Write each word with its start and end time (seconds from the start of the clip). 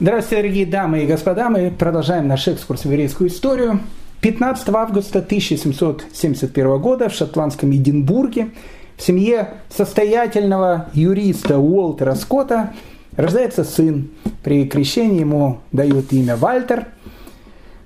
Здравствуйте, 0.00 0.42
дорогие 0.42 0.66
дамы 0.66 1.02
и 1.02 1.06
господа. 1.06 1.50
Мы 1.50 1.72
продолжаем 1.72 2.28
наш 2.28 2.46
экскурс 2.46 2.82
в 2.82 2.84
еврейскую 2.84 3.28
историю. 3.28 3.80
15 4.20 4.68
августа 4.68 5.18
1771 5.18 6.78
года 6.78 7.08
в 7.08 7.12
шотландском 7.12 7.72
Эдинбурге 7.72 8.50
в 8.96 9.02
семье 9.02 9.54
состоятельного 9.68 10.88
юриста 10.92 11.58
Уолтера 11.58 12.14
Скотта 12.14 12.74
рождается 13.16 13.64
сын. 13.64 14.10
При 14.44 14.68
крещении 14.68 15.18
ему 15.18 15.58
дают 15.72 16.12
имя 16.12 16.36
Вальтер– 16.36 16.86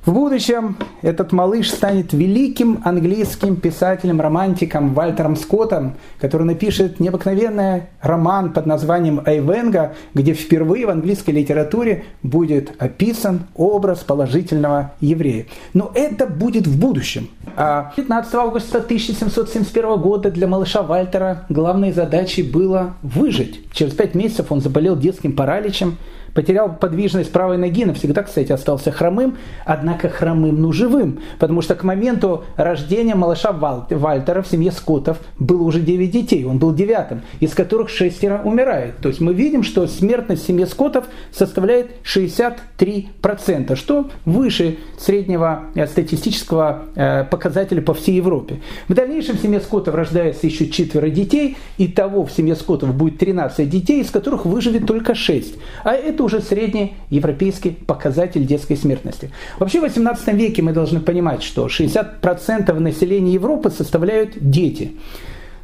в 0.05 0.13
будущем 0.13 0.77
этот 1.01 1.31
малыш 1.31 1.71
станет 1.71 2.13
великим 2.13 2.81
английским 2.85 3.55
писателем-романтиком 3.55 4.95
Вальтером 4.95 5.37
Скоттом, 5.37 5.95
который 6.21 6.43
напишет 6.43 6.99
необыкновенный 6.99 7.85
роман 8.01 8.53
под 8.53 8.67
названием 8.67 9.23
«Айвенга», 9.25 9.95
где 10.13 10.33
впервые 10.35 10.87
в 10.87 10.91
английской 10.91 11.31
литературе 11.31 12.05
будет 12.25 12.73
описан 12.83 13.43
образ 13.55 14.01
положительного 14.01 14.93
еврея. 15.01 15.47
Но 15.73 15.93
это 15.95 16.27
будет 16.27 16.67
в 16.67 16.81
будущем. 16.81 17.29
А 17.57 17.93
15 17.95 18.35
августа 18.35 18.79
1771 18.79 20.01
года 20.01 20.33
для 20.33 20.49
малыша 20.49 20.83
Вальтера 20.83 21.45
главной 21.49 21.93
задачей 21.93 22.43
было 22.43 22.95
выжить. 23.03 23.61
Через 23.73 23.93
пять 23.93 24.17
месяцев 24.17 24.51
он 24.51 24.61
заболел 24.61 24.97
детским 24.97 25.37
параличем, 25.37 25.97
потерял 26.35 26.75
подвижность 26.75 27.33
правой 27.33 27.59
ноги, 27.59 27.85
навсегда, 27.85 28.23
кстати, 28.23 28.53
остался 28.53 28.91
хромым, 28.91 29.37
однако 29.65 30.09
хромым, 30.09 30.61
но 30.61 30.73
живым, 30.73 31.21
потому 31.39 31.63
что 31.63 31.75
к 31.75 31.85
моменту 31.85 32.45
рождения 32.57 33.15
малыша 33.15 33.53
Вальтера 33.53 34.43
в 34.43 34.49
семье 34.49 34.73
Скоттов 34.73 35.19
было 35.39 35.63
уже 35.63 35.81
9 35.81 36.11
детей, 36.11 36.45
он 36.45 36.59
был 36.59 36.75
девятым, 36.75 37.23
из 37.41 37.55
которых 37.55 37.89
шестеро 37.89 38.41
умирает. 38.45 38.99
То 38.99 39.09
есть 39.09 39.21
мы 39.21 39.35
видим, 39.35 39.63
что 39.63 39.87
смертность 39.87 40.45
в 40.45 40.47
семье 40.47 40.67
Скоттов 40.67 41.07
составляет 41.33 41.93
63%, 42.05 43.77
что 43.77 44.11
выше 44.25 44.79
среднего 44.99 45.65
э, 45.75 45.87
статистического 45.87 46.85
э, 46.95 47.25
показателя 47.25 47.83
по 47.83 47.95
всей 47.95 48.17
Европе. 48.17 48.61
В 48.89 48.95
дальнейшем 48.95 49.37
в 49.37 49.41
семье 49.41 49.61
Скоттов 49.61 49.95
рождается 49.95 50.47
еще 50.47 50.69
четверо 50.69 51.09
детей, 51.09 51.57
и 51.79 51.89
того 51.89 52.25
в 52.25 52.33
семье 52.33 52.57
Скоттов 52.57 52.95
будет 52.95 53.19
13 53.19 53.69
детей, 53.69 54.01
из 54.01 54.11
которых 54.11 54.45
выживет 54.47 54.87
только 54.87 55.15
6. 55.15 55.57
А 55.85 55.93
это 55.93 56.22
это 56.23 56.25
уже 56.25 56.41
средний 56.41 56.95
европейский 57.11 57.71
показатель 57.71 58.47
детской 58.47 58.77
смертности. 58.77 59.31
Вообще 59.59 59.81
в 59.81 59.83
18 59.83 60.29
веке 60.35 60.63
мы 60.63 60.73
должны 60.73 61.01
понимать, 61.01 61.43
что 61.43 61.67
60% 61.67 62.73
населения 62.79 63.33
Европы 63.33 63.71
составляют 63.71 64.31
дети. 64.41 64.93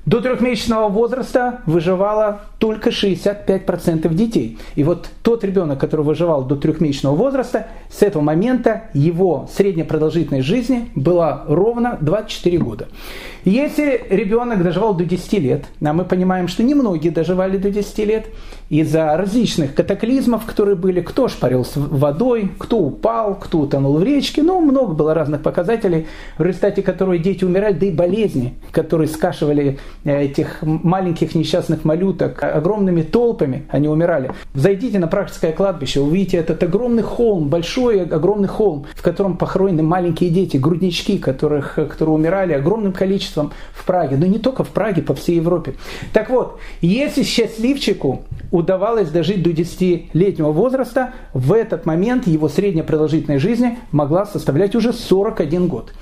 До 0.04 0.20
трехмесячного 0.20 0.88
возраста 0.88 1.60
выживало 1.66 2.40
только 2.58 2.90
65% 2.90 4.14
детей. 4.14 4.58
И 4.74 4.82
вот 4.82 5.08
тот 5.22 5.44
ребенок, 5.44 5.78
который 5.78 6.04
выживал 6.04 6.44
до 6.44 6.56
трехмесячного 6.56 7.14
возраста, 7.14 7.66
с 7.90 8.02
этого 8.02 8.22
момента 8.22 8.84
его 8.94 9.48
средняя 9.54 9.86
продолжительность 9.86 10.46
жизни 10.46 10.90
была 10.94 11.44
ровно 11.46 11.98
24 12.00 12.58
года. 12.58 12.88
Если 13.48 14.02
ребенок 14.10 14.62
доживал 14.62 14.92
до 14.92 15.06
10 15.06 15.32
лет, 15.38 15.64
а 15.82 15.92
мы 15.94 16.04
понимаем, 16.04 16.48
что 16.48 16.62
немногие 16.62 17.10
доживали 17.10 17.56
до 17.56 17.70
10 17.70 17.98
лет, 18.00 18.26
из-за 18.68 19.16
различных 19.16 19.74
катаклизмов, 19.74 20.44
которые 20.44 20.76
были, 20.76 21.00
кто 21.00 21.28
шпарил 21.28 21.64
с 21.64 21.72
водой, 21.76 22.52
кто 22.58 22.78
упал, 22.78 23.34
кто 23.36 23.60
утонул 23.60 23.96
в 23.96 24.02
речке, 24.02 24.42
ну, 24.42 24.60
много 24.60 24.92
было 24.92 25.14
разных 25.14 25.42
показателей, 25.42 26.06
в 26.36 26.42
результате 26.42 26.82
которых 26.82 27.22
дети 27.22 27.44
умирали, 27.44 27.72
да 27.72 27.86
и 27.86 27.90
болезни, 27.90 28.54
которые 28.70 29.08
скашивали 29.08 29.78
э, 30.04 30.24
этих 30.24 30.58
маленьких 30.60 31.34
несчастных 31.34 31.86
малюток 31.86 32.42
огромными 32.42 33.00
толпами, 33.00 33.64
они 33.70 33.88
умирали. 33.88 34.32
Зайдите 34.52 34.98
на 34.98 35.06
практическое 35.06 35.52
кладбище, 35.52 36.00
увидите 36.00 36.36
этот 36.36 36.62
огромный 36.62 37.02
холм, 37.02 37.48
большой 37.48 38.02
огромный 38.02 38.48
холм, 38.48 38.84
в 38.94 39.00
котором 39.00 39.38
похоронены 39.38 39.82
маленькие 39.82 40.28
дети, 40.28 40.58
груднички, 40.58 41.16
которых, 41.16 41.76
которые 41.76 42.14
умирали 42.14 42.52
огромным 42.52 42.92
количеством 42.92 43.37
количеством 43.38 43.52
в 43.72 43.84
Праге, 43.84 44.16
но 44.16 44.26
не 44.26 44.38
только 44.38 44.64
в 44.64 44.68
Праге, 44.68 45.02
по 45.02 45.14
всей 45.14 45.36
Европе. 45.36 45.74
Так 46.12 46.30
вот, 46.30 46.58
если 46.80 47.22
счастливчику 47.22 48.24
удавалось 48.50 49.10
дожить 49.10 49.42
до 49.42 49.50
10-летнего 49.50 50.52
возраста, 50.52 51.12
в 51.32 51.52
этот 51.52 51.86
момент 51.86 52.26
его 52.26 52.48
средняя 52.48 52.84
продолжительность 52.84 53.42
жизни 53.42 53.78
могла 53.92 54.26
составлять 54.26 54.74
уже 54.74 54.92
41 54.92 55.68
год. 55.68 55.92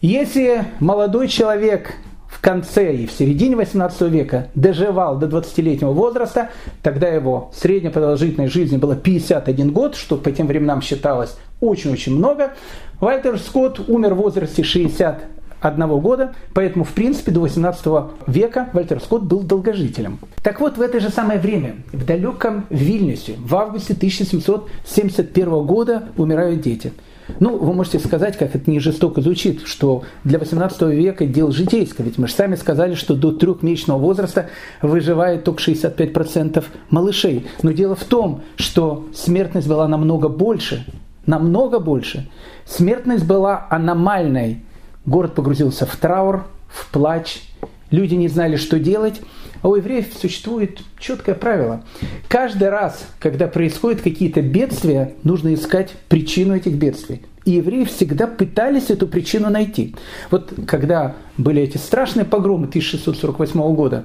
Если 0.00 0.64
молодой 0.80 1.28
человек 1.28 1.94
в 2.28 2.40
конце 2.40 2.94
и 2.94 3.06
в 3.06 3.12
середине 3.12 3.56
18 3.56 4.00
века 4.02 4.48
доживал 4.54 5.16
до 5.16 5.26
20-летнего 5.26 5.92
возраста, 5.92 6.50
тогда 6.82 7.08
его 7.08 7.50
средняя 7.54 7.92
продолжительность 7.92 8.52
жизни 8.52 8.76
была 8.76 8.96
51 8.96 9.70
год, 9.70 9.94
что 9.94 10.16
по 10.16 10.30
тем 10.30 10.46
временам 10.46 10.82
считалось 10.82 11.36
очень-очень 11.60 12.14
много. 12.14 12.52
Вальтер 13.00 13.38
Скотт 13.38 13.88
умер 13.88 14.14
в 14.14 14.18
возрасте 14.18 14.62
60 14.62 15.24
одного 15.64 16.00
года, 16.00 16.34
поэтому, 16.52 16.84
в 16.84 16.92
принципе, 16.92 17.32
до 17.32 17.40
18 17.40 17.86
века 18.26 18.68
Вальтер 18.72 19.00
Скотт 19.00 19.22
был 19.22 19.40
долгожителем. 19.40 20.18
Так 20.42 20.60
вот, 20.60 20.76
в 20.76 20.80
это 20.80 21.00
же 21.00 21.08
самое 21.08 21.40
время, 21.40 21.76
в 21.92 22.04
далеком 22.04 22.66
Вильнюсе, 22.70 23.36
в 23.38 23.54
августе 23.56 23.94
1771 23.94 25.64
года 25.64 26.04
умирают 26.16 26.60
дети. 26.60 26.92
Ну, 27.40 27.56
вы 27.56 27.72
можете 27.72 27.98
сказать, 27.98 28.36
как 28.36 28.54
это 28.54 28.70
не 28.70 28.80
жестоко 28.80 29.22
звучит, 29.22 29.62
что 29.66 30.02
для 30.24 30.38
18 30.38 30.82
века 30.82 31.24
дело 31.24 31.50
житейское, 31.52 32.06
ведь 32.06 32.18
мы 32.18 32.28
же 32.28 32.34
сами 32.34 32.54
сказали, 32.54 32.94
что 32.94 33.14
до 33.14 33.32
трехмесячного 33.32 33.98
возраста 33.98 34.50
выживает 34.82 35.44
только 35.44 35.62
65% 35.62 36.62
малышей. 36.90 37.46
Но 37.62 37.72
дело 37.72 37.94
в 37.94 38.04
том, 38.04 38.42
что 38.56 39.06
смертность 39.14 39.66
была 39.66 39.88
намного 39.88 40.28
больше, 40.28 40.84
намного 41.24 41.78
больше. 41.78 42.28
Смертность 42.66 43.26
была 43.26 43.66
аномальной, 43.70 44.62
Город 45.06 45.34
погрузился 45.34 45.86
в 45.86 45.96
траур, 45.96 46.44
в 46.68 46.90
плач. 46.90 47.42
Люди 47.90 48.14
не 48.14 48.28
знали, 48.28 48.56
что 48.56 48.78
делать. 48.78 49.20
А 49.62 49.68
у 49.68 49.76
евреев 49.76 50.06
существует 50.20 50.80
четкое 50.98 51.34
правило. 51.34 51.82
Каждый 52.28 52.68
раз, 52.68 53.06
когда 53.18 53.46
происходят 53.46 54.02
какие-то 54.02 54.42
бедствия, 54.42 55.14
нужно 55.22 55.54
искать 55.54 55.92
причину 56.08 56.54
этих 56.54 56.74
бедствий. 56.74 57.22
И 57.44 57.52
евреи 57.52 57.84
всегда 57.84 58.26
пытались 58.26 58.90
эту 58.90 59.06
причину 59.06 59.50
найти. 59.50 59.94
Вот 60.30 60.52
когда 60.66 61.14
были 61.38 61.62
эти 61.62 61.76
страшные 61.76 62.24
погромы 62.24 62.66
1648 62.66 63.74
года, 63.74 64.04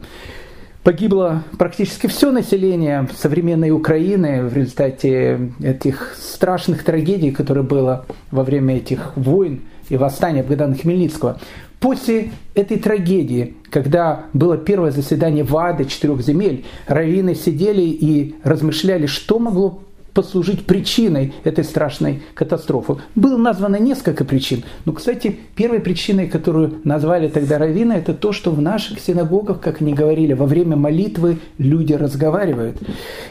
погибло 0.83 1.43
практически 1.57 2.07
все 2.07 2.31
население 2.31 3.07
современной 3.17 3.71
Украины 3.71 4.43
в 4.43 4.53
результате 4.53 5.51
этих 5.61 6.15
страшных 6.17 6.83
трагедий, 6.83 7.31
которые 7.31 7.63
было 7.63 8.05
во 8.31 8.43
время 8.43 8.77
этих 8.77 9.15
войн 9.15 9.61
и 9.89 9.97
восстания 9.97 10.43
Богдана 10.43 10.75
Хмельницкого. 10.75 11.39
После 11.79 12.31
этой 12.55 12.77
трагедии, 12.77 13.55
когда 13.69 14.25
было 14.33 14.57
первое 14.57 14.91
заседание 14.91 15.43
ВАДы 15.43 15.85
четырех 15.85 16.21
земель, 16.21 16.65
раввины 16.87 17.35
сидели 17.35 17.81
и 17.81 18.35
размышляли, 18.43 19.05
что 19.05 19.39
могло 19.39 19.81
послужить 20.13 20.65
причиной 20.65 21.33
этой 21.43 21.63
страшной 21.63 22.23
катастрофы. 22.33 22.97
Было 23.15 23.37
названо 23.37 23.77
несколько 23.77 24.25
причин. 24.25 24.63
Но, 24.85 24.93
кстати, 24.93 25.37
первой 25.55 25.79
причиной, 25.79 26.27
которую 26.27 26.81
назвали 26.83 27.27
тогда 27.27 27.57
раввины, 27.57 27.93
это 27.93 28.13
то, 28.13 28.31
что 28.31 28.51
в 28.51 28.61
наших 28.61 28.99
синагогах, 28.99 29.59
как 29.61 29.81
они 29.81 29.93
говорили, 29.93 30.33
во 30.33 30.45
время 30.45 30.75
молитвы 30.75 31.39
люди 31.57 31.93
разговаривают. 31.93 32.77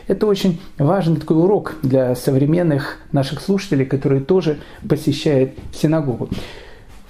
Это 0.06 0.26
очень 0.26 0.60
важный 0.78 1.16
такой 1.16 1.38
урок 1.38 1.76
для 1.82 2.14
современных 2.14 2.98
наших 3.12 3.40
слушателей, 3.40 3.84
которые 3.84 4.20
тоже 4.20 4.58
посещают 4.88 5.52
синагогу. 5.72 6.28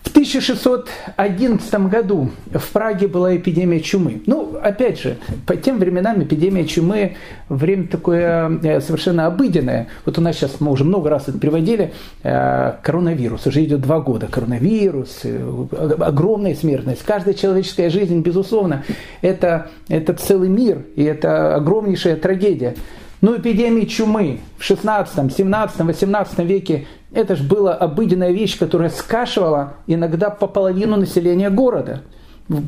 В 0.08 0.10
1611 0.10 1.74
году 1.91 2.30
в 2.50 2.72
Праге 2.72 3.08
была 3.08 3.36
эпидемия 3.36 3.80
чумы. 3.80 4.22
Ну, 4.24 4.56
опять 4.62 4.98
же, 4.98 5.19
по 5.46 5.54
тем 5.54 5.78
временам 5.78 6.22
эпидемия 6.22 6.64
чумы 6.64 7.16
время 7.50 7.88
такое 7.88 8.58
э, 8.62 8.80
совершенно 8.80 9.26
обыденное. 9.26 9.88
Вот 10.06 10.16
у 10.16 10.22
нас 10.22 10.36
сейчас 10.36 10.60
мы 10.60 10.72
уже 10.72 10.84
много 10.84 11.10
раз 11.10 11.28
это 11.28 11.37
приводили. 11.37 11.93
Э, 12.22 12.76
коронавирус, 12.82 13.46
уже 13.46 13.62
идет 13.62 13.82
два 13.82 14.00
года. 14.00 14.28
Коронавирус, 14.28 15.20
э, 15.25 15.66
огромная 16.00 16.55
смертность. 16.55 17.02
Каждая 17.05 17.34
человеческая 17.34 17.90
жизнь, 17.90 18.22
безусловно, 18.22 18.84
это, 19.20 19.70
это 19.88 20.14
целый 20.14 20.49
мир, 20.49 20.87
и 20.96 21.05
это 21.05 21.55
огромнейшая 21.56 22.16
трагедия. 22.16 22.76
Но 23.20 23.37
эпидемии 23.37 23.84
чумы 23.84 24.40
в 24.56 24.64
16, 24.64 25.37
17, 25.37 25.81
18 25.81 26.38
веке 26.38 26.87
это 27.12 27.37
же 27.37 27.44
была 27.44 27.75
обыденная 27.75 28.32
вещь, 28.32 28.58
которая 28.58 28.90
скашивала 28.90 29.75
иногда 29.87 30.31
по 30.31 30.46
половину 30.46 30.96
населения 30.96 31.50
города. 31.50 32.02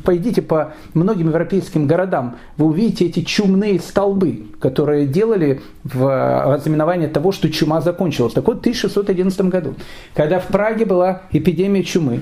Пойдите 0.04 0.42
по 0.42 0.74
многим 0.92 1.28
европейским 1.28 1.86
городам, 1.86 2.36
вы 2.58 2.66
увидите 2.66 3.06
эти 3.06 3.22
чумные 3.22 3.80
столбы, 3.80 4.48
которые 4.60 5.06
делали 5.06 5.62
в 5.84 6.52
ознаменование 6.54 7.08
того, 7.08 7.32
что 7.32 7.50
чума 7.50 7.80
закончилась. 7.80 8.34
Так 8.34 8.46
вот, 8.46 8.58
в 8.58 8.60
1611 8.60 9.40
году, 9.42 9.74
когда 10.14 10.38
в 10.38 10.48
Праге 10.48 10.84
была 10.84 11.22
эпидемия 11.32 11.82
чумы, 11.82 12.20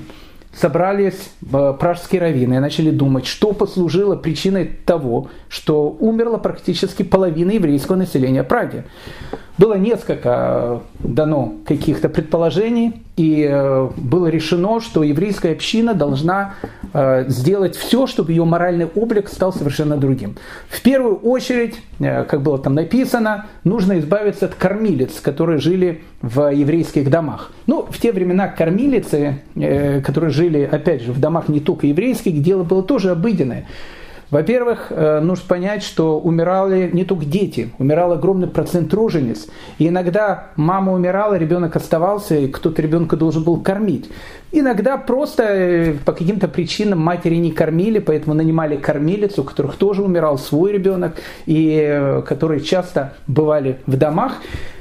собрались 0.53 1.31
э, 1.51 1.73
пражские 1.79 2.21
раввины 2.21 2.55
и 2.55 2.59
начали 2.59 2.91
думать, 2.91 3.25
что 3.25 3.53
послужило 3.53 4.15
причиной 4.15 4.65
того, 4.65 5.29
что 5.47 5.89
умерла 5.89 6.37
практически 6.37 7.03
половина 7.03 7.51
еврейского 7.51 7.97
населения 7.97 8.43
Праги. 8.43 8.83
Было 9.59 9.73
несколько 9.73 10.79
дано 10.99 11.55
каких-то 11.65 12.07
предположений, 12.07 12.93
и 13.17 13.45
э, 13.45 13.89
было 13.97 14.27
решено, 14.27 14.79
что 14.79 15.03
еврейская 15.03 15.51
община 15.51 15.93
должна 15.93 16.53
э, 16.93 17.25
сделать 17.27 17.75
все, 17.75 18.07
чтобы 18.07 18.31
ее 18.31 18.45
моральный 18.45 18.85
облик 18.85 19.27
стал 19.27 19.51
совершенно 19.51 19.97
другим. 19.97 20.37
В 20.69 20.81
первую 20.81 21.17
очередь, 21.17 21.75
э, 21.99 22.23
как 22.23 22.41
было 22.41 22.57
там 22.57 22.73
написано, 22.73 23.47
нужно 23.65 23.99
избавиться 23.99 24.45
от 24.45 24.55
кормилец, 24.55 25.19
которые 25.19 25.59
жили 25.59 26.03
в 26.21 26.53
еврейских 26.53 27.09
домах. 27.09 27.51
Ну, 27.67 27.85
в 27.89 27.99
те 27.99 28.13
времена 28.13 28.47
кормилицы, 28.47 29.41
которые 30.05 30.29
жили, 30.29 30.69
опять 30.71 31.01
же, 31.01 31.11
в 31.11 31.19
домах 31.19 31.49
не 31.49 31.59
только 31.59 31.85
еврейских, 31.85 32.41
дело 32.41 32.63
было 32.63 32.81
тоже 32.81 33.11
обыденное. 33.11 33.65
Во-первых, 34.31 34.87
э, 34.91 35.19
нужно 35.21 35.45
понять, 35.47 35.83
что 35.83 36.19
умирали 36.19 36.89
не 36.93 37.03
только 37.03 37.25
дети, 37.25 37.71
умирал 37.79 38.13
огромный 38.13 38.47
процент 38.47 38.93
рожениц. 38.93 39.47
И 39.79 39.87
иногда 39.87 40.49
мама 40.55 40.93
умирала, 40.93 41.35
ребенок 41.35 41.75
оставался, 41.75 42.35
и 42.35 42.47
кто-то 42.47 42.81
ребенка 42.81 43.17
должен 43.17 43.43
был 43.43 43.59
кормить. 43.59 44.09
Иногда 44.51 44.97
просто 44.97 45.43
э, 45.43 45.93
по 46.05 46.13
каким-то 46.13 46.47
причинам 46.47 46.99
матери 46.99 47.35
не 47.35 47.51
кормили, 47.51 47.97
поэтому 47.99 48.35
нанимали 48.35 48.77
кормилицу, 48.77 49.41
у 49.41 49.45
которых 49.45 49.75
тоже 49.77 50.03
умирал 50.03 50.37
свой 50.37 50.73
ребенок, 50.73 51.15
и 51.47 51.79
э, 51.81 52.21
которые 52.21 52.61
часто 52.61 53.13
бывали 53.25 53.79
в 53.87 53.97
домах. 53.97 54.33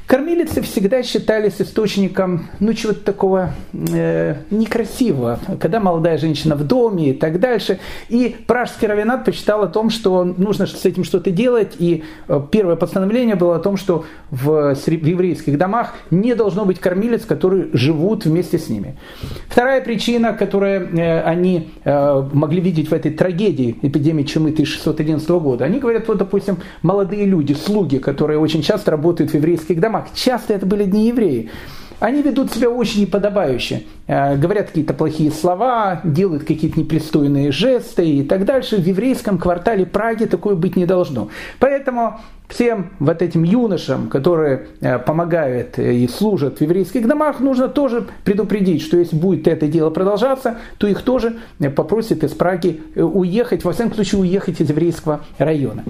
Кормилицы 0.09 0.63
всегда 0.63 1.03
считались 1.03 1.61
источником, 1.61 2.47
ну, 2.61 2.73
чего-то 2.73 3.01
такого 3.01 3.51
э, 3.75 4.37
некрасивого, 4.51 5.39
когда 5.61 5.81
молодая 5.81 6.17
женщина 6.17 6.57
в 6.57 6.67
доме 6.67 7.11
и 7.11 7.13
так 7.13 7.39
дальше. 7.39 7.79
И 8.09 8.35
пражский 8.47 8.89
равенат 8.89 9.27
посчитал 9.27 9.65
о 9.65 9.67
том, 9.67 9.91
что 9.91 10.25
нужно 10.25 10.67
с 10.67 10.83
этим 10.87 11.05
что-то 11.05 11.31
делать, 11.31 11.75
и 11.79 12.05
э, 12.27 12.41
первое 12.51 12.77
постановление 12.77 13.35
было 13.35 13.57
о 13.57 13.59
том, 13.59 13.77
что 13.77 14.07
в, 14.31 14.75
в 14.75 14.89
еврейских 14.89 15.59
домах 15.59 15.93
не 16.11 16.35
должно 16.35 16.65
быть 16.65 16.79
кормилец, 16.79 17.27
которые 17.27 17.69
живут 17.75 18.25
вместе 18.25 18.59
с 18.59 18.71
ними. 18.71 18.97
Вторая 19.49 19.83
причина, 19.83 20.33
которую 20.33 20.89
э, 20.99 21.21
они 21.21 21.69
э, 21.85 22.29
могли 22.33 22.63
видеть 22.63 22.89
в 22.89 22.95
этой 22.95 23.11
трагедии 23.11 23.77
эпидемии 23.83 24.23
чумы 24.23 24.53
1611 24.53 25.29
года, 25.29 25.67
они 25.67 25.79
говорят, 25.81 26.09
вот, 26.09 26.17
допустим, 26.17 26.57
молодые 26.81 27.27
люди, 27.27 27.53
слуги, 27.53 27.99
которые 27.99 28.39
очень 28.39 28.63
часто 28.63 28.91
работают 28.91 29.33
в 29.33 29.35
еврейских 29.35 29.79
домах, 29.81 29.98
домах, 29.99 30.15
часто 30.15 30.55
это 30.55 30.67
были 30.67 30.85
не 30.85 31.09
евреи, 31.09 31.51
они 32.01 32.23
ведут 32.23 32.53
себя 32.53 32.71
очень 32.71 33.03
неподобающе, 33.03 33.83
э, 34.07 34.37
говорят 34.37 34.69
какие-то 34.69 34.95
плохие 34.95 35.33
слова, 35.33 36.01
делают 36.05 36.45
какие-то 36.45 36.79
непристойные 36.79 37.51
жесты 37.51 38.09
и 38.09 38.23
так 38.23 38.45
дальше. 38.45 38.77
В 38.77 38.87
еврейском 38.87 39.37
квартале 39.37 39.85
Праги 39.85 40.27
такое 40.27 40.55
быть 40.55 40.77
не 40.77 40.87
должно. 40.87 41.29
Поэтому 41.59 42.21
всем 42.49 42.91
вот 42.99 43.23
этим 43.23 43.45
юношам, 43.45 44.09
которые 44.09 44.67
э, 44.81 44.99
помогают 44.99 45.79
э, 45.79 45.95
и 45.95 46.09
служат 46.09 46.59
в 46.59 46.61
еврейских 46.63 47.07
домах, 47.07 47.41
нужно 47.41 47.69
тоже 47.69 48.07
предупредить, 48.25 48.83
что 48.83 48.97
если 48.97 49.17
будет 49.17 49.47
это 49.47 49.69
дело 49.69 49.91
продолжаться, 49.91 50.57
то 50.79 50.87
их 50.87 51.03
тоже 51.03 51.37
э, 51.61 51.69
попросят 51.71 52.25
из 52.25 52.33
Праги 52.33 52.81
уехать, 52.95 53.65
во 53.65 53.73
всяком 53.73 53.95
случае 53.95 54.21
уехать 54.23 54.61
из 54.61 54.69
еврейского 54.69 55.21
района. 55.39 55.85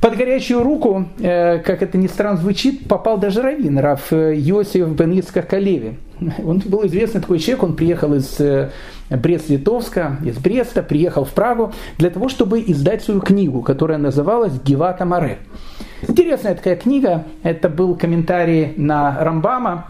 Под 0.00 0.16
горячую 0.16 0.62
руку, 0.62 1.08
как 1.18 1.82
это 1.82 1.96
ни 1.96 2.06
странно 2.06 2.38
звучит, 2.38 2.86
попал 2.86 3.16
даже 3.16 3.40
раввин 3.40 3.78
Раф 3.78 4.12
Йосиф 4.12 4.88
Бен 4.90 5.18
Ицкак 5.18 5.48
Калеви. 5.48 5.94
Он 6.44 6.62
был 6.64 6.86
известный 6.86 7.22
такой 7.22 7.38
человек, 7.38 7.62
он 7.62 7.76
приехал 7.76 8.14
из 8.14 8.38
Брест-Литовска, 9.10 10.18
из 10.24 10.36
Бреста, 10.36 10.82
приехал 10.82 11.24
в 11.24 11.30
Прагу 11.30 11.72
для 11.98 12.10
того, 12.10 12.28
чтобы 12.28 12.60
издать 12.60 13.02
свою 13.02 13.20
книгу, 13.20 13.62
которая 13.62 13.98
называлась 13.98 14.52
«Гевата 14.64 15.04
Маре». 15.04 15.38
Интересная 16.02 16.54
такая 16.54 16.76
книга, 16.76 17.24
это 17.42 17.68
был 17.68 17.96
комментарий 17.96 18.74
на 18.76 19.16
Рамбама, 19.18 19.86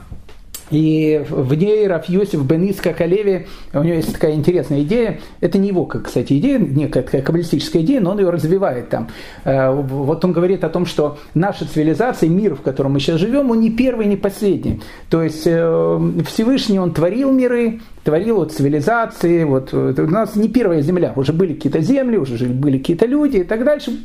и 0.71 1.25
в 1.29 1.55
ней 1.55 1.87
Раф 1.87 2.09
Йосиф 2.09 2.45
Бен 2.45 2.65
Иска 2.65 2.93
Калеви, 2.93 3.47
у 3.73 3.83
него 3.83 3.97
есть 3.97 4.13
такая 4.13 4.35
интересная 4.35 4.83
идея, 4.83 5.21
это 5.41 5.59
не 5.59 5.69
его, 5.69 5.85
кстати, 5.85 6.39
идея, 6.39 6.59
некая 6.59 7.03
такая 7.03 7.23
каббалистическая 7.23 7.83
идея, 7.83 8.01
но 8.01 8.11
он 8.11 8.19
ее 8.19 8.31
развивает 8.31 8.89
там. 8.89 9.09
Э, 9.45 9.71
вот 9.73 10.25
он 10.25 10.33
говорит 10.33 10.65
о 10.65 10.69
том, 10.69 10.87
что 10.87 11.19
наша 11.35 11.67
цивилизация, 11.67 12.29
мир, 12.29 12.57
в 12.57 12.63
котором 12.63 12.95
мы 12.95 13.01
сейчас 13.01 13.21
живем, 13.21 13.51
он 13.51 13.61
не 13.61 13.71
первый, 13.71 14.07
не 14.07 14.17
последний. 14.17 14.81
То 15.09 15.23
есть 15.23 15.47
э, 15.47 16.01
Всевышний, 16.27 16.81
он 16.81 16.93
творил 16.93 17.31
миры, 17.31 17.81
творил 18.07 18.37
вот 18.37 18.53
цивилизации, 18.53 19.43
вот 19.43 19.75
у 19.75 20.07
нас 20.07 20.37
не 20.37 20.49
первая 20.49 20.81
земля, 20.81 21.13
уже 21.17 21.33
были 21.33 21.55
какие-то 21.55 21.81
земли, 21.81 22.17
уже 22.17 22.47
были 22.47 22.79
какие-то 22.79 23.05
люди 23.05 23.39
и 23.39 23.43
так 23.43 23.65
дальше. 23.65 23.99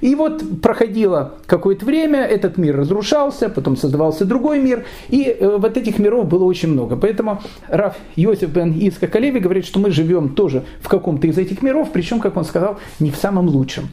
И 0.00 0.14
вот 0.14 0.62
проходило 0.62 1.34
какое-то 1.46 1.84
время, 1.84 2.20
этот 2.20 2.56
мир 2.56 2.76
разрушался, 2.76 3.48
потом 3.48 3.76
создавался 3.76 4.24
другой 4.24 4.60
мир, 4.60 4.84
и 5.08 5.24
э, 5.24 5.56
вот 5.58 5.76
этих 5.76 5.98
миров 5.98 6.28
было 6.28 6.44
очень 6.44 6.68
много. 6.68 6.96
Поэтому 6.96 7.42
Раф 7.66 7.96
Йосиф 8.14 8.50
бен 8.50 8.72
Иска 8.78 9.08
Калеви 9.08 9.40
говорит, 9.40 9.66
что 9.66 9.80
мы 9.80 9.90
живем 9.90 10.28
тоже 10.36 10.62
в 10.80 10.88
каком-то 10.88 11.26
из 11.26 11.36
этих 11.36 11.60
миров, 11.60 11.88
причем, 11.92 12.20
как 12.20 12.36
он 12.36 12.44
сказал, 12.44 12.78
не 13.00 13.10
в 13.10 13.16
самом 13.16 13.48
лучшем. 13.48 13.88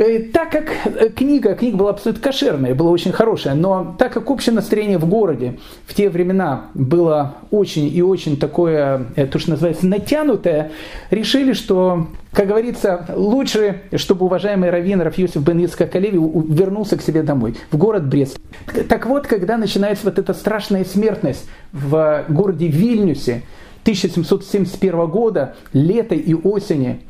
Э, 0.00 0.18
так 0.32 0.50
как 0.50 0.72
э, 0.86 1.10
книга, 1.10 1.54
книга 1.54 1.76
была 1.76 1.90
абсолютно 1.90 2.22
кошерная, 2.22 2.74
была 2.74 2.90
очень 2.90 3.12
хорошая, 3.12 3.54
но 3.54 3.94
так 3.98 4.14
как 4.14 4.30
общее 4.30 4.54
настроение 4.54 4.96
в 4.96 5.06
городе 5.06 5.58
в 5.84 5.92
те 5.92 6.08
времена 6.08 6.70
было 6.72 7.34
очень 7.50 7.94
и 7.94 8.00
очень 8.00 8.38
такое, 8.38 9.08
э, 9.16 9.26
то, 9.26 9.38
что 9.38 9.50
называется, 9.50 9.86
натянутое, 9.86 10.72
решили, 11.10 11.52
что, 11.52 12.06
как 12.32 12.48
говорится, 12.48 13.08
лучше, 13.14 13.82
чтобы 13.96 14.24
уважаемый 14.24 14.70
раввин 14.70 15.02
Рафьюсов 15.02 15.44
бен 15.44 15.62
Ицкак 15.66 15.92
Калеви 15.92 16.16
вернулся 16.16 16.96
к 16.96 17.02
себе 17.02 17.22
домой, 17.22 17.56
в 17.70 17.76
город 17.76 18.08
Брест. 18.08 18.40
Так 18.88 19.04
вот, 19.04 19.26
когда 19.26 19.58
начинается 19.58 20.06
вот 20.06 20.18
эта 20.18 20.32
страшная 20.32 20.86
смертность 20.86 21.46
в 21.72 22.24
городе 22.30 22.68
Вильнюсе 22.68 23.42
1771 23.82 25.06
года, 25.08 25.56
лето 25.74 26.14
и 26.14 26.32
осени, 26.32 27.00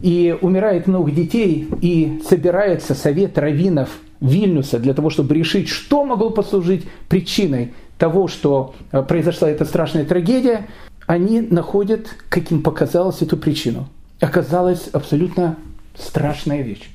и 0.00 0.36
умирает 0.40 0.86
много 0.86 1.10
детей, 1.10 1.68
и 1.80 2.22
собирается 2.28 2.94
совет 2.94 3.36
раввинов 3.38 3.90
Вильнюса 4.20 4.78
для 4.78 4.94
того, 4.94 5.10
чтобы 5.10 5.34
решить, 5.34 5.68
что 5.68 6.04
могло 6.04 6.30
послужить 6.30 6.86
причиной 7.08 7.72
того, 7.98 8.28
что 8.28 8.74
э, 8.92 9.02
произошла 9.02 9.48
эта 9.50 9.64
страшная 9.64 10.04
трагедия, 10.04 10.66
они 11.06 11.40
находят, 11.40 12.08
каким 12.28 12.62
показалось, 12.62 13.22
эту 13.22 13.36
причину. 13.36 13.88
Оказалась 14.20 14.88
абсолютно 14.88 15.56
страшная 15.96 16.62
вещь. 16.62 16.88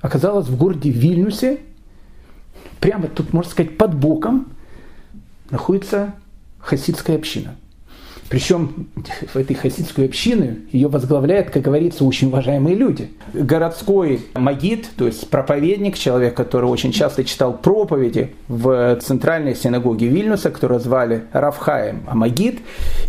Оказалось, 0.00 0.46
в 0.46 0.56
городе 0.56 0.90
Вильнюсе, 0.90 1.60
прямо 2.80 3.08
тут, 3.08 3.32
можно 3.32 3.50
сказать, 3.50 3.76
под 3.76 3.94
боком, 3.94 4.48
находится 5.50 6.14
хасидская 6.60 7.16
община– 7.16 7.56
причем 8.28 8.88
в 9.32 9.36
этой 9.36 9.54
хасидской 9.54 10.04
общины 10.06 10.58
ее 10.70 10.88
возглавляют, 10.88 11.50
как 11.50 11.62
говорится, 11.62 12.04
очень 12.04 12.28
уважаемые 12.28 12.76
люди. 12.76 13.10
Городской 13.32 14.20
магид, 14.34 14.88
то 14.96 15.06
есть 15.06 15.28
проповедник, 15.30 15.96
человек, 15.96 16.34
который 16.34 16.66
очень 16.66 16.92
часто 16.92 17.24
читал 17.24 17.56
проповеди 17.56 18.34
в 18.48 18.98
центральной 19.02 19.54
синагоге 19.54 20.08
Вильнюса, 20.08 20.50
которую 20.50 20.80
звали 20.80 21.24
Рафхаем 21.32 22.02
Амагид, 22.06 22.60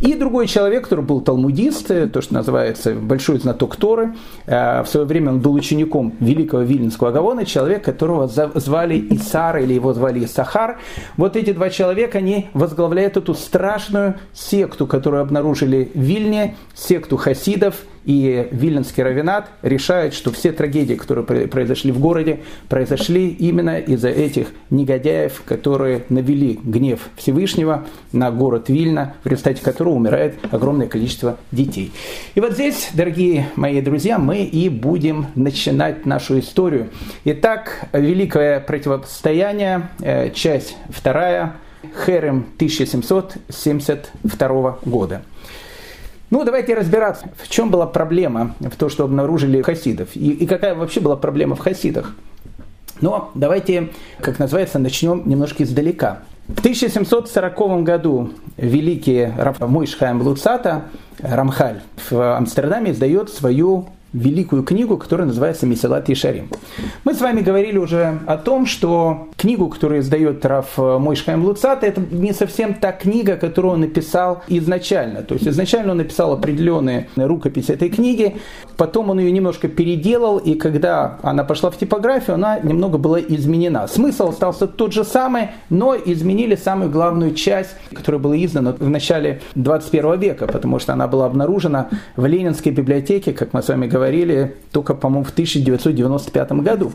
и 0.02 0.14
другой 0.14 0.48
человек, 0.48 0.84
который 0.84 1.04
был 1.04 1.22
талмудист, 1.22 1.88
то, 1.88 2.22
что 2.22 2.34
называется 2.34 2.94
большой 2.94 3.40
знаток 3.40 3.76
Торы. 3.76 4.14
Э, 4.46 4.84
в 4.84 4.88
свое 4.88 5.06
время 5.06 5.32
он 5.32 5.40
был 5.40 5.54
учеником 5.54 6.14
великого 6.20 6.62
Вильнюсского 6.64 7.12
Гавона, 7.12 7.46
человек, 7.46 7.84
которого 7.84 8.28
звали 8.28 9.08
Исар 9.12 9.58
или 9.58 9.74
его 9.74 9.94
звали 9.94 10.26
Сахар. 10.26 10.80
Вот 11.18 11.36
эти 11.36 11.52
два 11.52 11.70
человека, 11.70 12.20
они 12.20 12.50
возглавляют 12.54 13.18
эту 13.18 13.34
страшную 13.34 14.16
секту, 14.34 14.88
которая 14.88 15.09
которую 15.10 15.24
обнаружили 15.24 15.90
в 15.96 16.00
Вильне, 16.00 16.56
секту 16.76 17.18
хасидов 17.18 17.78
и 18.06 18.48
Вильнинский 18.52 19.02
равенат 19.02 19.50
решают, 19.64 20.14
что 20.14 20.32
все 20.32 20.52
трагедии, 20.52 20.94
которые 20.94 21.48
произошли 21.48 21.92
в 21.92 22.00
городе, 22.00 22.42
произошли 22.68 23.30
именно 23.30 23.80
из-за 23.80 24.10
этих 24.10 24.50
негодяев, 24.70 25.42
которые 25.48 26.04
навели 26.10 26.60
гнев 26.64 27.10
Всевышнего 27.16 27.88
на 28.12 28.30
город 28.30 28.70
Вильна, 28.70 29.16
в 29.24 29.28
результате 29.28 29.64
которого 29.64 29.96
умирает 29.96 30.36
огромное 30.52 30.86
количество 30.86 31.40
детей. 31.52 31.92
И 32.36 32.40
вот 32.40 32.54
здесь, 32.54 32.90
дорогие 32.94 33.48
мои 33.56 33.82
друзья, 33.82 34.20
мы 34.20 34.44
и 34.44 34.70
будем 34.70 35.26
начинать 35.34 36.06
нашу 36.06 36.38
историю. 36.38 36.90
Итак, 37.26 37.88
Великое 37.94 38.60
противостояние, 38.60 39.90
э, 40.02 40.30
часть 40.30 40.78
вторая– 40.92 41.56
Херем 42.06 42.46
1772 42.56 44.80
года. 44.86 45.22
Ну, 46.30 46.44
давайте 46.44 46.76
разбираться, 46.76 47.30
в 47.42 47.48
чем 47.50 47.72
была 47.72 47.88
проблема 47.88 48.54
в 48.60 48.76
том, 48.76 48.90
что 48.90 49.06
обнаружили 49.06 49.62
хасидов, 49.62 50.10
и, 50.16 50.32
и 50.32 50.46
какая 50.46 50.76
вообще 50.76 51.00
была 51.00 51.16
проблема 51.16 51.56
в 51.56 51.60
хасидах. 51.60 52.14
Но 53.02 53.32
давайте, 53.34 53.90
как 54.20 54.40
называется, 54.40 54.78
начнем 54.78 55.24
немножко 55.26 55.64
издалека. 55.64 56.20
В 56.48 56.60
1740 56.60 57.84
году 57.84 58.32
великий 58.58 59.32
Раф 59.38 59.60
Мойшхайм 59.60 60.22
Луцата 60.22 60.84
Рамхаль 61.20 61.82
в 62.10 62.38
Амстердаме 62.38 62.92
издает 62.92 63.30
свою 63.30 63.90
великую 64.14 64.64
книгу, 64.64 64.98
которая 64.98 65.28
называется 65.28 65.66
«Месилат 65.66 66.10
Ишарим». 66.10 66.50
Мы 67.04 67.14
с 67.14 67.22
вами 67.22 67.42
говорили 67.42 67.78
уже 67.78 68.20
о 68.26 68.38
том, 68.38 68.66
что 68.66 69.30
книгу, 69.38 69.68
которую 69.70 70.02
издает 70.02 70.46
Раф 70.46 70.78
Мойшхайм 70.78 71.46
Луцата, 71.46 71.86
это 71.86 72.02
не 72.12 72.34
совсем 72.34 72.74
та 72.74 72.92
книга, 72.92 73.38
которую 73.38 73.74
он 73.76 73.82
написал 73.82 74.44
изначально. 74.48 75.22
То 75.22 75.36
есть 75.36 75.48
изначально 75.48 75.92
он 75.92 75.98
написал 75.98 76.34
определенные 76.34 77.08
рукопись 77.16 77.70
этой 77.70 77.90
книги, 77.90 78.38
потом 78.78 79.10
он 79.10 79.20
ее 79.20 79.32
немножко 79.32 79.68
переделал, 79.68 80.38
и 80.38 80.56
когда 80.56 81.20
она 81.22 81.44
пошла 81.44 81.70
в 81.70 81.78
типографию, 81.78 82.36
она 82.36 82.60
немного 82.60 82.98
была 82.98 83.20
изменена. 83.20 83.88
Смысл 83.88 84.30
остался 84.30 84.68
тот 84.68 84.94
же 84.94 85.04
самый, 85.04 85.50
но 85.70 85.96
изменили 85.96 86.56
самую 86.56 86.90
главную 86.90 87.36
часть, 87.36 87.76
которая 87.94 88.20
была 88.20 88.36
издана 88.38 88.74
в 88.74 88.90
начале 88.90 89.42
21 89.56 90.20
века, 90.20 90.48
потому 90.48 90.80
что 90.80 90.94
она 90.94 91.08
была 91.08 91.26
обнаружена 91.28 91.90
в 92.16 92.26
Ленинской 92.26 92.72
библиотеке, 92.72 93.34
как 93.34 93.54
мы 93.54 93.62
с 93.62 93.68
вами 93.68 93.86
говорили, 93.88 93.99
только, 94.72 94.94
по-моему, 94.94 95.24
в 95.24 95.32
1995 95.32 96.52
году. 96.54 96.92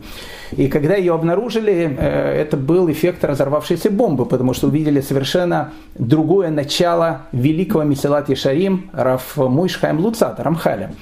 И 0.53 0.69
когда 0.69 0.95
ее 0.95 1.15
обнаружили, 1.15 1.97
э, 1.99 2.41
это 2.41 2.57
был 2.57 2.91
эффект 2.91 3.25
разорвавшейся 3.25 3.91
бомбы, 3.91 4.27
потому 4.27 4.55
что 4.55 4.69
увидели 4.69 5.01
совершенно 5.01 5.73
другое 5.95 6.51
начало 6.51 7.23
великого 7.33 7.85
Месилат 7.85 8.29
Ешарим 8.29 8.91
Раф 8.93 9.37
Муйшхайм 9.37 10.01
Луцата, 10.01 10.43
Рамхаля. 10.43 10.93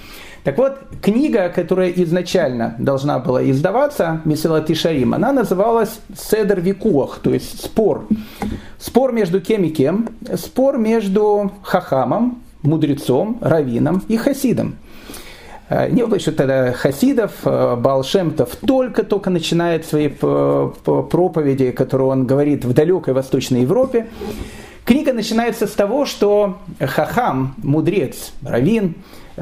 Так 0.45 0.59
вот, 0.59 0.79
книга, 1.01 1.49
которая 1.51 1.91
изначально 1.91 2.75
должна 2.79 3.21
была 3.21 3.49
издаваться, 3.49 4.21
Месилат 4.25 4.69
Ишарим, 4.71 5.15
она 5.15 5.33
называлась 5.33 6.01
Седер 6.17 6.61
Викуах, 6.61 7.21
то 7.23 7.33
есть 7.33 7.65
спор. 7.65 8.09
Спор 8.79 9.13
между 9.13 9.41
кем 9.41 9.63
и 9.63 9.71
кем? 9.71 10.09
Спор 10.35 10.79
между 10.79 11.53
Хахамом, 11.63 12.43
мудрецом, 12.63 13.39
раввином 13.41 14.03
и 14.09 14.17
хасидом. 14.17 14.77
Э, 15.73 15.89
не 15.89 16.05
было 16.05 16.17
еще 16.17 16.33
тогда 16.33 16.73
хасидов, 16.73 17.33
э, 17.45 17.77
Балшемтов 17.77 18.57
только-только 18.57 19.31
начинает 19.31 19.87
свои 19.87 20.09
э, 20.09 20.71
проповеди, 20.85 21.71
которые 21.71 22.09
он 22.09 22.27
говорит 22.27 22.65
в 22.65 22.75
далекой 22.75 23.15
Восточной 23.15 23.63
Европе. 23.63 24.07
Книга 24.85 25.13
начинается 25.13 25.67
с 25.67 25.73
того, 25.73 26.05
что 26.05 26.59
Хахам, 26.79 27.55
мудрец, 27.59 28.33
раввин, 28.43 28.97
у 29.37 29.41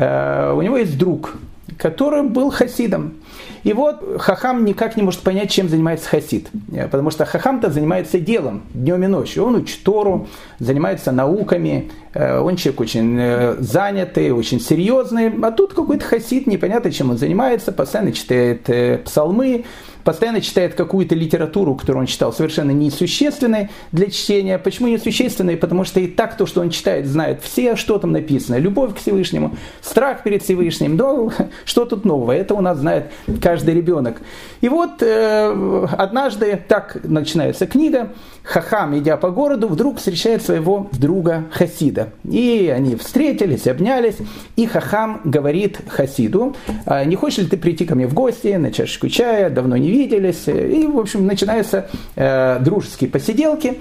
него 0.63 0.77
есть 0.77 0.99
друг, 0.99 1.35
который 1.79 2.23
был 2.23 2.51
хасидом. 2.51 3.15
И 3.64 3.73
вот 3.73 4.21
Хахам 4.21 4.64
никак 4.64 4.97
не 4.97 5.02
может 5.02 5.21
понять, 5.21 5.50
чем 5.50 5.69
занимается 5.69 6.09
Хасид. 6.09 6.49
Э, 6.73 6.88
потому 6.88 7.11
что 7.11 7.25
Хахам-то 7.25 7.71
занимается 7.71 8.19
делом 8.19 8.62
днем 8.73 9.02
и 9.05 9.07
ночью. 9.07 9.45
Он 9.45 9.57
учит 9.57 9.83
Тору, 9.83 10.29
занимается 10.59 11.12
науками, 11.12 11.90
э, 12.14 12.38
он 12.38 12.57
человек 12.57 12.81
очень 12.81 13.17
э, 13.19 13.57
занятый, 13.59 14.31
очень 14.31 14.61
серьезный. 14.61 15.33
А 15.43 15.50
тут 15.50 15.75
какой-то 15.75 16.05
Хасид, 16.05 16.47
непонятно, 16.47 16.90
чем 16.90 17.11
он 17.11 17.19
занимается, 17.19 17.73
постоянно 17.73 18.12
читает 18.12 19.05
псалмы, 19.05 19.64
постоянно 20.04 20.40
читает 20.40 20.75
какую-то 20.75 21.14
литературу, 21.14 21.75
которую 21.75 22.02
он 22.02 22.07
читал, 22.07 22.33
совершенно 22.33 22.71
несущественной 22.71 23.71
для 23.92 24.11
чтения. 24.11 24.59
Почему 24.59 24.88
несущественной? 24.88 25.57
Потому 25.57 25.85
что 25.85 26.00
и 26.00 26.07
так 26.07 26.37
то, 26.37 26.47
что 26.47 26.61
он 26.61 26.71
читает, 26.71 27.07
знает 27.07 27.42
все, 27.42 27.76
что 27.76 27.99
там 27.99 28.12
написано. 28.12 28.57
Любовь 28.57 28.95
к 28.95 28.99
Всевышнему, 28.99 29.57
страх 29.80 30.23
перед 30.23 30.42
Всевышним. 30.42 30.97
Но 30.97 31.33
что 31.64 31.85
тут 31.85 32.04
нового? 32.04 32.33
Это 32.33 32.54
у 32.54 32.61
нас 32.61 32.78
знает 32.78 33.11
каждый 33.42 33.75
ребенок. 33.75 34.21
И 34.61 34.69
вот 34.69 35.02
э, 35.02 35.87
однажды 35.92 36.62
так 36.69 36.99
начинается 37.04 37.66
книга. 37.66 38.12
Хахам, 38.50 38.99
идя 38.99 39.16
по 39.16 39.30
городу, 39.30 39.69
вдруг 39.69 39.99
встречает 39.99 40.42
своего 40.42 40.88
друга 40.90 41.45
Хасида. 41.52 42.09
И 42.25 42.73
они 42.75 42.97
встретились, 42.97 43.69
обнялись, 43.69 44.16
и 44.57 44.66
Хахам 44.66 45.21
говорит 45.23 45.78
Хасиду, 45.87 46.57
«А 46.85 47.04
не 47.04 47.14
хочешь 47.14 47.38
ли 47.38 47.47
ты 47.47 47.57
прийти 47.57 47.85
ко 47.85 47.95
мне 47.95 48.09
в 48.09 48.14
гости 48.14 48.49
на 48.49 48.73
чашечку 48.73 49.09
чая, 49.09 49.50
давно 49.50 49.76
не 49.76 49.88
виделись. 49.88 50.49
И, 50.49 50.85
в 50.88 50.99
общем, 50.99 51.26
начинаются 51.26 51.88
э, 52.16 52.59
дружеские 52.59 53.09
посиделки. 53.09 53.78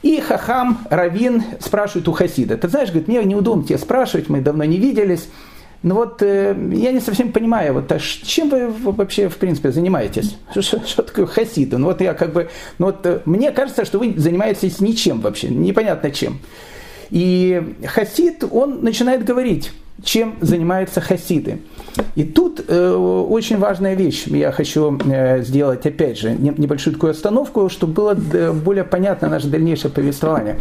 И 0.00 0.18
Хахам, 0.18 0.78
Равин 0.88 1.42
спрашивает 1.60 2.08
у 2.08 2.12
Хасида, 2.12 2.56
ты 2.56 2.68
знаешь, 2.68 2.88
говорит, 2.88 3.06
мне 3.06 3.22
неудобно 3.22 3.64
тебя 3.64 3.76
спрашивать, 3.76 4.30
мы 4.30 4.40
давно 4.40 4.64
не 4.64 4.78
виделись. 4.78 5.28
Но 5.82 5.94
вот 5.94 6.20
э, 6.20 6.54
я 6.72 6.92
не 6.92 7.00
совсем 7.00 7.32
понимаю, 7.32 7.72
вот, 7.74 7.90
а 7.90 7.98
чем 7.98 8.50
вы 8.50 8.68
вообще, 8.68 9.30
в 9.30 9.36
принципе, 9.36 9.72
занимаетесь? 9.72 10.36
Что, 10.50 10.62
что, 10.62 10.86
что 10.86 11.02
такое 11.02 11.26
хасид? 11.26 11.72
Ну 11.72 11.86
вот 11.86 12.02
я 12.02 12.12
как 12.12 12.32
бы, 12.34 12.50
ну 12.78 12.86
вот 12.86 13.06
э, 13.06 13.20
мне 13.24 13.50
кажется, 13.50 13.86
что 13.86 13.98
вы 13.98 14.12
занимаетесь 14.16 14.80
ничем 14.80 15.20
вообще, 15.20 15.48
непонятно 15.48 16.10
чем. 16.10 16.38
И 17.10 17.76
хасид, 17.86 18.44
он 18.50 18.82
начинает 18.82 19.24
говорить, 19.24 19.72
чем 20.04 20.36
занимаются 20.40 21.00
хасиды. 21.00 21.60
И 22.14 22.24
тут 22.24 22.64
э, 22.66 22.90
очень 22.92 23.58
важная 23.58 23.94
вещь. 23.94 24.26
Я 24.26 24.52
хочу 24.52 24.98
э, 25.04 25.42
сделать, 25.42 25.86
опять 25.86 26.18
же, 26.18 26.32
небольшую 26.32 26.94
такую 26.94 27.10
остановку, 27.10 27.68
чтобы 27.68 27.92
было 27.92 28.16
э, 28.32 28.52
более 28.52 28.84
понятно 28.84 29.28
наше 29.28 29.48
дальнейшее 29.48 29.90
повествование. 29.90 30.56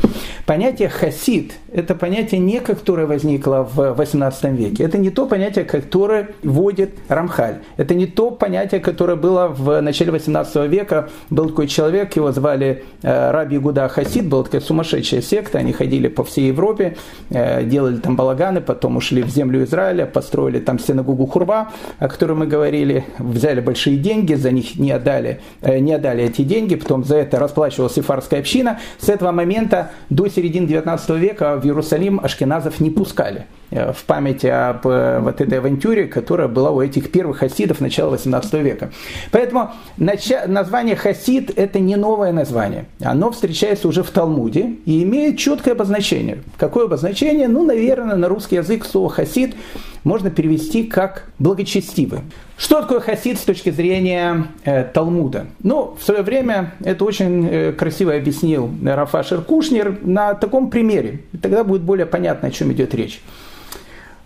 Понятие 0.46 0.90
хасид– 0.90 1.54
это 1.72 1.96
понятие 1.96 2.40
не 2.40 2.60
которое 2.60 3.06
возникло 3.06 3.68
в 3.74 3.94
18 3.94 4.44
веке. 4.52 4.84
Это 4.84 4.98
не 4.98 5.10
то 5.10 5.26
понятие, 5.26 5.66
которое 5.66 6.30
вводит 6.44 6.92
Рамхаль. 7.08 7.60
Это 7.78 7.96
не 7.96 8.06
то 8.06 8.32
понятие, 8.32 8.82
которое 8.82 9.16
было 9.16 9.48
в 9.48 9.82
начале 9.82 10.12
18 10.12 10.70
века. 10.70 11.10
Был 11.30 11.50
такой 11.50 11.68
человек, 11.68 12.16
его 12.16 12.32
звали 12.32 12.84
э, 13.02 13.32
Раби 13.32 13.58
Гуда 13.58 13.88
Хасид, 13.88 14.28
была 14.28 14.44
такая 14.44 14.62
сумасшедшая 14.62 15.22
секта. 15.22 15.60
Они 15.60 15.74
ходили 15.74 16.08
по 16.08 16.24
всей 16.24 16.48
Европе, 16.48 16.98
э, 17.30 17.64
делали 17.64 17.98
там 17.98 18.16
балаганы, 18.16 18.62
потом 18.62 18.98
ушли 18.98 19.24
в 19.30 19.34
землю 19.34 19.64
Израиля, 19.64 20.06
построили 20.06 20.60
там 20.60 20.80
синагогу 20.80 21.26
Хурба, 21.26 21.72
о 22.00 22.08
которой 22.08 22.34
мы 22.34 22.48
говорили, 22.48 23.06
взяли 23.18 23.62
большие 23.62 23.98
деньги, 23.98 24.34
за 24.34 24.52
них 24.52 24.78
не 24.78 24.92
отдали, 24.92 25.40
э, 25.62 25.80
не 25.80 25.94
отдали 25.94 26.24
эти 26.24 26.42
деньги, 26.42 26.76
потом 26.76 27.04
за 27.04 27.18
это 27.18 27.40
расплачивалась 27.40 27.94
сефарская 27.94 28.40
община. 28.40 28.80
С 29.00 29.10
этого 29.10 29.32
момента 29.32 29.92
до 30.10 30.28
середины 30.28 30.68
19 30.68 31.10
века 31.18 31.58
в 31.58 31.66
Иерусалим 31.66 32.20
ашкеназов 32.22 32.80
не 32.80 32.90
пускали. 32.90 33.46
Э, 33.72 33.94
в 33.94 34.04
памяти 34.06 34.48
об 34.48 34.88
э, 34.88 35.20
вот 35.20 35.42
этой 35.42 35.60
авантюре, 35.60 36.08
которая 36.08 36.48
была 36.48 36.72
у 36.72 36.82
этих 36.82 37.12
первых 37.12 37.38
хасидов 37.38 37.82
начала 37.82 38.10
18 38.12 38.54
века. 38.54 38.90
Поэтому 39.32 39.72
название 39.98 40.96
хасид– 40.96 41.52
это 41.56 41.80
не 41.80 41.96
новое 41.96 42.32
название. 42.32 42.86
Оно 43.04 43.32
встречается 43.32 43.88
уже 43.88 44.02
в 44.02 44.10
Талмуде 44.10 44.76
и 44.86 45.04
имеет 45.04 45.38
четкое 45.38 45.76
обозначение. 45.76 46.40
Какое 46.58 46.86
обозначение? 46.86 47.48
Ну, 47.48 47.64
наверное, 47.64 48.16
на 48.16 48.28
русский 48.28 48.56
язык 48.56 48.86
слово 48.86 49.10
хасид 49.10 49.56
можно 50.04 50.32
перевести 50.32 50.84
как 50.84 51.26
благочестивый. 51.38 52.22
Что 52.58 52.82
такое 52.82 53.02
хасид 53.02 53.38
с 53.38 53.44
точки 53.44 53.70
зрения 53.70 54.48
э, 54.64 54.84
Талмуда? 54.84 55.46
Ну, 55.62 55.96
в 56.00 56.04
свое 56.04 56.24
время 56.24 56.74
это 56.84 57.06
очень 57.06 57.48
э, 57.48 57.72
красиво 57.74 58.16
объяснил 58.16 58.72
Рафашер 58.84 59.42
Кушнер 59.42 60.00
на 60.02 60.34
таком 60.34 60.72
примере. 60.72 61.22
Тогда 61.40 61.64
будет 61.64 61.84
более 61.84 62.08
понятно, 62.08 62.48
о 62.48 62.52
чем 62.52 62.72
идет 62.72 62.96
речь. 62.96 63.22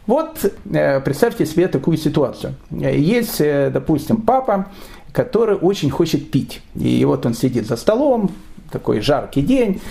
Вот 0.06 0.46
э, 0.74 1.00
представьте 1.00 1.46
себе 1.46 1.68
такую 1.68 1.98
ситуацию. 1.98 2.56
Есть, 2.72 3.40
э, 3.40 3.70
допустим, 3.74 4.18
папа, 4.18 4.68
который 5.14 5.56
очень 5.56 5.90
хочет 5.90 6.32
пить. 6.32 6.62
И 6.76 7.06
вот 7.06 7.26
он 7.26 7.34
сидит 7.34 7.68
за 7.68 7.78
столом, 7.78 8.32
такой 8.72 9.00
жаркий 9.02 9.42
день, 9.42 9.82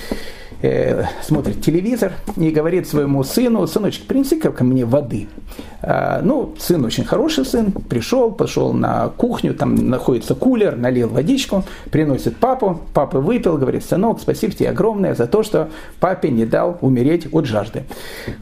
э, 0.63 1.05
смотрит 1.23 1.61
телевизор 1.63 2.13
и 2.37 2.51
говорит 2.51 2.89
своему 2.89 3.23
сыну, 3.25 3.67
сыночек, 3.67 4.07
принеси 4.07 4.39
ко 4.39 4.65
мне 4.65 4.85
воды. 4.85 5.29
А, 5.83 6.21
ну, 6.23 6.55
сын 6.59 6.85
очень 6.85 7.05
хороший 7.05 7.45
сын, 7.45 7.73
пришел, 7.73 8.31
пошел 8.31 8.73
на 8.73 9.09
кухню, 9.09 9.55
там 9.55 9.75
находится 9.75 10.35
кулер, 10.35 10.77
налил 10.77 11.09
водичку, 11.09 11.65
приносит 11.91 12.37
папу, 12.37 12.81
папа 12.95 13.21
выпил, 13.21 13.59
говорит, 13.59 13.85
сынок, 13.85 14.21
спасибо 14.21 14.53
тебе 14.53 14.71
огромное 14.71 15.15
за 15.15 15.27
то, 15.27 15.43
что 15.43 15.71
папе 16.01 16.31
не 16.31 16.47
дал 16.47 16.79
умереть 16.81 17.27
от 17.33 17.47
жажды. 17.47 17.85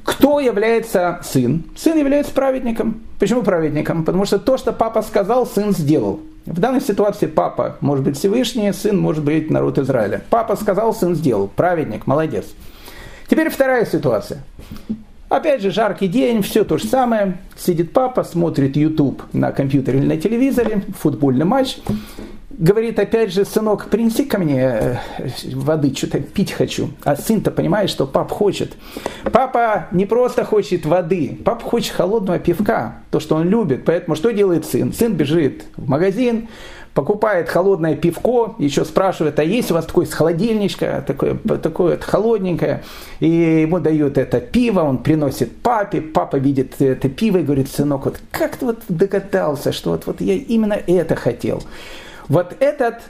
Кто 0.05 0.41
является 0.41 1.21
сын? 1.25 1.65
Сын 1.77 1.99
является 1.99 2.33
праведником. 2.33 3.01
Почему 3.19 3.43
праведником? 3.43 4.05
Потому 4.05 4.25
что 4.27 4.39
то, 4.39 4.59
что 4.59 4.73
папа 4.73 5.03
сказал, 5.03 5.47
сын 5.47 5.73
сделал. 5.73 6.21
В 6.51 6.59
данной 6.59 6.81
ситуации 6.81 7.27
папа 7.27 7.77
может 7.81 8.05
быть 8.05 8.19
Всевышний, 8.19 8.73
сын 8.73 8.99
может 8.99 9.23
быть 9.23 9.51
народ 9.51 9.79
Израиля. 9.79 10.21
Папа 10.31 10.57
сказал, 10.57 10.93
сын 10.93 11.15
сделал. 11.15 11.47
Праведник, 11.47 12.09
молодец. 12.09 12.45
Теперь 13.29 13.51
вторая 13.51 13.87
ситуация. 13.87 14.43
Опять 15.29 15.63
же, 15.63 15.71
жаркий 15.71 16.09
день, 16.09 16.43
все 16.43 16.65
то 16.65 16.77
же 16.77 16.89
самое. 16.89 17.39
Сидит 17.57 17.93
папа, 17.93 18.25
смотрит 18.25 18.77
YouTube 18.77 19.23
на 19.33 19.53
компьютере 19.53 20.01
или 20.01 20.07
на 20.07 20.17
телевизоре, 20.17 20.83
футбольный 20.99 21.45
матч. 21.45 21.79
Говорит 22.51 22.99
опять 22.99 23.33
же, 23.33 23.45
сынок, 23.45 23.89
принеси 23.89 24.25
ко 24.25 24.39
мне 24.39 24.61
э, 24.61 24.97
воды, 25.55 25.95
что-то 25.95 26.21
пить 26.21 26.53
хочу. 26.53 26.91
А 27.05 27.17
сын-то 27.17 27.51
понимает, 27.51 27.91
что 27.91 28.07
пап 28.07 28.31
хочет. 28.31 28.73
Папа 29.33 29.87
не 29.93 30.07
просто 30.07 30.45
хочет 30.45 30.85
воды, 30.85 31.39
папа 31.45 31.65
хочет 31.65 31.95
холодного 31.95 32.39
пивка, 32.39 32.97
то, 33.11 33.21
что 33.21 33.37
он 33.37 33.49
любит. 33.49 33.85
Поэтому 33.85 34.17
что 34.17 34.31
делает 34.33 34.67
сын? 34.67 34.93
Сын 34.93 35.15
бежит 35.15 35.65
в 35.77 35.89
магазин, 35.89 36.49
покупает 36.95 37.49
холодное 37.49 37.95
пивко, 37.95 38.57
еще 38.59 38.85
спрашивает, 38.85 39.39
а 39.39 39.45
есть 39.45 39.71
у 39.71 39.75
вас 39.75 39.87
такое 39.87 40.07
с 40.07 40.13
холодильничка, 40.13 41.05
такое, 41.07 41.37
такое 41.37 41.99
холодненькое, 41.99 42.83
и 43.21 43.29
ему 43.63 43.79
дают 43.79 44.19
это 44.19 44.41
пиво, 44.41 44.81
он 44.81 44.99
приносит 44.99 45.57
папе, 45.59 46.01
папа 46.01 46.37
видит 46.37 46.81
это 46.81 47.09
пиво 47.09 47.39
и 47.39 47.43
говорит, 47.43 47.69
сынок, 47.69 48.07
вот 48.07 48.21
как 48.33 48.57
ты 48.57 48.67
вот 48.67 48.79
догадался, 48.89 49.73
что 49.73 49.91
вот, 49.91 50.07
вот 50.07 50.21
я 50.21 50.35
именно 50.35 50.79
это 50.87 51.15
хотел. 51.15 51.63
Вот 52.31 52.57
этот 52.61 53.03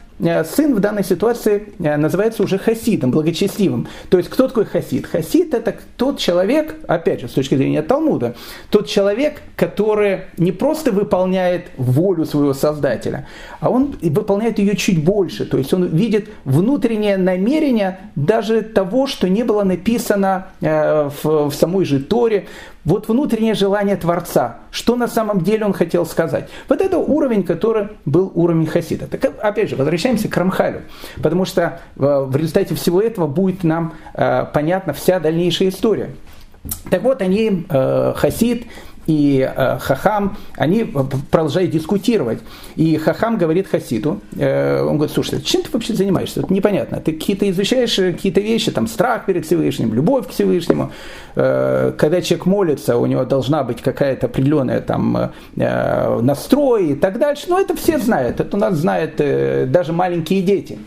сын 0.44 0.74
в 0.74 0.80
данной 0.80 1.04
ситуации 1.04 1.72
э, 1.78 1.96
называется 1.96 2.42
уже 2.42 2.58
хасидом, 2.58 3.10
благочестивым. 3.10 3.88
То 4.08 4.18
есть 4.18 4.30
кто 4.30 4.48
такой 4.48 4.64
хасид? 4.64 5.06
Хасид 5.06 5.54
это 5.54 5.76
тот 5.96 6.18
человек, 6.18 6.76
опять 6.86 7.20
же, 7.20 7.28
с 7.28 7.32
точки 7.32 7.54
зрения 7.54 7.82
Талмуда, 7.82 8.34
тот 8.70 8.86
человек, 8.86 9.40
который 9.56 10.22
не 10.36 10.52
просто 10.52 10.92
выполняет 10.92 11.66
волю 11.76 12.24
своего 12.24 12.54
Создателя, 12.54 13.26
а 13.60 13.70
он 13.70 13.96
выполняет 14.02 14.58
ее 14.58 14.76
чуть 14.76 15.02
больше. 15.02 15.46
То 15.46 15.58
есть 15.58 15.72
он 15.72 15.86
видит 15.86 16.28
внутреннее 16.44 17.16
намерение 17.16 17.98
даже 18.16 18.62
того, 18.62 19.06
что 19.06 19.28
не 19.28 19.42
было 19.42 19.64
написано 19.64 20.48
э, 20.60 21.10
в 21.22 21.50
самой 21.52 21.84
же 21.84 22.00
Торе, 22.00 22.46
вот 22.84 23.08
внутреннее 23.08 23.54
желание 23.54 23.96
Творца, 23.96 24.58
что 24.70 24.96
на 24.96 25.06
самом 25.06 25.42
деле 25.42 25.66
он 25.66 25.72
хотел 25.72 26.06
сказать. 26.06 26.48
Вот 26.68 26.80
это 26.80 26.98
уровень, 26.98 27.42
который 27.42 27.88
был 28.04 28.32
уровень 28.34 28.66
Хасида. 28.66 29.06
Так, 29.06 29.32
опять 29.42 29.68
же, 29.68 29.76
возвращаемся 29.76 30.09
к 30.28 30.36
Рамхалю, 30.36 30.82
потому 31.22 31.44
что 31.44 31.80
э, 31.96 32.24
в 32.26 32.34
результате 32.36 32.74
всего 32.74 33.00
этого 33.00 33.26
будет 33.26 33.64
нам 33.64 33.94
э, 34.14 34.46
понятна 34.52 34.92
вся 34.92 35.20
дальнейшая 35.20 35.68
история. 35.68 36.10
Так 36.90 37.02
вот, 37.02 37.22
они, 37.22 37.66
э, 37.68 38.12
Хасид, 38.16 38.66
и 39.06 39.40
э, 39.40 39.78
Хахам, 39.78 40.36
они 40.56 40.84
продолжают 41.30 41.70
дискутировать. 41.70 42.40
И 42.76 42.96
Хахам 42.96 43.38
говорит 43.38 43.66
Хасиду, 43.68 44.20
э, 44.36 44.82
он 44.82 44.96
говорит, 44.96 45.14
слушай, 45.14 45.40
чем 45.42 45.62
ты 45.62 45.70
вообще 45.72 45.94
занимаешься? 45.94 46.40
Это 46.40 46.52
непонятно. 46.52 47.00
Ты 47.00 47.12
какие-то 47.12 47.48
изучаешь 47.50 47.96
какие-то 47.96 48.40
вещи, 48.40 48.70
там 48.70 48.86
страх 48.86 49.26
перед 49.26 49.46
Всевышним, 49.46 49.94
любовь 49.94 50.28
к 50.28 50.30
Всевышнему. 50.30 50.92
Э, 51.34 51.92
когда 51.96 52.20
человек 52.20 52.46
молится, 52.46 52.98
у 52.98 53.06
него 53.06 53.24
должна 53.24 53.64
быть 53.64 53.80
какая-то 53.82 54.26
определенная 54.26 54.80
там 54.80 55.32
э, 55.56 56.20
настрой 56.20 56.90
и 56.90 56.94
так 56.94 57.18
дальше. 57.18 57.46
Но 57.48 57.58
это 57.58 57.74
все 57.74 57.98
знают. 57.98 58.40
Это 58.40 58.56
у 58.56 58.60
нас 58.60 58.74
знают 58.74 59.14
э, 59.18 59.66
даже 59.66 59.92
маленькие 59.92 60.42
дети. 60.42 60.78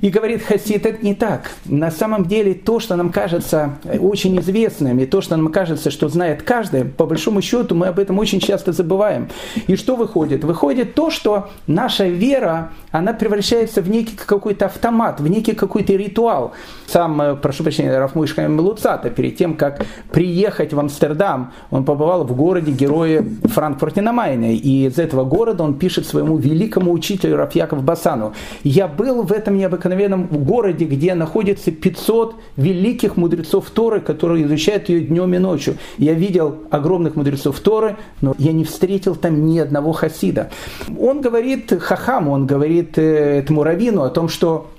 И 0.00 0.10
говорит 0.10 0.42
Хасид, 0.42 0.86
это 0.86 1.04
не 1.04 1.14
так. 1.14 1.50
На 1.64 1.90
самом 1.90 2.26
деле 2.26 2.54
то, 2.54 2.80
что 2.80 2.96
нам 2.96 3.10
кажется 3.10 3.78
очень 4.00 4.38
известным, 4.40 4.98
и 4.98 5.06
то, 5.06 5.20
что 5.20 5.36
нам 5.36 5.52
кажется, 5.52 5.90
что 5.90 6.08
знает 6.08 6.42
каждый, 6.42 6.84
по 6.84 7.06
большому 7.06 7.40
счету 7.40 7.74
мы 7.74 7.86
об 7.86 7.98
этом 7.98 8.18
очень 8.18 8.40
часто 8.40 8.72
забываем. 8.72 9.28
И 9.66 9.76
что 9.76 9.96
выходит? 9.96 10.42
Выходит 10.44 10.94
то, 10.94 11.10
что 11.10 11.48
наша 11.66 12.06
вера, 12.06 12.72
она 12.90 13.12
превращается 13.12 13.82
в 13.82 13.88
некий 13.88 14.16
какой-то 14.16 14.66
автомат, 14.66 15.20
в 15.20 15.28
некий 15.28 15.52
какой-то 15.52 15.92
ритуал. 15.92 16.52
Сам, 16.86 17.20
э, 17.22 17.36
прошу 17.36 17.62
прощения, 17.62 17.96
Рафмышка 17.96 18.46
Мелуцата, 18.48 19.10
перед 19.10 19.36
тем, 19.36 19.54
как 19.54 19.86
приехать 20.10 20.72
в 20.72 20.80
Амстердам, 20.80 21.52
он 21.70 21.84
побывал 21.84 22.24
в 22.24 22.34
городе 22.36 22.72
героя 22.72 23.24
Франкфурте 23.44 24.02
на 24.02 24.12
Майне. 24.12 24.54
И 24.54 24.86
из 24.86 24.98
этого 24.98 25.24
города 25.24 25.62
он 25.62 25.74
пишет 25.74 26.06
своему 26.06 26.36
великому 26.36 26.92
учителю 26.92 27.36
Рафьяков 27.36 27.82
Басану. 27.82 28.34
«Я 28.64 28.88
был 28.88 29.22
в 29.22 29.32
этом 29.32 29.56
необыкновенном 29.56 29.83
необыкновенном 29.84 30.26
городе, 30.44 30.84
где 30.84 31.14
находится 31.14 31.70
500 31.70 32.36
великих 32.56 33.16
мудрецов 33.16 33.70
Торы, 33.70 34.00
которые 34.00 34.44
изучают 34.46 34.88
ее 34.88 35.00
днем 35.00 35.34
и 35.34 35.38
ночью. 35.38 35.76
Я 35.98 36.14
видел 36.14 36.58
огромных 36.70 37.16
мудрецов 37.16 37.60
Торы, 37.60 37.96
но 38.20 38.34
я 38.38 38.52
не 38.52 38.64
встретил 38.64 39.16
там 39.16 39.46
ни 39.46 39.58
одного 39.58 39.92
хасида. 39.92 40.50
Он 40.98 41.20
говорит 41.20 41.72
Хахаму, 41.80 42.32
он 42.32 42.46
говорит 42.46 42.98
э, 42.98 43.40
этому 43.40 43.62
раввину 43.62 44.02
о 44.02 44.10
том, 44.10 44.28
что 44.28 44.70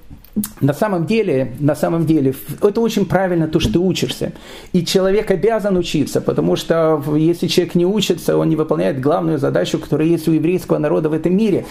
на 0.60 0.74
самом 0.74 1.06
деле, 1.06 1.54
на 1.60 1.76
самом 1.76 2.06
деле, 2.06 2.36
это 2.62 2.82
очень 2.82 3.06
правильно 3.06 3.48
то, 3.48 3.62
что 3.62 3.74
ты 3.74 3.80
учишься. 3.80 4.34
И 4.74 4.84
человек 4.84 5.32
обязан 5.32 5.78
учиться, 5.78 6.20
потому 6.20 6.58
что 6.58 7.02
если 7.16 7.48
человек 7.48 7.76
не 7.76 7.86
учится, 7.86 8.38
он 8.38 8.50
не 8.50 8.58
выполняет 8.58 9.00
главную 9.00 9.38
задачу, 9.38 9.80
которая 9.80 10.08
есть 10.08 10.28
у 10.28 10.34
еврейского 10.34 10.78
народа 10.78 11.08
в 11.08 11.14
этом 11.14 11.38
мире. 11.38 11.66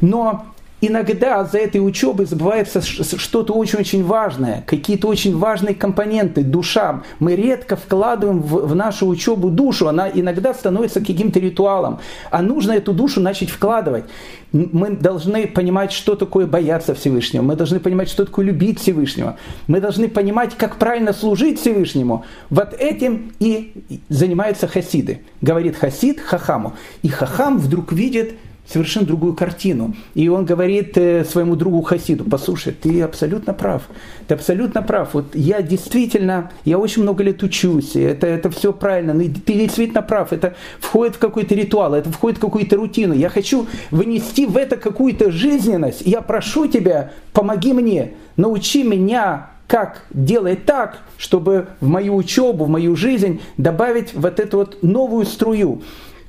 Но 0.00 0.46
иногда 0.80 1.44
за 1.44 1.58
этой 1.58 1.78
учебой 1.78 2.26
забывается 2.26 2.80
что-то 2.80 3.52
очень-очень 3.52 4.04
важное, 4.04 4.64
какие-то 4.66 5.08
очень 5.08 5.36
важные 5.36 5.74
компоненты, 5.74 6.42
душа. 6.42 7.02
Мы 7.18 7.36
редко 7.36 7.76
вкладываем 7.76 8.40
в, 8.40 8.66
в 8.68 8.74
нашу 8.74 9.06
учебу 9.06 9.50
душу, 9.50 9.88
она 9.88 10.08
иногда 10.08 10.54
становится 10.54 11.00
каким-то 11.00 11.38
ритуалом, 11.38 12.00
а 12.30 12.42
нужно 12.42 12.72
эту 12.72 12.92
душу 12.92 13.20
начать 13.20 13.50
вкладывать. 13.50 14.04
Мы 14.52 14.90
должны 14.90 15.46
понимать, 15.46 15.92
что 15.92 16.16
такое 16.16 16.46
бояться 16.46 16.94
Всевышнего, 16.94 17.42
мы 17.42 17.56
должны 17.56 17.78
понимать, 17.78 18.08
что 18.08 18.24
такое 18.24 18.46
любить 18.46 18.80
Всевышнего, 18.80 19.36
мы 19.68 19.80
должны 19.80 20.08
понимать, 20.08 20.56
как 20.56 20.76
правильно 20.76 21.12
служить 21.12 21.60
Всевышнему. 21.60 22.24
Вот 22.48 22.74
этим 22.74 23.32
и 23.38 23.72
занимаются 24.08 24.66
хасиды. 24.66 25.20
Говорит 25.40 25.76
хасид 25.76 26.20
хахаму. 26.20 26.74
И 27.02 27.08
хахам 27.08 27.58
вдруг 27.58 27.92
видит, 27.92 28.34
совершенно 28.70 29.06
другую 29.06 29.34
картину. 29.34 29.94
И 30.14 30.28
он 30.28 30.44
говорит 30.44 30.96
э, 30.96 31.24
своему 31.24 31.56
другу 31.56 31.82
Хасиду, 31.82 32.24
послушай, 32.24 32.72
ты 32.72 33.02
абсолютно 33.02 33.52
прав, 33.52 33.82
ты 34.28 34.34
абсолютно 34.34 34.82
прав. 34.82 35.14
Вот 35.14 35.34
я 35.34 35.60
действительно, 35.62 36.52
я 36.64 36.78
очень 36.78 37.02
много 37.02 37.24
лет 37.24 37.42
учусь, 37.42 37.96
это, 37.96 38.26
это 38.26 38.50
все 38.50 38.72
правильно, 38.72 39.12
но 39.12 39.24
ты 39.24 39.54
действительно 39.54 40.02
прав, 40.02 40.32
это 40.32 40.54
входит 40.78 41.16
в 41.16 41.18
какой-то 41.18 41.54
ритуал, 41.54 41.94
это 41.94 42.10
входит 42.10 42.38
в 42.38 42.40
какую-то 42.40 42.76
рутину. 42.76 43.14
Я 43.14 43.28
хочу 43.28 43.66
внести 43.90 44.46
в 44.46 44.56
это 44.56 44.76
какую-то 44.76 45.30
жизненность. 45.30 46.02
Я 46.02 46.20
прошу 46.20 46.68
тебя, 46.68 47.12
помоги 47.32 47.72
мне, 47.72 48.12
научи 48.36 48.84
меня 48.84 49.50
как 49.66 50.04
делать 50.12 50.64
так, 50.64 50.98
чтобы 51.16 51.68
в 51.80 51.86
мою 51.86 52.16
учебу, 52.16 52.64
в 52.64 52.68
мою 52.68 52.96
жизнь 52.96 53.40
добавить 53.56 54.14
вот 54.14 54.40
эту 54.40 54.58
вот 54.58 54.82
новую 54.82 55.24
струю 55.26 55.82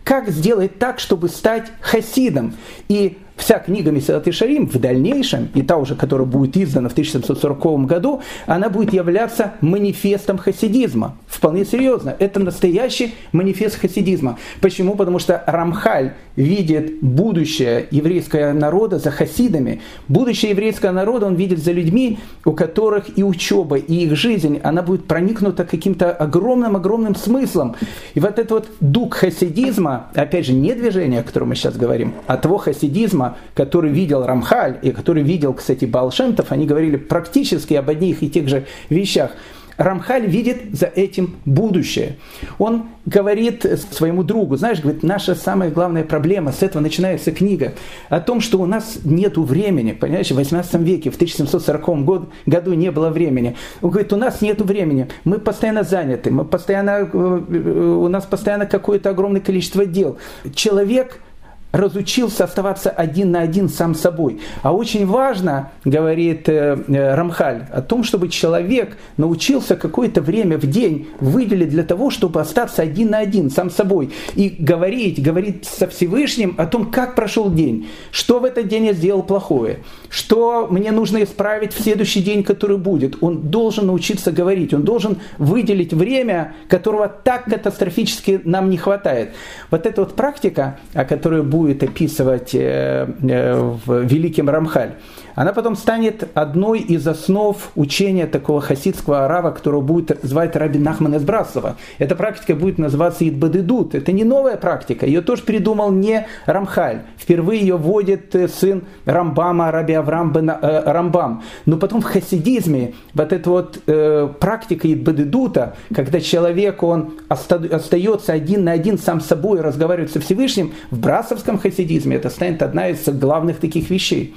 как 0.04 0.30
сделать 0.30 0.80
так, 0.80 1.00
чтобы 1.00 1.30
стать 1.30 1.72
хасидом. 1.82 2.56
И 2.88 3.18
вся 3.41 3.58
книга 3.58 3.91
Месилат 3.91 4.27
и 4.27 4.32
Шарим 4.32 4.67
в 4.67 4.80
дальнейшем, 4.80 5.49
и 5.56 5.63
та 5.63 5.77
уже, 5.77 5.95
которая 5.95 6.27
будет 6.27 6.56
издана 6.56 6.89
в 6.89 6.91
1740 6.91 7.86
году, 7.86 8.21
она 8.45 8.69
будет 8.69 8.93
являться 8.93 9.54
манифестом 9.62 10.38
хасидизма. 10.38 11.17
Вполне 11.27 11.65
серьезно. 11.65 12.15
Это 12.19 12.39
настоящий 12.39 13.15
манифест 13.32 13.80
хасидизма. 13.80 14.38
Почему? 14.62 14.95
Потому 14.95 15.17
что 15.17 15.43
Рамхаль 15.47 16.13
видит 16.36 16.99
будущее 17.01 17.88
еврейского 17.89 18.54
народа 18.54 18.99
за 18.99 19.10
хасидами. 19.10 19.82
Будущее 20.08 20.51
еврейского 20.51 20.91
народа 20.91 21.25
он 21.25 21.36
видит 21.36 21.63
за 21.63 21.71
людьми, 21.71 22.19
у 22.45 22.51
которых 22.51 23.17
и 23.17 23.23
учеба, 23.23 23.77
и 23.77 24.06
их 24.06 24.15
жизнь, 24.15 24.60
она 24.63 24.84
будет 24.84 25.06
проникнута 25.06 25.65
каким-то 25.65 26.12
огромным-огромным 26.12 27.15
смыслом. 27.15 27.75
И 28.13 28.19
вот 28.19 28.38
этот 28.38 28.51
вот 28.51 28.69
дух 28.80 29.15
хасидизма, 29.15 30.08
опять 30.13 30.45
же, 30.45 30.54
не 30.54 30.73
движение, 30.73 31.21
о 31.21 31.23
котором 31.23 31.49
мы 31.49 31.56
сейчас 31.56 31.75
говорим, 31.75 32.13
а 32.27 32.38
того 32.38 32.60
хасидизма, 32.60 33.31
который 33.54 33.91
видел 33.91 34.26
Рамхаль 34.26 34.78
и 34.82 34.91
который 34.91 35.24
видел, 35.24 35.54
кстати, 35.54 35.86
Балшемтов, 35.86 36.52
они 36.52 36.65
говорили 36.65 36.98
практически 36.98 37.74
об 37.76 37.89
одних 37.89 38.24
и 38.24 38.30
тех 38.30 38.48
же 38.48 38.65
вещах. 38.89 39.32
Рамхаль 39.78 40.28
видит 40.28 40.74
за 40.74 40.86
этим 40.86 41.38
будущее. 41.46 42.17
Он 42.60 42.86
говорит 43.06 43.65
своему 43.91 44.24
другу, 44.24 44.56
знаешь, 44.56 44.80
говорит, 44.80 45.04
наша 45.04 45.36
самая 45.36 45.70
главная 45.72 46.04
проблема, 46.04 46.52
с 46.52 46.62
этого 46.62 46.82
начинается 46.82 47.32
книга, 47.32 47.74
о 48.10 48.20
том, 48.20 48.41
что 48.41 48.60
у 48.60 48.65
нас 48.65 49.00
нет 49.04 49.38
времени, 49.38 49.94
понимаешь, 49.94 50.30
в 50.30 50.36
18 50.36 50.74
веке, 50.82 51.10
в 51.10 51.15
1740 51.15 52.06
год, 52.06 52.30
году 52.46 52.74
не 52.74 52.91
было 52.91 53.10
времени. 53.10 53.56
Он 53.82 53.89
говорит, 53.89 54.13
у 54.13 54.17
нас 54.17 54.41
нет 54.41 54.62
времени, 54.62 55.08
мы 55.24 55.39
постоянно 55.39 55.84
заняты, 55.84 56.32
мы 56.32 56.46
постоянно, 56.46 57.10
э, 57.12 57.15
у 57.15 58.08
нас 58.08 58.26
постоянно 58.26 58.65
какое-то 58.65 59.10
огромное 59.10 59.41
количество 59.41 59.86
дел. 59.86 60.17
Человек– 60.54 61.20
разучился 61.72 62.44
оставаться 62.44 62.90
один 62.90 63.32
на 63.32 63.42
один 63.42 63.70
сам 63.70 63.96
собой. 63.96 64.40
А 64.62 64.74
очень 64.74 65.06
важно, 65.06 65.72
говорит 65.86 66.50
э, 66.50 66.78
э, 66.88 67.16
Рамхаль, 67.16 67.66
о 67.72 67.82
том, 67.82 68.04
чтобы 68.04 68.30
человек 68.30 68.98
научился 69.18 69.76
какое-то 69.76 70.22
время 70.22 70.58
в 70.58 70.66
день 70.66 71.08
выделить 71.20 71.70
для 71.70 71.84
того, 71.84 72.10
чтобы 72.10 72.42
остаться 72.42 72.82
один 72.82 73.12
на 73.12 73.20
один 73.20 73.50
сам 73.50 73.70
собой. 73.70 74.12
И 74.36 74.50
говорить, 74.50 75.22
говорить 75.22 75.66
со 75.66 75.88
Всевышним 75.88 76.56
о 76.58 76.66
том, 76.66 76.92
как 76.92 77.16
прошел 77.16 77.52
день, 77.52 77.90
что 78.12 78.40
в 78.40 78.46
этот 78.46 78.68
день 78.68 78.88
я 78.88 78.94
сделал 78.94 79.24
плохое, 79.24 79.80
что 80.10 80.68
мне 80.70 80.92
нужно 80.92 81.24
исправить 81.24 81.74
в 81.74 81.82
следующий 81.82 82.22
день, 82.22 82.44
который 82.44 82.78
будет. 82.78 83.18
Он 83.22 83.50
должен 83.50 83.88
научиться 83.88 84.32
говорить, 84.32 84.74
он 84.74 84.84
должен 84.84 85.18
выделить 85.38 85.94
время, 85.94 86.54
которого 86.68 87.08
так 87.08 87.46
катастрофически 87.46 88.42
нам 88.44 88.70
не 88.70 88.78
хватает. 88.78 89.32
Вот 89.70 89.86
эта 89.86 90.02
вот 90.02 90.16
практика, 90.16 90.80
о 90.94 91.06
которой 91.06 91.44
будет 91.44 91.61
будет 91.62 91.84
описывать 91.84 92.54
в 92.54 94.04
Великим 94.04 94.50
Рамхаль 94.50 94.95
она 95.36 95.54
потом 95.54 95.76
станет 95.76 96.30
одной 96.34 96.80
из 96.80 97.08
основ 97.08 97.72
учения 97.76 98.28
такого 98.28 98.62
хасидского 98.62 99.26
арава, 99.26 99.52
которого 99.52 99.82
будет 99.82 100.20
звать 100.24 100.56
Раби 100.56 100.80
Нахман 100.80 101.17
из. 101.17 101.78
Эта 101.98 102.15
практика 102.15 102.56
будет 102.56 102.78
называться 102.78 103.28
Идбадедут. 103.28 103.96
Это 103.96 104.12
не 104.12 104.24
новая 104.24 104.58
практика, 104.58 105.06
ее 105.06 105.22
тоже 105.22 105.44
придумал 105.44 105.91
не 105.91 106.28
Рамхаль. 106.46 107.02
Впервые 107.17 107.62
ее 107.62 107.78
вводит 107.78 108.34
э, 108.36 108.48
сын 108.48 108.84
Рамбама, 109.06 109.72
Раби 109.72 109.94
Авраам 109.94 110.36
э, 110.36 110.91
Рамбам. 110.91 111.44
Но 111.65 111.78
потом 111.78 112.02
в 112.02 112.06
хасидизме 112.06 112.94
вот 113.13 113.34
эта 113.34 113.50
вот 113.50 113.80
э, 113.88 114.30
практика 114.39 114.91
Идбадедута, 114.91 115.76
когда 115.94 116.20
человек, 116.20 116.84
он 116.84 117.13
остается 117.30 118.34
один 118.34 118.63
на 118.63 118.72
один 118.72 118.98
сам 118.98 119.22
с 119.22 119.28
собой, 119.28 119.62
разговаривает 119.62 120.12
со 120.12 120.20
Всевышним, 120.20 120.74
в 120.89 121.00
брасовском 121.00 121.58
хасидизме 121.58 122.17
это 122.17 122.30
станет 122.30 122.62
одна 122.62 122.89
из 122.89 123.08
главных 123.08 123.60
таких 123.60 123.89
вещей. 123.89 124.36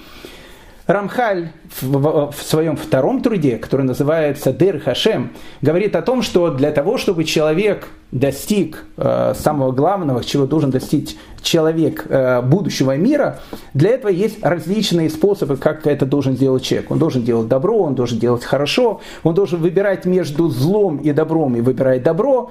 Рамхаль 0.87 1.49
в, 1.81 2.31
в 2.31 2.43
своем 2.43 2.77
втором 2.77 3.23
труде, 3.23 3.57
который 3.57 3.87
называется 3.87 4.53
Дер 4.53 4.81
Хашем, 4.81 5.31
говорит 5.63 5.97
о 5.97 6.03
том, 6.03 6.21
что 6.21 6.51
для 6.51 6.73
того, 6.73 6.99
чтобы 6.99 7.25
человек 7.25 7.89
достиг 8.13 8.85
э, 8.99 9.33
самого 9.35 9.73
главного, 9.73 10.23
чего 10.23 10.47
должен 10.47 10.71
достичь 10.71 11.17
человек 11.41 12.05
э, 12.09 12.43
будущего 12.43 12.97
мира, 12.99 13.41
для 13.73 13.91
этого 13.91 14.11
есть 14.11 14.45
различные 14.45 15.09
способы, 15.09 15.57
как 15.57 15.87
это 15.87 16.05
должен 16.05 16.37
сделать 16.37 16.63
человек. 16.63 16.91
Он 16.91 16.99
должен 16.99 17.23
делать 17.23 17.49
добро, 17.49 17.79
он 17.79 17.95
должен 17.95 18.19
делать 18.19 18.45
хорошо, 18.45 19.01
он 19.23 19.35
должен 19.35 19.61
выбирать 19.61 20.05
между 20.05 20.49
злом 20.49 20.99
и 20.99 21.13
добром 21.13 21.57
и 21.57 21.63
выбирать 21.63 22.03
добро. 22.03 22.51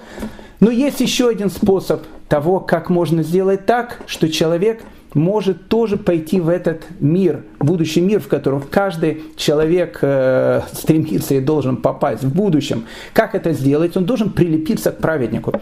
Но 0.60 0.72
есть 0.72 1.02
еще 1.02 1.30
один 1.30 1.52
способ 1.52 2.02
того, 2.28 2.60
как 2.60 2.90
можно 2.90 3.22
сделать 3.22 3.68
так, 3.68 4.00
что 4.08 4.28
человек– 4.28 4.82
может 5.14 5.68
тоже 5.68 5.98
пойти 5.98 6.40
в 6.40 6.50
этот 6.50 6.84
мир, 7.00 7.44
будущий 7.60 8.02
мир, 8.02 8.20
в 8.20 8.28
котором 8.28 8.62
каждый 8.62 9.24
человек 9.36 10.00
э, 10.02 10.62
стремится 10.74 11.36
и 11.36 11.40
должен 11.40 11.78
попасть 11.78 12.24
в 12.24 12.34
будущем. 12.34 12.86
Как 13.14 13.36
это 13.36 13.54
сделать? 13.54 13.96
Он 13.98 14.06
должен 14.06 14.32
прилепиться 14.32 14.92
к 14.92 14.98
праведнику. 14.98 15.54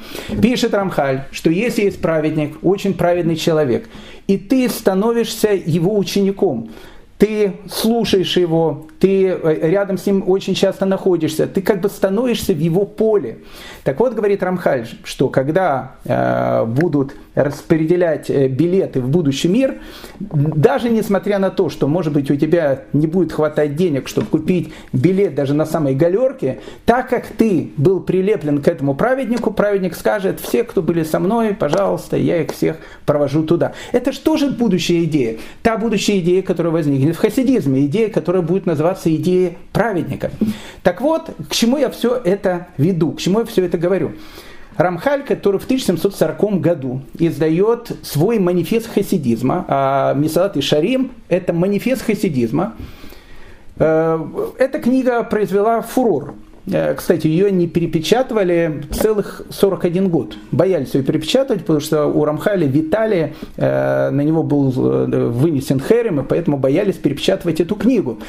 Пишет 0.42 0.74
Рамхаль, 0.74 1.26
что 1.32 1.50
если 1.50 1.84
есть 1.84 2.02
праведник, 2.02 2.58
очень 2.62 2.94
праведный 2.94 3.36
человек, 3.36 3.90
и 4.28 4.38
ты 4.38 4.70
становишься 4.70 5.50
его 5.50 5.98
учеником, 5.98 6.70
ты 7.18 7.54
слушаешь 7.70 8.38
его, 8.38 8.88
ты 9.02 9.28
э, 9.28 9.70
рядом 9.70 9.98
с 9.98 10.06
ним 10.06 10.24
очень 10.28 10.54
часто 10.54 10.86
находишься, 10.86 11.48
ты 11.48 11.62
как 11.62 11.82
бы 11.82 11.90
становишься 11.90 12.54
в 12.54 12.60
его 12.60 12.86
поле. 12.86 13.40
Так 13.84 14.00
вот, 14.00 14.14
говорит 14.14 14.44
Рамхаль, 14.44 14.88
что 15.04 15.28
когда 15.28 15.94
э, 16.06 16.66
будут 16.66 17.16
распределять 17.34 18.30
э, 18.30 18.48
билеты 18.48 19.02
в 19.02 19.10
будущий 19.10 19.48
мир, 19.48 19.80
даже 20.20 20.90
несмотря 20.90 21.40
на 21.40 21.50
то, 21.50 21.70
что, 21.70 21.88
может 21.88 22.14
быть, 22.14 22.30
у 22.30 22.36
тебя 22.36 22.82
не 22.94 23.08
будет 23.08 23.32
хватать 23.32 23.76
денег, 23.76 24.08
чтобы 24.08 24.28
купить 24.28 24.72
билет 24.94 25.34
даже 25.34 25.56
на 25.56 25.66
самой 25.66 25.96
галерке, 25.96 26.60
так 26.86 27.10
как 27.10 27.26
ты 27.26 27.72
был 27.78 28.02
прилеплен 28.02 28.62
к 28.62 28.68
этому 28.68 28.94
праведнику, 28.94 29.52
праведник 29.52 29.96
скажет, 29.96 30.40
все, 30.40 30.64
кто 30.64 30.84
были 30.84 31.04
со 31.04 31.20
мной, 31.20 31.56
пожалуйста, 31.56 32.18
я 32.18 32.42
их 32.42 32.52
всех 32.52 32.78
провожу 33.06 33.44
туда. 33.44 33.74
Это 33.94 34.12
же 34.12 34.20
тоже 34.20 34.52
будущая 34.52 35.06
идея. 35.06 35.38
Та 35.64 35.78
будущая 35.78 36.20
идея, 36.20 36.44
которая 36.44 36.72
возникнет 36.72 37.16
в 37.16 37.20
хасидизме, 37.20 37.86
идея, 37.86 38.10
которая 38.10 38.44
будет 38.44 38.66
называться 38.66 38.91
идеей 39.16 39.58
праведника. 39.72 40.32
Так 40.84 41.02
вот, 41.02 41.30
к 41.50 41.54
чему 41.54 41.78
я 41.78 41.90
все 41.90 42.16
это 42.16 42.68
веду, 42.78 43.12
к 43.12 43.20
чему 43.20 43.40
я 43.40 43.46
все 43.46 43.66
это 43.66 43.78
говорю. 43.78 44.14
Рамхаль, 44.78 45.24
который 45.24 45.60
в 45.60 45.66
1740 45.66 46.62
году 46.62 47.02
издает 47.18 47.92
свой 48.04 48.40
манифест 48.40 48.92
хасидизма, 48.92 49.66
а 49.68 50.14
Мисалат 50.14 50.58
и 50.58 50.62
Шарим– 50.62 51.12
это 51.30 51.54
манифест 51.54 52.04
хасидизма. 52.04 52.76
Э, 53.78 54.20
эта 54.58 54.80
книга 54.80 55.24
произвела 55.24 55.82
фурор. 55.82 56.36
Э, 56.68 56.94
кстати, 56.94 57.28
ее 57.28 57.52
не 57.52 57.68
перепечатывали 57.68 58.84
целых 58.92 59.42
41 59.50 60.10
год. 60.10 60.36
Боялись 60.52 60.94
ее 60.94 61.04
перепечатывать, 61.04 61.62
потому 61.62 61.80
что 61.80 62.06
у 62.06 62.26
Рамхаля 62.26 62.68
Виталия 62.68 63.34
э, 63.58 64.10
на 64.10 64.22
него 64.22 64.44
был 64.44 64.70
вынесен 64.72 65.80
херем, 65.80 66.20
и 66.20 66.24
поэтому 66.24 66.58
боялись 66.58 66.96
перепечатывать 66.96 67.62
эту 67.62 67.76
книгу. 67.76 68.20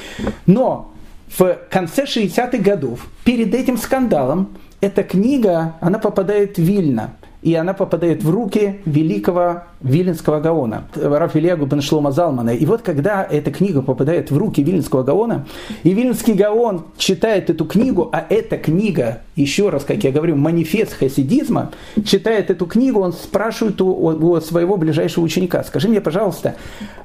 Но 0.46 0.92
в 1.38 1.58
конце 1.70 2.04
60-х 2.04 2.58
годов, 2.58 3.06
перед 3.24 3.54
этим 3.54 3.76
скандалом, 3.76 4.48
эта 4.80 5.02
книга, 5.02 5.74
она 5.80 5.98
попадает 5.98 6.56
в 6.56 6.62
Вильно, 6.62 7.14
и 7.42 7.54
она 7.54 7.74
попадает 7.74 8.22
в 8.22 8.30
руки 8.30 8.80
великого 8.84 9.64
Виленского 9.80 10.40
Гаона, 10.40 10.84
Раф 10.94 11.34
Ильягу 11.34 11.66
бен 11.66 11.82
Шлома 11.82 12.12
Залмана. 12.12 12.50
И 12.50 12.64
вот 12.64 12.82
когда 12.82 13.24
эта 13.24 13.50
книга 13.50 13.82
попадает 13.82 14.30
в 14.30 14.38
руки 14.38 14.62
Виленского 14.62 15.02
Гаона, 15.02 15.46
и 15.82 15.92
Виленский 15.92 16.34
Гаон 16.34 16.84
читает 16.96 17.50
эту 17.50 17.64
книгу, 17.64 18.08
а 18.12 18.24
эта 18.28 18.56
книга, 18.56 19.22
еще 19.34 19.70
раз, 19.70 19.84
как 19.84 20.04
я 20.04 20.12
говорю, 20.12 20.36
манифест 20.36 20.92
хасидизма, 20.92 21.72
читает 22.04 22.50
эту 22.50 22.66
книгу, 22.66 23.00
он 23.00 23.12
спрашивает 23.12 23.80
у, 23.80 23.92
у 23.92 24.40
своего 24.40 24.76
ближайшего 24.76 25.24
ученика, 25.24 25.64
скажи 25.64 25.88
мне, 25.88 26.00
пожалуйста, 26.00 26.54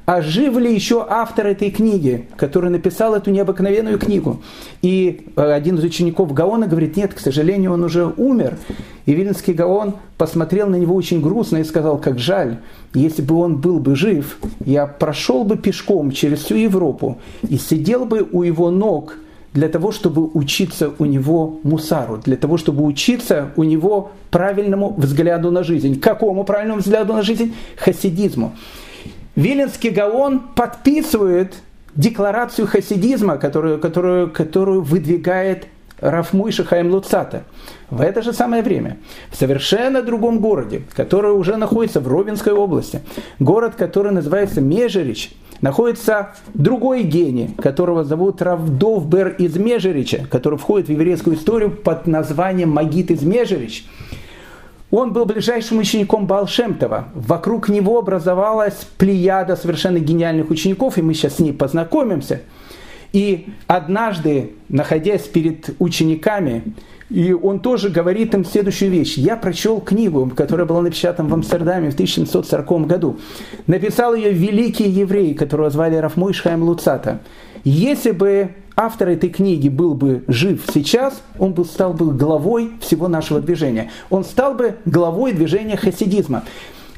а 0.05 0.21
жив 0.21 0.57
ли 0.57 0.73
еще 0.73 1.05
автор 1.07 1.47
этой 1.47 1.69
книги, 1.71 2.27
который 2.37 2.69
написал 2.69 3.13
эту 3.13 3.31
необыкновенную 3.31 3.99
книгу? 3.99 4.41
И 4.81 5.27
э, 5.35 5.51
один 5.51 5.75
из 5.75 5.83
учеников 5.83 6.33
Гаона 6.33 6.67
говорит, 6.67 6.95
нет, 6.95 7.13
к 7.13 7.19
сожалению, 7.19 7.73
он 7.73 7.83
уже 7.83 8.05
умер. 8.15 8.57
И 9.05 9.13
Виленский 9.13 9.53
Гаон 9.53 9.95
посмотрел 10.27 10.67
на 10.67 10.75
него 10.75 10.93
очень 10.93 11.21
грустно 11.21 11.57
и 11.57 11.63
сказал, 11.63 11.97
как 11.97 12.19
жаль, 12.19 12.57
если 12.93 13.21
бы 13.21 13.35
он 13.35 13.61
был 13.61 13.79
бы 13.79 13.95
жив, 13.95 14.37
я 14.65 14.85
прошел 14.85 15.45
бы 15.45 15.55
пешком 15.55 16.11
через 16.11 16.39
всю 16.39 16.55
Европу 16.55 17.17
и 17.47 17.57
сидел 17.57 18.05
бы 18.05 18.27
у 18.29 18.43
его 18.43 18.69
ног 18.69 19.15
для 19.53 19.69
того, 19.69 19.93
чтобы 19.93 20.29
учиться 20.33 20.91
у 20.99 21.05
него 21.05 21.61
мусару, 21.63 22.17
для 22.25 22.35
того, 22.35 22.57
чтобы 22.57 22.83
учиться 22.83 23.53
у 23.55 23.63
него 23.63 24.11
правильному 24.29 24.93
взгляду 24.97 25.49
на 25.49 25.63
жизнь. 25.63 25.97
Какому 25.97 26.43
правильному 26.43 26.81
взгляду 26.81 27.13
на 27.13 27.21
жизнь? 27.21 27.53
Хасидизму. 27.77 28.51
Виленский 29.37 29.91
Гаон 29.91 30.41
подписывает 30.55 31.53
декларацию 31.95 32.67
хасидизма, 32.67 33.37
которую, 33.37 33.79
которую, 33.79 34.29
которую 34.29 34.81
выдвигает 34.81 35.67
Рафмуй 35.99 36.51
Шахаем 36.51 36.91
Луцата. 36.91 37.43
В 37.89 38.01
это 38.01 38.21
же 38.21 38.33
самое 38.33 38.61
время, 38.61 38.97
в 39.31 39.35
совершенно 39.35 40.03
другом 40.03 40.39
городе, 40.39 40.83
который 40.95 41.31
уже 41.31 41.57
находится 41.57 41.99
в 41.99 42.07
Ровенской 42.07 42.53
области, 42.53 43.01
город, 43.39 43.73
который 43.75 44.11
называется 44.11 44.61
Межерич, 44.61 45.31
находится 45.61 46.35
другой 46.53 47.03
гений, 47.03 47.55
которого 47.57 48.03
зовут 48.03 48.43
Равдовбер 48.43 49.29
из 49.39 49.57
Межерича, 49.57 50.27
который 50.29 50.59
входит 50.59 50.87
в 50.87 50.91
еврейскую 50.91 51.35
историю 51.35 51.71
под 51.71 52.05
названием 52.05 52.69
Магит 52.69 53.09
из 53.09 53.23
Межерич. 53.23 53.85
Он 54.91 55.11
был 55.11 55.25
ближайшим 55.25 55.79
учеником 55.79 56.27
Балшемтова. 56.27 57.09
Вокруг 57.13 57.69
него 57.69 57.97
образовалась 57.97 58.87
плеяда 58.97 59.55
совершенно 59.55 59.97
гениальных 59.97 60.49
учеников, 60.49 60.97
и 60.97 61.01
мы 61.01 61.13
сейчас 61.13 61.37
с 61.37 61.39
ней 61.39 61.53
познакомимся– 61.53 62.41
и 63.13 63.47
однажды, 63.67 64.53
находясь 64.69 65.23
перед 65.23 65.75
учениками, 65.79 66.73
и 67.09 67.31
он 67.31 67.59
тоже 67.59 67.89
говорит 67.89 68.33
им 68.33 68.43
следующую 68.43 68.91
вещь. 68.91 69.15
Я 69.17 69.37
прочел 69.37 69.79
книгу, 69.79 70.29
которая 70.35 70.65
была 70.65 70.81
напечатана 70.81 71.29
в 71.29 71.33
Амстердаме 71.33 71.89
в 71.89 71.93
1740 71.93 72.85
году. 72.85 73.17
Написал 73.65 74.13
ее 74.13 74.31
великий 74.33 74.89
еврей, 74.89 75.33
которого 75.33 75.69
звали 75.69 75.95
Рафмой 75.95 76.33
Шхайм 76.33 76.63
Луцата. 76.63 77.21
Если 77.63 78.11
бы 78.11 78.49
автор 78.75 79.09
этой 79.09 79.29
книги 79.29 79.69
был 79.69 79.93
бы 79.93 80.23
жив 80.27 80.63
сейчас, 80.73 81.21
он 81.39 81.53
бы 81.53 81.63
стал 81.65 81.93
бы 81.93 82.13
главой 82.13 82.71
всего 82.81 83.07
нашего 83.07 83.39
движения. 83.39 83.89
Он 84.09 84.23
стал 84.23 84.53
бы 84.53 84.75
главой 84.85 85.31
движения 85.31 85.77
хасидизма. 85.77 86.43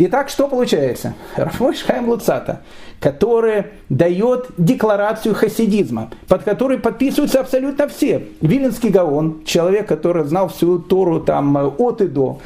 Итак, 0.02 0.30
что 0.30 0.48
получается? 0.48 1.14
Рафмой 1.36 1.76
Шхайм 1.76 2.08
Луцата, 2.08 2.62
который 3.02 3.66
дает 3.90 4.46
декларацию 4.58 5.36
хасидизма, 5.36 6.10
под 6.30 6.44
которой 6.44 6.78
подписываются 6.78 7.42
абсолютно 7.42 7.90
все. 7.90 8.24
Виленский 8.40 8.92
Гаон, 8.92 9.44
человек, 9.44 9.90
который 9.90 10.24
знал 10.24 10.48
всю 10.48 10.80
Тору 10.80 11.20
там, 11.20 11.54
от 11.78 12.00
и 12.00 12.08
до. 12.08 12.40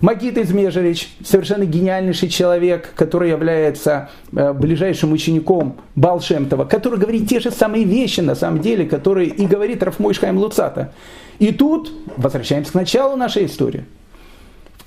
Магит 0.00 0.38
Измежевич, 0.38 1.12
совершенно 1.24 1.64
гениальнейший 1.64 2.28
человек, 2.28 2.92
который 2.94 3.30
является 3.30 4.08
э, 4.32 4.52
ближайшим 4.52 5.10
учеником 5.10 5.78
Балшемтова, 5.96 6.64
который 6.64 7.00
говорит 7.00 7.28
те 7.28 7.40
же 7.40 7.50
самые 7.50 7.82
вещи, 7.82 8.20
на 8.20 8.36
самом 8.36 8.60
деле, 8.60 8.86
которые 8.86 9.28
и 9.30 9.46
говорит 9.48 9.82
Рафмой 9.82 10.14
Шхайм 10.14 10.38
Луцата. 10.38 10.92
И 11.40 11.50
тут 11.50 11.92
возвращаемся 12.16 12.70
к 12.70 12.74
началу 12.74 13.16
нашей 13.16 13.46
истории 13.46 13.84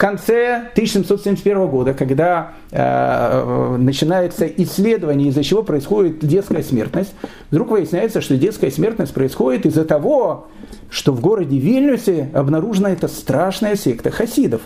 конце 0.04 0.56
1771 0.74 1.66
года, 1.68 1.94
когда 1.94 2.56
э, 2.72 3.78
начинается 3.78 4.46
исследование, 4.46 5.30
из-за 5.30 5.46
чего 5.46 5.64
происходит 5.64 6.20
детская 6.20 6.62
смертность, 6.62 7.16
вдруг 7.50 7.72
выясняется, 7.72 8.20
что 8.20 8.36
детская 8.36 8.70
смертность 8.70 9.14
происходит 9.14 9.66
из-за 9.66 9.86
того, 9.86 10.48
что 10.90 11.14
в 11.14 11.22
городе 11.22 11.58
Вильнюсе 11.58 12.30
обнаружена 12.34 12.92
эта 12.92 13.08
страшная 13.08 13.78
секта 13.78 14.12
хасидов. 14.12 14.64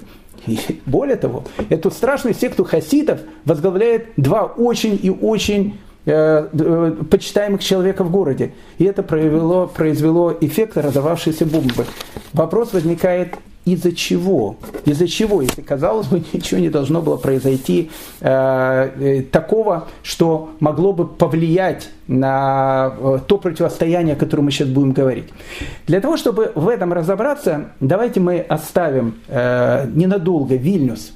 И 0.47 0.57
более 0.87 1.17
того, 1.17 1.43
эту 1.69 1.91
страшную 1.91 2.33
секту 2.33 2.63
хасидов 2.63 3.19
возглавляет 3.45 4.07
два 4.17 4.45
очень 4.45 4.99
и 4.99 5.11
очень 5.11 5.77
э, 6.07 6.47
э, 6.51 6.95
почитаемых 7.11 7.63
человека 7.63 8.03
в 8.03 8.09
городе. 8.09 8.53
И 8.79 8.85
это 8.85 9.03
произвело, 9.03 9.67
произвело 9.67 10.35
эффект 10.41 10.77
разорвавшейся 10.77 11.45
бомбы. 11.45 11.85
Вопрос 12.33 12.73
возникает, 12.73 13.35
из-за 13.73 13.91
чего? 13.91 14.55
Из-за 14.85 15.07
чего, 15.07 15.41
если, 15.41 15.61
казалось 15.61 16.07
бы, 16.07 16.23
ничего 16.33 16.59
не 16.59 16.69
должно 16.69 17.01
было 17.01 17.17
произойти 17.17 17.89
э, 18.21 18.89
э, 18.99 19.21
такого, 19.23 19.87
что 20.03 20.51
могло 20.59 20.93
бы 20.93 21.05
повлиять 21.05 21.89
на 22.07 22.93
э, 22.97 23.19
то 23.27 23.37
противостояние, 23.37 24.15
о 24.15 24.17
котором 24.17 24.45
мы 24.45 24.51
сейчас 24.51 24.69
будем 24.69 24.93
говорить. 24.93 25.25
Для 25.85 25.99
того, 25.99 26.15
чтобы 26.15 26.51
в 26.55 26.69
этом 26.69 26.93
разобраться, 26.93 27.71
давайте 27.81 28.21
мы 28.21 28.39
оставим 28.39 29.15
э, 29.27 29.89
ненадолго 29.93 30.55
Вильнюс, 30.55 31.11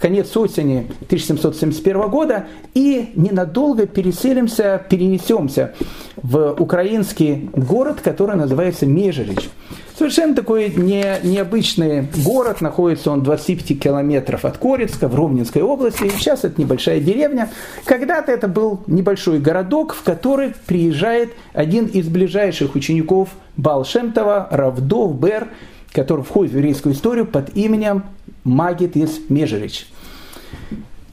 конец 0.00 0.36
осени 0.36 0.86
1771 1.06 2.08
года 2.08 2.46
и 2.74 3.12
ненадолго 3.14 3.86
переселимся, 3.86 4.84
перенесемся 4.88 5.74
в 6.16 6.54
украинский 6.58 7.50
город, 7.52 8.00
который 8.02 8.36
называется 8.36 8.86
Межерич. 8.86 9.48
Совершенно 9.96 10.34
такой 10.34 10.70
не, 10.70 11.20
необычный 11.22 12.08
город, 12.24 12.60
находится 12.60 13.12
он 13.12 13.22
25 13.22 13.78
километров 13.80 14.44
от 14.44 14.58
Корецка 14.58 15.06
в 15.06 15.14
Ровненской 15.14 15.62
области. 15.62 16.10
Сейчас 16.18 16.42
это 16.42 16.60
небольшая 16.60 16.98
деревня. 16.98 17.50
Когда-то 17.84 18.32
это 18.32 18.48
был 18.48 18.82
небольшой 18.88 19.38
городок, 19.38 19.94
в 19.94 20.02
который 20.02 20.52
приезжает 20.66 21.32
один 21.52 21.86
из 21.86 22.08
ближайших 22.08 22.74
учеников 22.74 23.28
Балшемтова, 23.56 24.48
Равдов 24.50 25.16
Бер, 25.20 25.48
который 25.92 26.24
входит 26.24 26.54
в 26.54 26.56
еврейскую 26.56 26.92
историю 26.92 27.24
под 27.24 27.56
именем 27.56 28.02
Магит 28.42 28.96
из 28.96 29.20
Межерич. 29.28 29.86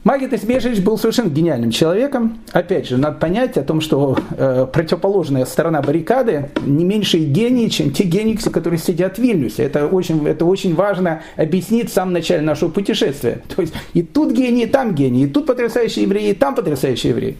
Магит 0.04 0.32
Исбежевич 0.32 0.80
был 0.80 0.98
совершенно 0.98 1.28
гениальным 1.28 1.70
человеком. 1.70 2.40
Опять 2.50 2.88
же, 2.88 2.96
надо 2.96 3.18
понять 3.18 3.56
о 3.56 3.62
том, 3.62 3.80
что 3.80 4.18
э, 4.30 4.66
противоположная 4.72 5.44
сторона 5.44 5.80
баррикады 5.80 6.50
не 6.66 6.84
меньше 6.84 7.18
гений, 7.18 7.70
чем 7.70 7.92
те 7.92 8.02
гении, 8.02 8.34
которые 8.34 8.80
сидят 8.80 9.16
в 9.16 9.22
Вильнюсе. 9.22 9.62
Это 9.62 9.86
очень, 9.86 10.26
это 10.26 10.44
очень 10.44 10.74
важно 10.74 11.22
объяснить 11.36 11.88
в 11.88 11.92
самом 11.92 12.14
начале 12.14 12.42
нашего 12.42 12.68
путешествия. 12.68 13.42
То 13.54 13.62
есть 13.62 13.74
и 13.94 14.02
тут 14.02 14.32
гений, 14.32 14.64
и 14.64 14.66
там 14.66 14.92
гений, 14.92 15.24
и 15.24 15.26
тут 15.28 15.46
потрясающие 15.46 16.02
евреи, 16.02 16.30
и 16.30 16.34
там 16.34 16.56
потрясающие 16.56 17.10
евреи. 17.10 17.36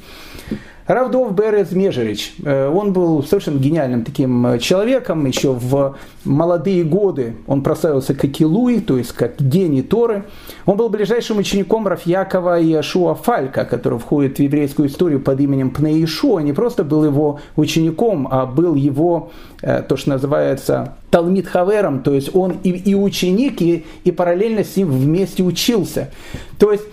Равдов 0.94 1.35
Берез 1.35 1.72
Межерич, 1.72 2.35
э, 2.44 2.68
он 2.68 2.92
был 2.92 3.22
совершенно 3.22 3.59
гениальным 3.59 4.05
таким 4.05 4.46
э, 4.46 4.59
человеком, 4.59 5.24
еще 5.24 5.52
в 5.52 5.96
молодые 6.24 6.85
годы 6.85 7.37
он 7.46 7.62
прославился 7.62 8.14
как 8.14 8.40
Илуи, 8.40 8.78
то 8.81 8.98
есть 8.98 9.12
как 9.12 9.40
гений 9.40 9.83
Торы. 9.83 10.24
Он 10.66 10.76
был 10.76 10.88
ближайшим 10.88 11.38
учеником 11.38 11.88
Рафьякова 11.88 12.61
и 12.61 12.72
Ашуа 12.74 13.14
Фалька, 13.14 13.64
который 13.64 13.98
входит 13.98 14.37
в 14.37 14.42
еврейскую 14.42 14.88
историю 14.88 15.20
под 15.20 15.40
именем 15.40 15.70
Пнеишуа. 15.70 16.40
Не 16.40 16.52
просто 16.52 16.85
был 16.85 17.05
его 17.05 17.40
учеником, 17.57 18.28
а 18.31 18.44
был 18.44 18.74
его, 18.74 19.31
э, 19.62 19.83
то, 19.83 19.96
что 19.96 20.11
называется, 20.11 20.96
Талмит 21.11 21.46
Хавером, 21.46 22.02
то 22.02 22.12
есть 22.12 22.35
он 22.35 22.57
и, 22.62 22.70
и 22.70 22.94
ученик, 22.94 23.62
и, 23.62 23.85
и 24.05 24.11
параллельно 24.11 24.64
с 24.64 24.76
ним 24.76 24.90
вместе 24.90 25.42
учился. 25.42 26.11
То 26.59 26.72
есть 26.72 26.85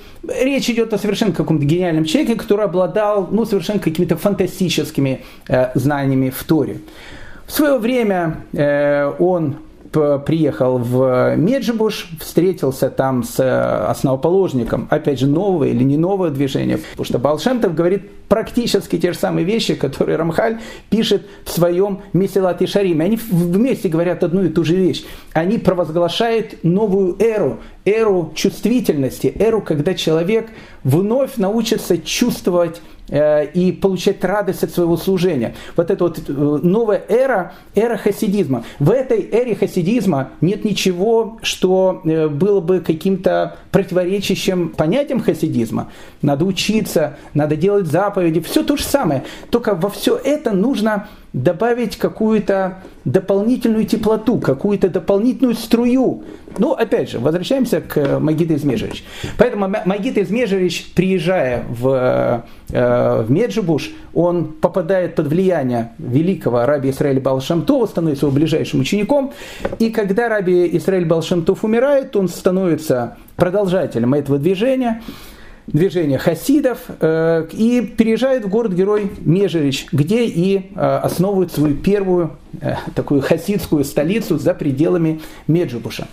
Речь 0.42 0.70
идет 0.70 0.94
о 0.94 0.98
совершенно 0.98 1.34
каком-то 1.34 1.66
гениальном 1.66 2.06
человеке, 2.06 2.36
который 2.36 2.66
обладал 2.66 3.28
ну, 3.32 3.46
совершенно 3.46 3.80
какими-то 3.80 4.18
фантастическими 4.18 5.24
э, 5.48 5.72
знаниями 5.76 6.30
в 6.30 6.44
Торе. 6.44 6.80
В 7.46 7.52
свое 7.52 7.78
время 7.78 8.44
э, 8.54 9.12
он 9.20 9.56
приехал 9.92 10.78
в 10.78 11.36
Меджибуш, 11.36 12.10
встретился 12.20 12.90
там 12.90 13.24
с 13.24 13.40
э, 13.40 13.86
основоположником, 13.88 14.88
опять 14.90 15.20
же, 15.20 15.28
нового 15.28 15.66
или 15.66 15.84
не 15.84 15.98
нового 15.98 16.30
движения, 16.30 16.78
потому 16.78 17.06
что 17.06 17.20
Балшемтов 17.20 17.74
говорит 17.74 18.10
практически 18.30 18.98
те 18.98 19.12
же 19.12 19.18
самые 19.18 19.46
вещи, 19.46 19.76
которые 19.76 20.18
Рамхаль 20.18 20.60
пишет 20.90 21.26
в 21.44 21.52
своем 21.52 22.02
Месилат 22.14 22.62
и 22.62 22.68
Шариме. 22.68 23.06
Они 23.06 23.18
вместе 23.18 23.90
говорят 23.90 24.24
одну 24.24 24.44
и 24.44 24.50
ту 24.50 24.64
же 24.64 24.76
вещь. 24.76 25.04
Они 25.34 25.58
провозглашают 25.58 26.64
новую 26.64 27.18
эру, 27.20 27.60
эру 27.86 28.32
чувствительности, 28.36 29.34
эру, 29.38 29.62
когда 29.62 29.94
человек 29.94 30.50
вновь 30.84 31.38
научится 31.38 31.98
чувствовать 31.98 32.82
Э, 33.12 33.46
и 33.46 33.72
получать 33.72 34.24
радость 34.24 34.64
от 34.64 34.70
своего 34.70 34.96
служения. 34.96 35.56
Вот 35.76 35.90
это 35.90 36.04
вот 36.04 36.20
э, 36.20 36.32
новая 36.32 37.02
эра, 37.10 37.54
эра 37.74 37.98
хасидизма. 37.98 38.64
В 38.78 38.92
этой 38.92 39.22
эре 39.22 39.56
хасидизма 39.56 40.30
нет 40.42 40.64
ничего, 40.64 41.40
что 41.42 42.02
э, 42.06 42.28
было 42.28 42.60
бы 42.60 42.82
каким-то 42.82 43.58
противоречащим 43.72 44.70
понятиям 44.70 45.22
хасидизма. 45.22 45.92
Надо 46.22 46.46
учиться, 46.46 47.18
надо 47.34 47.56
делать 47.56 47.88
заповеди, 47.88 48.42
все 48.42 48.64
то 48.64 48.78
же 48.78 48.84
самое. 48.84 49.24
Только 49.50 49.74
во 49.74 49.90
все 49.90 50.16
это 50.16 50.52
нужно 50.52 51.08
добавить 51.34 51.98
какую-то 51.98 52.80
дополнительную 53.06 53.86
теплоту, 53.86 54.40
какую-то 54.40 54.90
дополнительную 54.90 55.56
струю. 55.56 56.24
Ну, 56.58 56.74
опять 56.74 57.12
же, 57.12 57.20
возвращаемся 57.20 57.82
к 57.82 58.20
Магиде 58.20 58.56
Измежевич. 58.56 59.04
Поэтому 59.38 59.68
Магида 59.86 60.24
Измежевич, 60.24 60.92
приезжая 60.96 61.64
в, 61.70 62.44
э, 62.72 63.24
в 63.24 63.32
Меджибуш, 63.32 63.92
он 64.14 64.46
попадает 64.54 65.16
под 65.16 65.28
влияние 65.28 65.92
великого 66.00 66.66
раби 66.66 66.90
Исраиля 66.90 67.22
Балшамтова, 67.22 67.86
становится 67.86 68.26
его 68.26 68.36
ближайшим 68.36 68.80
учеником. 68.80 69.32
И 69.78 69.92
когда 69.92 70.30
раби 70.30 70.70
Исраиль 70.78 71.06
Балшамтов 71.06 71.64
умирает, 71.64 72.16
он 72.16 72.28
становится 72.28 73.18
продолжателем 73.36 74.14
этого 74.16 74.40
движения 74.40 75.02
движение 75.74 76.18
хасидов 76.18 76.80
э, 77.00 77.48
и 77.52 77.82
переезжает 77.82 78.46
в 78.46 78.50
город-герой 78.50 79.12
Межерич, 79.20 79.88
где 79.92 80.26
и 80.26 80.72
э, 80.76 80.80
основывает 80.80 81.52
свою 81.52 81.76
первую 81.76 82.32
э, 82.62 82.76
такую 82.96 83.22
хасидскую 83.22 83.84
столицу 83.84 84.38
за 84.38 84.54
пределами 84.54 85.22
Меджибуша. 85.48 86.08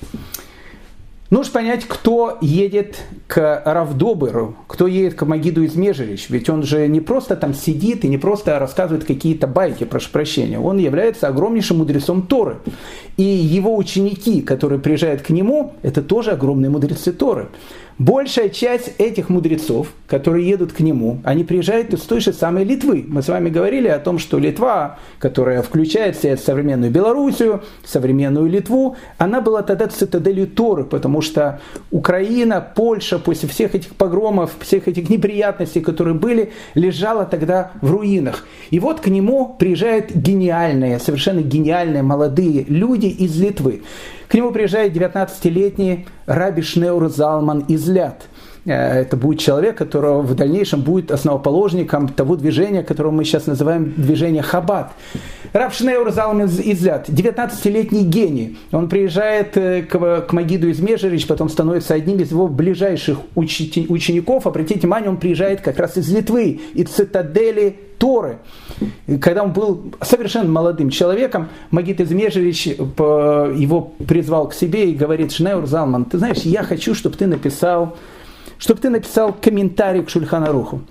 Нужно 1.29 1.53
понять, 1.53 1.85
кто 1.89 2.39
едет 2.41 3.03
к 3.27 3.62
Равдоберу, 3.65 4.55
кто 4.69 4.87
едет 4.87 5.15
к 5.15 5.27
Магиду 5.27 5.65
из 5.65 5.75
Межерич. 5.75 6.31
Ведь 6.31 6.49
он 6.49 6.62
же 6.62 6.87
не 6.87 7.01
просто 7.01 7.35
там 7.35 7.53
сидит 7.53 8.05
и 8.05 8.09
не 8.09 8.17
просто 8.17 8.57
рассказывает 8.61 9.05
какие-то 9.05 9.49
байки, 9.49 9.83
прошу 9.83 10.11
прощения. 10.11 10.61
Он 10.61 10.79
является 10.79 11.27
огромнейшим 11.27 11.79
мудрецом 11.79 12.23
Торы. 12.23 12.59
И 13.17 13.25
его 13.25 13.77
ученики, 13.77 14.41
которые 14.41 14.79
приезжают 14.79 15.23
к 15.23 15.31
нему, 15.31 15.75
это 15.83 16.01
тоже 16.01 16.31
огромные 16.31 16.71
мудрецы 16.71 17.12
Торы. 17.12 17.49
Большая 17.99 18.51
часть 18.51 18.93
этих 18.99 19.31
мудрецов, 19.31 19.89
которые 20.07 20.47
едут 20.47 20.75
к 20.75 20.81
нему, 20.81 21.21
они 21.25 21.45
приезжают 21.45 21.95
из 21.95 22.03
той 22.03 22.21
же 22.21 22.35
самой 22.35 22.65
Литвы. 22.65 23.07
Мы 23.09 23.23
с 23.23 23.29
вами 23.29 23.49
говорили 23.49 23.89
о 23.89 23.99
том, 23.99 24.19
что 24.19 24.39
Литва, 24.39 24.99
которая 25.19 25.62
включает 25.62 26.15
в 26.15 26.21
себя 26.21 26.37
современную 26.37 26.93
Белоруссию, 26.93 27.62
современную 27.87 28.51
Литву, 28.51 28.99
она 29.17 29.41
была 29.41 29.62
тогда 29.62 29.87
цитаделью 29.87 30.47
Торы, 30.47 30.85
потому 30.85 31.15
что 31.22 31.61
Украина, 31.90 32.61
Польша 32.61 33.18
после 33.18 33.48
всех 33.48 33.74
этих 33.74 33.94
погромов, 33.94 34.52
всех 34.61 34.88
этих 34.88 35.09
неприятностей, 35.09 35.81
которые 35.81 36.14
были, 36.14 36.52
лежала 36.74 37.24
тогда 37.24 37.72
в 37.81 37.90
руинах. 37.90 38.46
И 38.70 38.79
вот 38.81 39.00
к 39.00 39.09
нему 39.09 39.57
приезжают 39.59 40.11
гениальные, 40.11 40.98
совершенно 40.98 41.40
гениальные 41.40 42.02
молодые 42.02 42.64
люди 42.64 43.07
из 43.07 43.40
Литвы. 43.40 43.83
К 44.29 44.35
нему 44.35 44.50
приезжает 44.50 44.94
19-летний 44.94 46.07
Раби 46.26 46.62
Шнеур 46.62 47.09
Залман 47.09 47.61
из 47.68 47.88
Ляд. 47.88 48.26
Э, 48.66 49.00
это 49.00 49.16
будет 49.16 49.40
человек, 49.40 49.76
которого 49.76 50.22
в 50.22 50.35
дальнейшем 50.35 50.83
будет 50.83 51.11
основоположником 51.11 52.09
того 52.09 52.37
движения, 52.37 52.83
которое 52.83 53.11
мы 53.11 53.24
сейчас 53.24 53.46
называем 53.46 53.94
движение 53.96 54.42
Хаббат. 54.42 54.92
Раб 55.52 55.72
Шнеур 55.72 56.11
Залман 56.11 56.46
из 56.46 56.85
Ляд, 56.85 57.09
19-летний 57.09 58.05
гений. 58.05 58.59
Он 58.72 58.88
приезжает 58.88 59.57
э, 59.57 59.83
к, 59.83 60.22
к 60.22 60.33
Магиду 60.33 60.68
из 60.68 60.81
Межерич, 60.81 61.26
потом 61.26 61.48
становится 61.48 61.94
одним 61.94 62.18
из 62.18 62.31
его 62.31 62.48
ближайших 62.48 63.18
учеников. 63.37 64.46
Обратите 64.46 64.81
внимание, 64.81 65.11
он 65.11 65.16
приезжает 65.18 65.61
как 65.61 65.79
раз 65.79 65.96
из 65.96 66.12
Литвы, 66.12 66.61
из 66.74 66.88
цитадели 66.88 67.76
Торы. 67.98 68.38
Когда 69.22 69.42
он 69.42 69.52
был 69.52 69.94
совершенно 70.02 70.50
молодым 70.50 70.90
человеком, 70.90 71.48
Магит 71.70 72.00
Измежевич 72.00 72.66
его 72.66 73.92
призвал 74.07 74.48
к 74.48 74.55
себе 74.55 74.90
и 74.90 74.94
говорит, 74.94 75.33
Шнеур 75.33 75.66
Залман, 75.66 76.05
ты 76.05 76.18
знаешь, 76.18 76.38
я 76.38 76.62
хочу, 76.62 76.94
чтобы 76.94 77.16
ты 77.16 77.26
написал, 77.26 77.96
чтобы 78.59 78.81
ты 78.81 78.90
написал 78.90 79.33
комментарий 79.33 80.03
к 80.03 80.11
Шульханаруху 80.11 80.83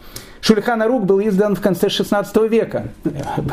Шульхан 0.45 0.79
Арук 0.79 1.07
был 1.07 1.19
издан 1.21 1.55
в 1.55 1.61
конце 1.61 1.89
16 1.89 2.37
века. 2.51 2.89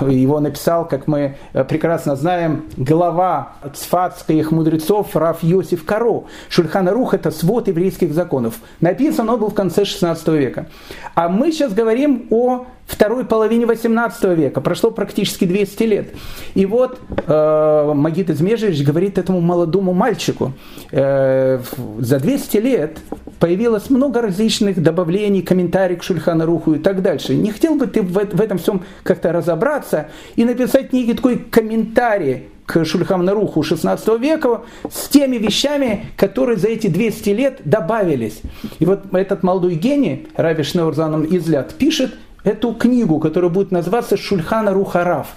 Его 0.06 0.40
написал, 0.40 0.86
как 0.86 1.06
мы 1.06 1.36
прекрасно 1.54 2.16
знаем, 2.16 2.66
глава 2.76 3.54
цфатских 3.72 4.50
мудрецов 4.50 5.16
Раф 5.16 5.42
Йосиф 5.42 5.86
Каро. 5.86 6.24
Шульхан 6.50 6.86
Арух– 6.86 7.14
это 7.14 7.30
свод 7.30 7.68
еврейских 7.68 8.12
законов. 8.12 8.56
Написан 8.82 9.30
он 9.30 9.40
был 9.40 9.48
в 9.48 9.54
конце 9.54 9.86
16 9.86 10.28
века. 10.28 10.66
А 11.14 11.30
мы 11.30 11.50
сейчас 11.50 11.72
говорим 11.72 12.26
о 12.28 12.66
второй 12.84 13.24
половине 13.24 13.64
18 13.64 14.24
века. 14.36 14.60
Прошло 14.60 14.90
практически 14.90 15.46
200 15.46 15.82
лет. 15.84 16.08
И 16.54 16.66
вот 16.66 17.00
э, 17.26 17.92
Магит 17.94 18.28
Измежевич 18.28 18.84
говорит 18.84 19.16
этому 19.16 19.40
молодому 19.40 19.94
мальчику, 19.94 20.52
э, 20.90 21.58
за 21.98 22.20
200 22.20 22.56
лет 22.58 22.98
появилось 23.42 23.90
много 23.90 24.22
различных 24.22 24.80
добавлений, 24.80 25.42
комментариев 25.42 25.98
к 25.98 26.04
Шульхана 26.04 26.46
Руху 26.46 26.74
и 26.74 26.78
так 26.78 27.02
дальше. 27.02 27.34
Не 27.34 27.50
хотел 27.50 27.74
бы 27.74 27.88
ты 27.88 28.00
в, 28.00 28.16
этом 28.40 28.58
всем 28.58 28.84
как-то 29.02 29.32
разобраться 29.32 30.06
и 30.36 30.44
написать 30.44 30.92
некий 30.92 31.14
такой 31.14 31.38
комментарий 31.38 32.44
к 32.66 32.84
Шульхамнаруху 32.84 33.64
16 33.64 34.20
века 34.20 34.60
с 34.88 35.08
теми 35.08 35.38
вещами, 35.38 36.06
которые 36.16 36.56
за 36.56 36.68
эти 36.68 36.86
200 36.86 37.30
лет 37.30 37.60
добавились. 37.64 38.42
И 38.78 38.84
вот 38.84 39.12
этот 39.12 39.42
молодой 39.42 39.74
гений, 39.74 40.28
Рави 40.36 40.62
Шнеурзаном 40.62 41.26
Излят, 41.28 41.74
пишет 41.74 42.14
эту 42.44 42.74
книгу, 42.74 43.18
которая 43.18 43.50
будет 43.50 43.70
называться 43.70 44.16
Шульхана 44.16 44.72
Рухараф. 44.72 45.28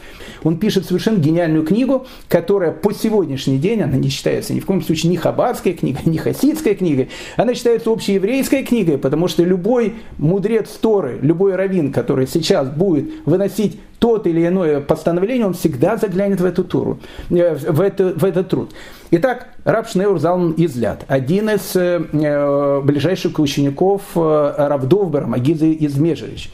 Он 0.44 0.58
пишет 0.58 0.86
совершенно 0.86 1.18
гениальную 1.18 1.66
книгу, 1.66 2.06
которая 2.28 2.72
по 2.72 2.94
сегодняшний 2.94 3.58
день, 3.58 3.82
она 3.82 3.98
не 3.98 4.10
считается 4.10 4.54
ни 4.54 4.60
в 4.60 4.66
коем 4.66 4.82
случае 4.84 5.12
ни 5.12 5.16
хаббатская 5.16 5.74
книга, 5.74 6.00
ни 6.06 6.18
хасидская 6.18 6.76
книга, 6.76 7.08
она 7.36 7.56
считается 7.56 7.90
общееврейской 7.90 8.64
книгой, 8.64 8.98
потому 8.98 9.28
что 9.28 9.44
любой 9.44 9.96
мудрец 10.18 10.70
Торы, 10.70 11.18
любой 11.22 11.56
раввин, 11.56 11.92
который 11.92 12.28
сейчас 12.28 12.70
будет 12.70 13.10
выносить 13.26 13.80
тот 13.98 14.28
или 14.28 14.46
иное 14.46 14.82
постановление, 14.82 15.48
он 15.48 15.54
всегда 15.54 15.98
заглянет 15.98 16.42
в 16.42 16.46
эту 16.46 16.64
туру, 16.64 17.00
э, 17.32 17.56
в, 17.56 17.82
это, 17.82 18.14
в 18.16 18.24
этот 18.24 18.50
труд. 18.50 18.72
Итак, 19.12 19.48
Раб 19.64 19.88
Шнеур 19.88 20.20
Залман 20.20 20.54
Излят, 20.58 21.06
один 21.08 21.50
из 21.50 21.76
э, 21.76 22.04
э 22.14 22.82
ближайших 22.82 23.40
учеников 23.40 24.02
э, 24.16 24.54
Равдовбера, 24.58 25.26
Магизы 25.26 25.72
из 25.72 25.98
Межевич. 25.98 26.52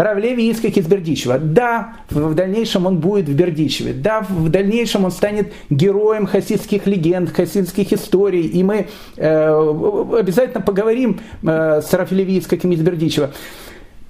Равлеви 0.00 0.50
Искак 0.50 0.78
из 0.78 0.86
Бердичева. 0.86 1.38
Да, 1.38 1.96
в 2.08 2.34
дальнейшем 2.34 2.86
он 2.86 2.98
будет 2.98 3.28
в 3.28 3.34
Бердичеве. 3.34 3.92
Да, 3.92 4.22
в 4.22 4.48
дальнейшем 4.48 5.04
он 5.04 5.10
станет 5.10 5.52
героем 5.68 6.26
хасидских 6.26 6.86
легенд, 6.86 7.30
хасидских 7.30 7.92
историй. 7.92 8.46
И 8.46 8.62
мы 8.62 8.86
э, 9.16 10.14
обязательно 10.18 10.62
поговорим 10.62 11.20
э, 11.42 11.82
с 11.82 11.92
Равлеви 11.92 12.38
Искаком 12.38 12.72
из 12.72 12.80
Бердичева. 12.80 13.32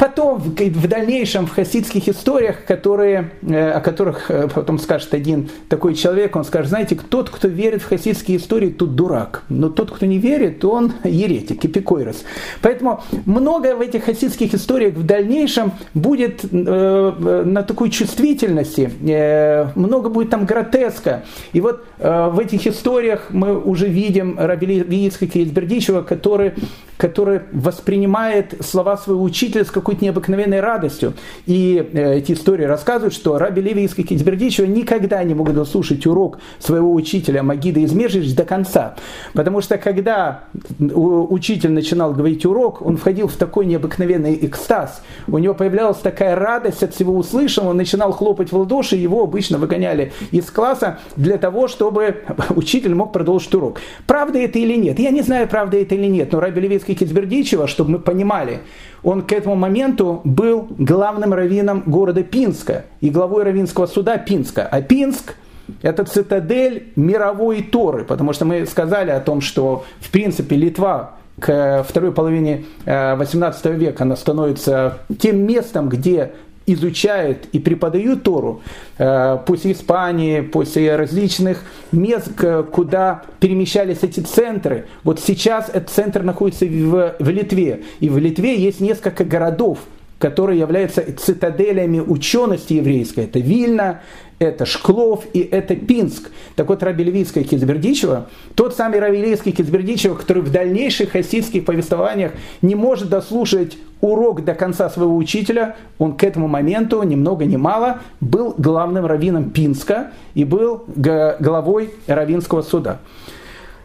Потом, 0.00 0.38
в 0.38 0.88
дальнейшем, 0.88 1.46
в 1.46 1.54
хасидских 1.54 2.08
историях, 2.08 2.64
которые, 2.64 3.32
э, 3.42 3.70
о 3.72 3.80
которых 3.80 4.30
э, 4.30 4.48
потом 4.48 4.78
скажет 4.78 5.12
один 5.12 5.50
такой 5.68 5.94
человек, 5.94 6.34
он 6.36 6.44
скажет, 6.46 6.70
знаете, 6.70 6.98
тот, 7.10 7.28
кто 7.28 7.48
верит 7.48 7.82
в 7.82 7.88
хасидские 7.88 8.38
истории, 8.38 8.70
тут 8.70 8.94
дурак. 8.94 9.42
Но 9.50 9.68
тот, 9.68 9.90
кто 9.90 10.06
не 10.06 10.16
верит, 10.16 10.64
он 10.64 10.94
еретик, 11.04 11.66
эпикойрос. 11.66 12.24
Поэтому 12.62 13.02
многое 13.26 13.76
в 13.76 13.82
этих 13.82 14.04
хасидских 14.04 14.54
историях 14.54 14.94
в 14.94 15.04
дальнейшем 15.04 15.72
будет 15.92 16.46
э, 16.50 17.42
на 17.44 17.62
такой 17.62 17.90
чувствительности, 17.90 18.90
э, 19.06 19.66
много 19.74 20.08
будет 20.08 20.30
там 20.30 20.46
гротеска. 20.46 21.24
И 21.52 21.60
вот 21.60 21.84
э, 21.98 22.30
в 22.32 22.38
этих 22.38 22.66
историях 22.66 23.26
мы 23.28 23.60
уже 23.60 23.86
видим 23.86 24.38
Рабили 24.38 24.82
Виицкака 24.82 25.40
из 25.40 25.50
Бердичева, 25.50 26.00
который, 26.00 26.54
который 26.96 27.42
воспринимает 27.52 28.54
слова 28.64 28.96
своего 28.96 29.22
учителя 29.22 29.66
с 29.66 29.70
какой 29.70 29.89
какой-то 29.90 30.04
необыкновенной 30.04 30.60
радостью. 30.60 31.14
И 31.46 31.90
э, 31.92 32.18
эти 32.18 32.32
истории 32.32 32.64
рассказывают, 32.64 33.12
что 33.12 33.38
Раби 33.38 33.60
Леви 33.60 33.84
из 33.84 33.94
Китбердичева 33.94 34.66
никогда 34.66 35.22
не 35.24 35.34
могут 35.34 35.68
слушать 35.68 36.06
урок 36.06 36.38
своего 36.60 36.94
учителя 36.94 37.42
Магида 37.42 37.84
Измежич 37.84 38.34
до 38.34 38.44
конца. 38.44 38.94
Потому 39.34 39.60
что 39.60 39.78
когда 39.78 40.44
учитель 40.78 41.72
начинал 41.72 42.12
говорить 42.12 42.46
урок, 42.46 42.82
он 42.82 42.98
входил 42.98 43.26
в 43.26 43.34
такой 43.34 43.66
необыкновенный 43.66 44.38
экстаз. 44.46 45.02
У 45.26 45.38
него 45.38 45.54
появлялась 45.54 45.98
такая 45.98 46.36
радость 46.36 46.84
от 46.84 46.94
всего 46.94 47.16
услышанного, 47.16 47.70
он 47.70 47.76
начинал 47.76 48.12
хлопать 48.12 48.52
в 48.52 48.56
ладоши, 48.56 48.94
его 48.94 49.24
обычно 49.24 49.58
выгоняли 49.58 50.12
из 50.30 50.50
класса 50.50 51.00
для 51.16 51.36
того, 51.36 51.66
чтобы 51.66 52.22
учитель 52.50 52.94
мог 52.94 53.12
продолжить 53.12 53.52
урок. 53.54 53.80
Правда 54.06 54.38
это 54.38 54.60
или 54.60 54.76
нет? 54.76 55.00
Я 55.00 55.10
не 55.10 55.22
знаю, 55.22 55.48
правда 55.48 55.78
это 55.78 55.96
или 55.96 56.06
нет, 56.06 56.30
но 56.32 56.38
Раби 56.38 56.60
Левицкий 56.60 56.94
Кизбердичева, 56.94 57.66
чтобы 57.66 57.90
мы 57.90 57.98
понимали, 57.98 58.60
он 59.02 59.22
к 59.22 59.32
этому 59.32 59.54
моменту 59.54 60.20
был 60.24 60.68
главным 60.78 61.32
раввином 61.34 61.82
города 61.86 62.22
Пинска 62.22 62.84
и 63.00 63.10
главой 63.10 63.44
раввинского 63.44 63.86
суда 63.86 64.18
Пинска. 64.18 64.68
А 64.70 64.82
Пинск 64.82 65.34
это 65.82 66.04
цитадель 66.04 66.92
мировой 66.96 67.62
Торы, 67.62 68.04
потому 68.04 68.32
что 68.32 68.44
мы 68.44 68.66
сказали 68.66 69.10
о 69.10 69.20
том, 69.20 69.40
что 69.40 69.84
в 70.00 70.10
принципе 70.10 70.56
Литва 70.56 71.12
к 71.38 71.84
второй 71.88 72.12
половине 72.12 72.64
18 72.84 73.66
э, 73.66 73.72
века 73.72 74.04
она 74.04 74.16
становится 74.16 74.98
тем 75.18 75.46
местом, 75.46 75.88
где 75.88 76.32
изучают 76.74 77.46
и 77.52 77.58
преподают 77.58 78.22
Тору 78.22 78.62
э, 78.98 79.38
после 79.46 79.72
Испании, 79.72 80.40
после 80.40 80.96
различных 80.96 81.64
мест, 81.92 82.28
куда 82.72 83.22
перемещались 83.40 83.98
эти 84.02 84.20
центры. 84.20 84.86
Вот 85.04 85.20
сейчас 85.20 85.68
этот 85.68 85.90
центр 85.90 86.22
находится 86.22 86.66
в, 86.66 87.16
в 87.18 87.28
Литве. 87.28 87.82
И 88.00 88.08
в 88.08 88.18
Литве 88.18 88.58
есть 88.58 88.80
несколько 88.80 89.24
городов, 89.24 89.78
которые 90.18 90.60
являются 90.60 91.02
цитаделями 91.16 91.98
учености 91.98 92.74
еврейской. 92.74 93.24
Это 93.24 93.38
Вильна, 93.38 94.02
это 94.40 94.64
Шклов 94.64 95.26
и 95.34 95.40
это 95.40 95.76
Пинск. 95.76 96.30
Так 96.56 96.68
вот, 96.68 96.82
Раби 96.82 97.04
Левицкая 97.04 97.44
Кизбердичева, 97.44 98.28
тот 98.54 98.74
самый 98.74 98.98
Раби 98.98 99.18
Левицкий 99.18 99.52
Кизбердичева, 99.52 100.14
который 100.14 100.42
в 100.42 100.50
дальнейших 100.50 101.12
хасидских 101.12 101.66
повествованиях 101.66 102.32
не 102.62 102.74
может 102.74 103.10
дослушать 103.10 103.76
урок 104.00 104.42
до 104.42 104.54
конца 104.54 104.88
своего 104.88 105.14
учителя, 105.14 105.76
он 105.98 106.16
к 106.16 106.24
этому 106.24 106.48
моменту, 106.48 107.02
ни 107.02 107.16
много 107.16 107.44
ни 107.44 107.56
мало, 107.56 107.98
был 108.20 108.54
главным 108.56 109.04
раввином 109.04 109.50
Пинска 109.50 110.12
и 110.34 110.44
был 110.44 110.84
главой 110.96 111.90
раввинского 112.06 112.62
суда. 112.62 112.98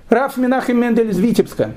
Раф 0.07 0.37
Минахим 0.37 0.79
Мендель 0.79 1.09
из 1.09 1.19
Витебска 1.19 1.71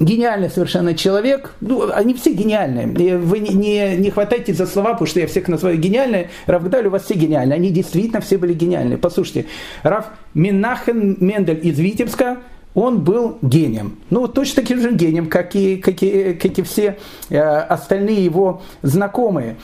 гениальный 0.00 0.50
совершенно 0.50 0.94
человек. 0.94 1.52
Ну, 1.60 1.90
они 1.92 2.14
все 2.14 2.32
гениальные. 2.32 3.18
Вы 3.18 3.38
не, 3.38 3.54
не, 3.54 3.96
не 3.96 4.10
хватайте 4.10 4.54
за 4.54 4.66
слова, 4.66 4.92
потому 4.92 5.06
что 5.06 5.20
я 5.20 5.26
всех 5.26 5.48
называю 5.48 5.78
гениальные. 5.78 6.30
Равгдаль, 6.46 6.86
у 6.86 6.90
вас 6.90 7.04
все 7.04 7.14
гениальные. 7.14 7.56
Они 7.56 7.70
действительно 7.70 8.20
все 8.20 8.38
были 8.38 8.54
гениальные. 8.54 8.98
Послушайте, 8.98 9.46
Раф 9.82 10.06
Минахен 10.34 11.16
Мендель 11.20 11.60
из 11.62 11.78
Витебска, 11.78 12.38
он 12.74 13.04
был 13.04 13.38
гением. 13.40 13.98
Ну, 14.10 14.26
точно 14.26 14.62
таким 14.62 14.80
же 14.80 14.92
гением, 14.92 15.28
как 15.28 15.54
и, 15.54 15.76
как 15.76 16.02
и, 16.02 16.34
как 16.34 16.58
и 16.58 16.62
все 16.62 16.98
э, 17.30 17.38
остальные 17.38 18.24
его 18.24 18.62
знакомые. 18.82 19.56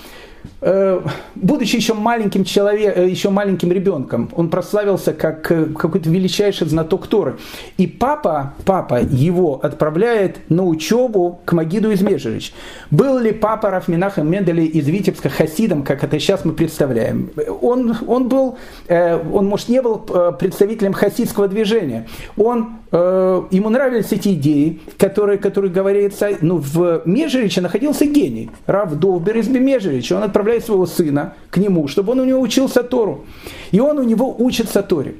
Э, 0.62 1.00
будучи 1.36 1.76
еще 1.76 1.94
маленьким 1.94 2.44
человеком, 2.44 3.04
э, 3.04 3.08
еще 3.08 3.30
маленьким 3.30 3.72
ребенком, 3.72 4.28
он 4.34 4.50
прославился 4.50 5.14
как 5.14 5.50
э, 5.50 5.64
какой-то 5.66 6.10
величайший 6.10 6.66
знаток 6.66 7.06
Торы. 7.06 7.38
И 7.78 7.86
папа, 7.86 8.52
папа 8.66 9.00
его 9.00 9.58
отправляет 9.62 10.38
на 10.50 10.66
учебу 10.66 11.40
к 11.46 11.52
Магиду 11.54 11.90
из 11.90 12.02
Межевич. 12.02 12.52
Был 12.90 13.18
ли 13.18 13.32
папа 13.32 13.70
Рафминаха 13.70 14.22
Менделя 14.22 14.62
из 14.62 14.86
Витебска 14.86 15.30
хасидом, 15.30 15.82
как 15.82 16.04
это 16.04 16.18
сейчас 16.18 16.44
мы 16.44 16.52
представляем? 16.52 17.30
Он, 17.62 17.96
он 18.06 18.28
был, 18.28 18.58
он, 18.88 19.46
может, 19.46 19.68
не 19.68 19.80
был 19.80 19.98
представителем 20.38 20.92
хасидского 20.92 21.48
движения. 21.48 22.06
Он, 22.36 22.78
ему 22.92 23.68
нравились 23.70 24.12
эти 24.12 24.34
идеи, 24.34 24.80
которые, 24.98 25.38
которые 25.38 25.72
говорится, 25.72 26.30
ну, 26.40 26.56
в 26.58 27.02
Межевиче 27.04 27.60
находился 27.60 28.06
гений. 28.06 28.50
Рав 28.66 28.94
Довбер 28.94 29.38
из 29.38 29.48
Межевича. 29.48 30.14
Он 30.16 30.24
отправляет 30.24 30.49
отправляет 30.50 30.64
своего 30.64 30.86
сына 30.86 31.34
к 31.50 31.56
нему, 31.58 31.88
чтобы 31.88 32.12
он 32.12 32.20
у 32.20 32.24
него 32.24 32.40
учился 32.40 32.82
Тору. 32.82 33.24
И 33.70 33.80
он 33.80 33.98
у 33.98 34.02
него 34.02 34.34
учится 34.38 34.82
Торе. 34.82 35.14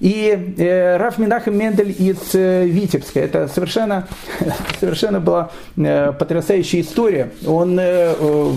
И 0.00 0.54
э, 0.58 0.96
Раф 0.96 1.18
Минахем 1.18 1.56
Мендель 1.56 1.94
из 1.98 2.34
э, 2.34 2.66
Витебска, 2.66 3.18
это 3.18 3.48
совершенно, 3.48 4.06
совершенно 4.80 5.18
была 5.18 5.50
э, 5.76 6.12
потрясающая 6.12 6.82
история. 6.82 7.30
Он 7.46 7.78
э, 7.80 8.14
э, 8.20 8.52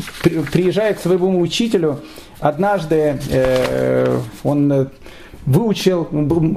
приезжает 0.52 0.98
к 0.98 1.02
своему 1.02 1.40
учителю, 1.42 2.02
однажды 2.40 3.18
э, 3.32 4.20
он 4.44 4.90
выучил, 5.46 6.08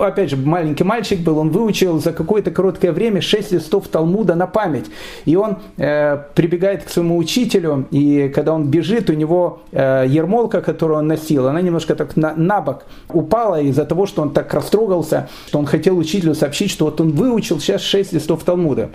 опять 0.00 0.30
же, 0.30 0.36
маленький 0.36 0.84
мальчик 0.84 1.20
был, 1.20 1.38
он 1.38 1.50
выучил 1.50 1.98
за 2.00 2.12
какое-то 2.12 2.50
короткое 2.50 2.92
время 2.92 3.20
6 3.20 3.52
листов 3.52 3.88
Талмуда 3.88 4.34
на 4.34 4.46
память. 4.46 4.86
И 5.24 5.36
он 5.36 5.58
э, 5.76 6.18
прибегает 6.34 6.84
к 6.84 6.88
своему 6.88 7.16
учителю, 7.16 7.86
и 7.90 8.30
когда 8.34 8.52
он 8.52 8.70
бежит, 8.70 9.10
у 9.10 9.14
него 9.14 9.60
э, 9.72 10.04
ермолка, 10.08 10.60
которую 10.60 10.98
он 10.98 11.06
носил, 11.06 11.48
она 11.48 11.60
немножко 11.60 11.94
так 11.94 12.16
на, 12.16 12.34
на 12.34 12.60
бок 12.60 12.84
упала 13.08 13.60
из-за 13.60 13.84
того, 13.84 14.06
что 14.06 14.22
он 14.22 14.30
так 14.30 14.52
растрогался, 14.52 15.28
что 15.46 15.58
он 15.58 15.66
хотел 15.66 15.96
учителю 15.98 16.34
сообщить, 16.34 16.70
что 16.70 16.86
вот 16.86 17.00
он 17.00 17.12
выучил 17.12 17.60
сейчас 17.60 17.82
6 17.82 18.12
листов 18.12 18.44
Талмуда. 18.44 18.90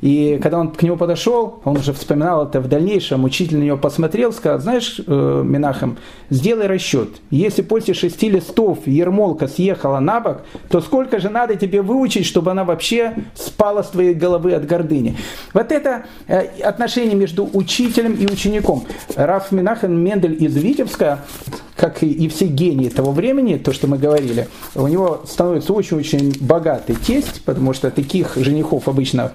И 0.00 0.38
когда 0.42 0.58
он 0.58 0.72
к 0.72 0.82
нему 0.82 0.96
подошел, 0.96 1.60
он 1.64 1.76
уже 1.76 1.92
вспоминал 1.92 2.46
это 2.46 2.60
в 2.60 2.68
дальнейшем, 2.68 3.24
учитель 3.24 3.58
на 3.58 3.64
него 3.64 3.76
посмотрел, 3.76 4.32
сказал, 4.32 4.60
знаешь, 4.60 5.00
э, 5.06 5.42
Минахам, 5.44 5.98
сделай 6.30 6.66
расчет. 6.66 7.08
Если 7.30 7.62
после 7.62 7.94
шести 7.94 8.28
листов 8.28 8.86
ермолка 8.86 9.48
съехала 9.48 10.00
на 10.00 10.20
бок, 10.20 10.42
то 10.68 10.80
сколько 10.80 11.18
же 11.18 11.28
надо 11.28 11.56
тебе 11.56 11.82
выучить, 11.82 12.26
чтобы 12.26 12.50
она 12.50 12.64
вообще 12.64 13.14
спала 13.34 13.82
с 13.82 13.88
твоей 13.88 14.14
головы 14.14 14.52
от 14.54 14.66
гордыни. 14.66 15.16
Вот 15.54 15.72
это 15.72 16.06
э, 16.26 16.40
отношение 16.62 17.14
между 17.14 17.48
учителем 17.52 18.14
и 18.14 18.26
учеником. 18.26 18.84
Раф 19.14 19.52
Минахан 19.52 19.96
Мендель 19.96 20.42
из 20.42 20.56
Витебска, 20.56 21.20
как 21.76 22.02
и 22.02 22.28
все 22.28 22.46
гении 22.46 22.88
того 22.88 23.12
времени, 23.12 23.56
то, 23.56 23.72
что 23.72 23.86
мы 23.86 23.98
говорили, 23.98 24.48
у 24.74 24.86
него 24.88 25.22
становится 25.26 25.72
очень-очень 25.72 26.34
богатый 26.40 26.96
тесть, 26.96 27.42
потому 27.44 27.74
что 27.74 27.90
таких 27.90 28.36
женихов 28.36 28.88
обычно 28.88 29.32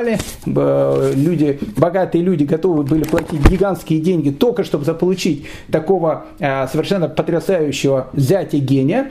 покупали. 0.00 1.14
Люди, 1.14 1.58
богатые 1.76 2.22
люди 2.22 2.44
готовы 2.44 2.82
были 2.82 3.04
платить 3.04 3.46
гигантские 3.48 4.00
деньги 4.00 4.30
только 4.30 4.64
чтобы 4.64 4.84
заполучить 4.84 5.46
такого 5.70 6.26
э, 6.38 6.66
совершенно 6.68 7.08
потрясающего 7.08 8.08
зятя 8.14 8.58
гения 8.58 9.10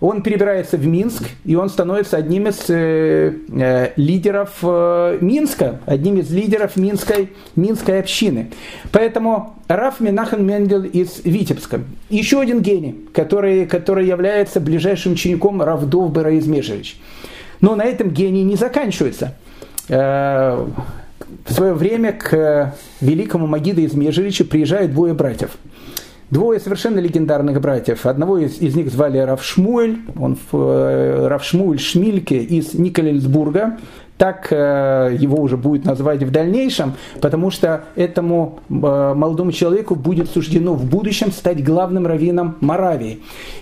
он 0.00 0.22
перебирается 0.22 0.78
в 0.78 0.86
Минск, 0.86 1.24
и 1.44 1.54
он 1.54 1.68
становится 1.68 2.16
одним 2.16 2.48
из 2.48 2.70
э, 2.70 3.34
э, 3.52 3.92
лидеров 3.96 4.50
э, 4.62 5.18
Минска, 5.20 5.80
одним 5.84 6.18
из 6.18 6.30
лидеров 6.30 6.76
Минской, 6.76 7.32
Минской 7.54 8.00
общины. 8.00 8.50
Поэтому 8.92 9.56
Раф 9.68 10.00
Минахан 10.00 10.44
Менгель 10.44 10.88
из 10.90 11.20
Витебска. 11.22 11.82
Еще 12.08 12.40
один 12.40 12.62
гений, 12.62 12.96
который, 13.12 13.66
который 13.66 14.06
является 14.06 14.58
ближайшим 14.58 15.12
учеником 15.12 15.60
Равдов 15.60 16.12
Бера 16.14 16.32
из 16.32 16.46
Межевич. 16.46 16.98
Но 17.60 17.76
на 17.76 17.84
этом 17.84 18.08
гений 18.08 18.42
не 18.42 18.56
заканчивается. 18.56 19.34
Э, 19.90 20.66
в 21.44 21.52
свое 21.52 21.74
время 21.74 22.12
к 22.12 22.74
великому 23.00 23.46
Магиду 23.46 23.80
из 23.80 23.94
Межевича 23.94 24.44
приезжают 24.44 24.92
двое 24.92 25.14
братьев– 25.14 25.50
Двое 26.30 26.60
совершенно 26.60 27.00
легендарных 27.00 27.60
братьев. 27.60 28.06
Одного 28.06 28.38
из, 28.38 28.60
из 28.60 28.76
них 28.76 28.90
звали 28.92 29.18
Равшмуэль, 29.18 29.98
он 30.16 30.38
э, 30.52 31.26
Равшмуэль 31.28 31.80
Шмильке 31.80 32.38
из 32.38 32.74
Николельсбурга. 32.74 33.78
Так 34.16 34.48
э, 34.52 35.16
его 35.18 35.40
уже 35.40 35.56
будет 35.56 35.86
назвать 35.86 36.22
в 36.22 36.30
дальнейшем, 36.30 36.92
потому 37.20 37.50
что 37.50 37.84
этому 37.96 38.60
э, 38.68 38.72
молодому 38.72 39.50
человеку 39.50 39.96
будет 39.96 40.28
суждено 40.30 40.74
в 40.74 40.84
будущем 40.84 41.32
стать 41.32 41.64
главным 41.64 42.06
раввином 42.06 42.56
Моравии. 42.60 43.20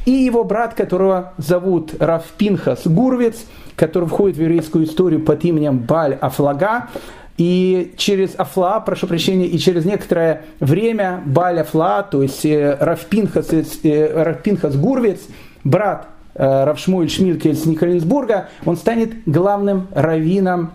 И 0.09 0.24
его 0.24 0.42
брат, 0.42 0.72
которого 0.72 1.34
зовут 1.36 1.92
Равпинхас 2.00 2.86
Гурвиц, 2.86 3.44
который 3.76 4.09
входит 4.09 4.38
в 4.38 4.40
еврейскую 4.40 4.86
историю 4.86 5.20
под 5.20 5.44
именем 5.44 5.80
Баль 5.80 6.14
Афлага, 6.14 6.88
и 7.36 7.92
через 7.98 8.34
Афла, 8.38 8.80
прошу 8.80 9.06
прощения, 9.06 9.44
и 9.44 9.59
через 9.59 9.84
некоторое 9.84 10.46
время 10.61 11.22
Баль 11.26 11.61
Афла, 11.61 12.02
то 12.04 12.22
есть 12.22 12.46
э, 12.46 12.78
Равпинхас, 12.80 13.50
э, 13.52 14.22
Равпинхас 14.24 14.76
Гурвиц, 14.76 15.20
брат 15.62 16.06
э, 16.34 16.64
Равшмуэль 16.64 17.11
Шмильке 17.11 17.50
из 17.50 17.66
Николинсбурга, 17.66 18.48
он 18.64 18.78
станет 18.78 19.12
главным 19.26 19.88
раввином 19.94 20.70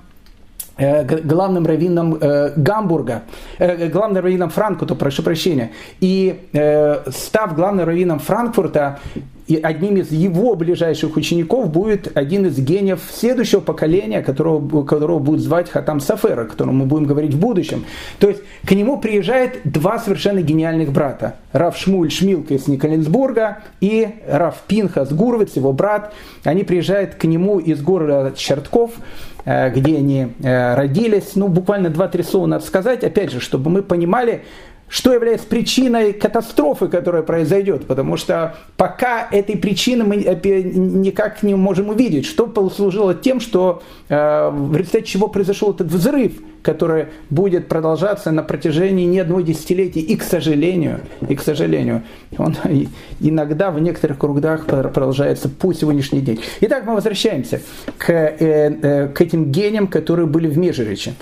главным 0.77 1.65
раввином 1.65 2.17
э, 2.19 2.53
Гамбурга, 2.55 3.23
э, 3.59 3.89
главным 3.89 4.23
раввином 4.23 4.49
Франкфурта, 4.49 4.95
прошу 4.95 5.23
прощения. 5.23 5.71
И 5.99 6.47
э, 6.53 7.03
став 7.11 7.55
главным 7.55 7.85
раввином 7.85 8.19
Франкфурта, 8.19 8.99
и 9.47 9.57
одним 9.57 9.97
из 9.97 10.11
его 10.11 10.55
ближайших 10.55 11.17
учеников 11.17 11.69
будет 11.69 12.15
один 12.15 12.45
из 12.45 12.57
гениев 12.57 13.01
следующего 13.11 13.59
поколения, 13.59 14.21
которого, 14.21 14.85
которого 14.85 15.19
будет 15.19 15.41
звать 15.41 15.69
Хатам 15.69 15.99
Сафера, 15.99 16.43
о 16.43 16.45
котором 16.45 16.77
мы 16.77 16.85
будем 16.85 17.05
говорить 17.05 17.33
в 17.33 17.39
будущем. 17.39 17.85
То 18.19 18.29
есть 18.29 18.41
к 18.65 18.71
нему 18.71 18.99
приезжает 18.99 19.59
два 19.65 19.99
совершенно 19.99 20.41
гениальных 20.41 20.91
брата. 20.91 21.35
Раф 21.51 21.77
Шмуль 21.77 22.09
Шмилка 22.09 22.53
из 22.53 22.67
Николинсбурга 22.67 23.59
и 23.81 24.07
Раф 24.27 24.63
Пинхас 24.67 25.11
Гуровец, 25.11 25.55
его 25.55 25.73
брат. 25.73 26.13
Они 26.43 26.63
приезжают 26.63 27.15
к 27.15 27.25
нему 27.25 27.59
из 27.59 27.81
города 27.81 28.33
Чертков, 28.35 28.91
э, 28.95 29.32
где 29.45 29.97
они 29.97 30.33
э, 30.41 30.75
родились. 30.75 31.35
Ну, 31.35 31.47
буквально 31.47 31.89
два-три 31.89 32.23
слова 32.23 32.45
надо 32.47 32.65
сказать, 32.65 33.03
опять 33.03 33.31
же, 33.31 33.39
чтобы 33.39 33.69
мы 33.69 33.83
понимали, 33.83 34.43
что 34.87 35.13
является 35.13 35.47
причиной 35.47 36.13
катастрофы, 36.13 36.87
которая 36.87 37.23
произойдет, 37.23 37.85
потому 37.87 38.17
что 38.17 38.55
пока 38.77 39.27
этой 39.31 39.57
причины 39.57 40.03
мы 40.03 40.17
никак 40.17 41.41
не 41.43 41.55
можем 41.55 41.89
увидеть, 41.89 42.25
что 42.25 42.47
послужило 42.47 43.15
тем, 43.15 43.39
что 43.39 43.81
э, 44.09 44.49
в 44.51 44.75
результате 44.75 45.05
чего 45.05 45.27
произошел 45.27 45.71
этот 45.73 45.87
взрыв, 45.87 46.33
который 46.61 47.07
будет 47.29 47.67
продолжаться 47.67 48.31
на 48.31 48.43
протяжении 48.43 49.05
не 49.05 49.19
одного 49.19 49.41
десятилетия, 49.41 49.99
и, 49.99 50.15
к 50.15 50.23
сожалению, 50.23 51.01
и, 51.27 51.35
к 51.35 51.41
сожалению, 51.41 52.03
он 52.37 52.55
иногда 53.19 53.71
в 53.71 53.79
некоторых 53.79 54.17
кругах 54.17 54.65
продолжается 54.65 55.49
по 55.49 55.73
сегодняшний 55.73 56.21
день. 56.21 56.39
Итак, 56.61 56.85
мы 56.85 56.93
возвращаемся 56.93 57.61
к, 57.97 58.09
э, 58.09 58.35
э, 58.39 59.07
к 59.07 59.21
этим 59.21 59.51
гениям, 59.51 59.87
которые 59.87 60.27
были 60.27 60.47
в 60.47 60.57
Межеречи. 60.57 61.13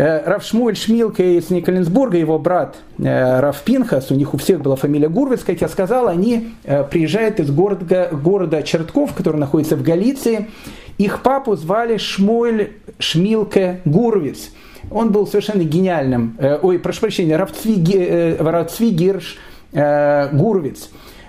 Э, 0.00 0.22
Раф 0.24 0.46
Шмуэль 0.46 0.76
Шмилка 0.76 1.22
из 1.22 1.50
Николенсбурга, 1.50 2.16
его 2.16 2.38
брат 2.38 2.76
э, 2.98 3.40
Раф 3.40 3.60
Пинхас, 3.60 4.10
у 4.10 4.14
них 4.14 4.32
у 4.32 4.38
всех 4.38 4.62
была 4.62 4.74
фамилия 4.74 5.10
Гурвиц, 5.10 5.44
как 5.44 5.60
я 5.60 5.68
сказал, 5.68 6.08
они 6.08 6.54
э, 6.64 6.84
приезжают 6.84 7.38
из 7.38 7.50
города, 7.50 8.08
города 8.10 8.62
Чертков, 8.62 9.12
который 9.12 9.36
находится 9.36 9.76
в 9.76 9.82
Галиции. 9.82 10.48
Их 10.96 11.22
папу 11.22 11.54
звали 11.54 11.98
Шмуэль 11.98 12.72
Шмилка 12.98 13.80
Гурвиц. 13.84 14.52
Он 14.90 15.12
был 15.12 15.26
совершенно 15.26 15.64
гениальным, 15.64 16.38
ой, 16.62 16.78
прошу 16.78 17.02
прощения, 17.02 17.36
Равцви 17.36 17.74
Гирш 18.90 19.36
Гурвиц. 19.70 20.88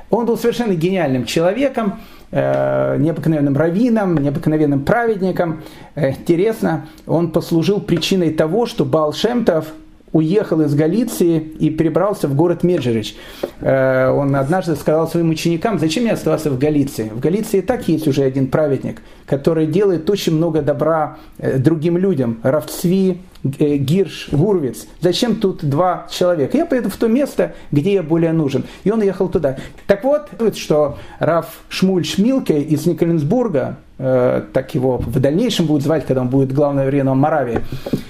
Он 0.10 0.26
был 0.26 0.38
совершенно 0.38 0.74
гениальным 0.74 1.26
человеком, 1.26 2.00
необыкновенным 2.32 3.58
раввином, 3.58 4.18
необыкновенным 4.18 4.84
праведником. 4.86 5.62
Э, 5.96 6.12
интересно, 6.12 6.88
он 7.06 7.32
послужил 7.32 7.82
причиной 7.82 8.32
того, 8.32 8.66
что 8.66 8.86
Баал 8.86 9.14
Шемтов 9.14 9.66
уехал 10.14 10.62
из 10.62 10.76
Галиции 10.76 11.40
и 11.40 11.70
перебрался 11.70 12.28
в 12.28 12.36
город 12.36 12.64
Меджерич. 12.64 13.16
Э, 13.62 14.10
он 14.10 14.36
однажды 14.36 14.76
сказал 14.76 15.08
своим 15.08 15.30
ученикам, 15.30 15.80
зачем 15.80 16.04
мне 16.04 16.14
оставаться 16.14 16.50
в 16.50 16.58
Галиции? 16.58 17.10
В 17.10 17.20
Галиции 17.20 17.60
и 17.60 17.62
так 17.62 17.88
есть 17.88 18.08
уже 18.08 18.24
один 18.24 18.48
праведник, 18.48 19.02
который 19.26 19.68
делает 19.68 20.10
очень 20.10 20.36
много 20.36 20.62
добра 20.62 21.18
э, 21.38 21.58
другим 21.58 21.98
людям. 21.98 22.40
Равцви, 22.44 23.22
Э, 23.22 23.31
Гирш, 23.44 24.30
Гурвиц. 24.32 24.88
Зачем 25.00 25.36
тут 25.36 25.64
два 25.64 26.08
человека? 26.12 26.58
Я 26.58 26.66
поеду 26.66 26.90
в 26.90 26.98
то 26.98 27.08
место, 27.08 27.54
где 27.72 27.94
я 27.94 28.04
более 28.04 28.34
нужен. 28.34 28.66
И 28.84 28.92
он 28.92 29.02
ехал 29.02 29.30
туда. 29.30 29.58
Так 29.88 30.04
вот, 30.04 30.30
что 30.56 30.98
Раф 31.20 31.64
Шмуль 31.70 32.06
Шмилке 32.06 32.62
из 32.62 32.86
Николенсбурга, 32.86 33.78
э, 33.98 34.44
так 34.54 34.76
его 34.76 35.00
в 35.00 35.20
дальнейшем 35.20 35.66
будут 35.66 35.84
звать, 35.84 36.06
когда 36.06 36.22
он 36.22 36.30
будет 36.30 36.54
главным 36.54 36.86
раввином 36.86 37.18
Моравии, 37.18 37.62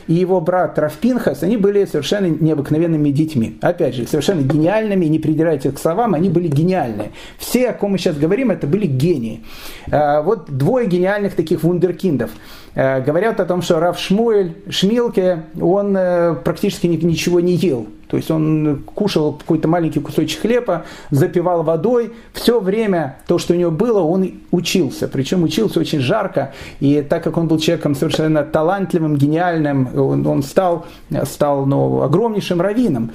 и 0.08 0.14
его 0.14 0.42
брат 0.42 0.78
Раф 0.78 0.96
Пинхас, 0.96 1.44
они 1.44 1.56
были 1.56 1.86
совершенно 1.86 2.26
необыкновенными 2.26 3.10
детьми. 3.12 3.58
Опять 3.62 3.96
же, 3.96 4.08
совершенно 4.08 4.42
гениальными, 4.42 5.06
не 5.06 5.20
придирайтесь 5.20 5.72
к 5.74 5.80
словам, 5.80 6.14
они 6.14 6.30
были 6.30 6.50
гениальные. 6.50 7.12
Все, 7.38 7.70
о 7.70 7.74
ком 7.74 7.92
мы 7.92 7.98
сейчас 7.98 8.18
говорим, 8.18 8.52
это 8.52 8.68
были 8.68 8.86
гении. 8.86 9.44
Э, 9.88 10.22
вот 10.22 10.50
двое 10.50 10.88
гениальных 10.88 11.36
таких 11.36 11.64
вундеркиндов– 11.64 12.32
Э, 12.74 13.02
говорят 13.02 13.40
о 13.40 13.46
том, 13.46 13.62
что 13.62 13.80
Раф 13.80 14.00
Шмуэль, 14.00 14.56
Шмилке, 14.70 15.21
он 15.60 15.96
э, 15.98 16.36
практически 16.44 16.88
ничего 16.88 17.40
не 17.40 17.56
ел. 17.56 17.88
То 18.12 18.18
есть 18.18 18.30
он 18.30 18.84
кушал 18.94 19.32
какой-то 19.32 19.70
маленький 19.70 20.02
кусочек 20.02 20.42
хлеба, 20.42 20.84
запивал 21.12 21.64
водой. 21.64 22.12
Все 22.34 22.60
время 22.60 23.20
то, 23.26 23.38
что 23.38 23.54
у 23.54 23.56
него 23.56 23.72
было, 23.72 24.02
он 24.02 24.30
учился. 24.52 25.08
Причем 25.08 25.44
учился 25.44 25.80
очень 25.80 26.02
жарко. 26.02 26.52
И 26.82 27.02
так 27.02 27.24
как 27.24 27.38
он 27.38 27.48
был 27.48 27.58
человеком 27.58 27.96
совершенно 27.96 28.44
талантливым, 28.44 29.16
гениальным, 29.16 29.98
он, 29.98 30.28
он 30.28 30.44
стал, 30.44 30.88
стал 31.24 31.66
ну, 31.66 32.02
огромнейшим 32.02 32.60
раввином. 32.60 33.12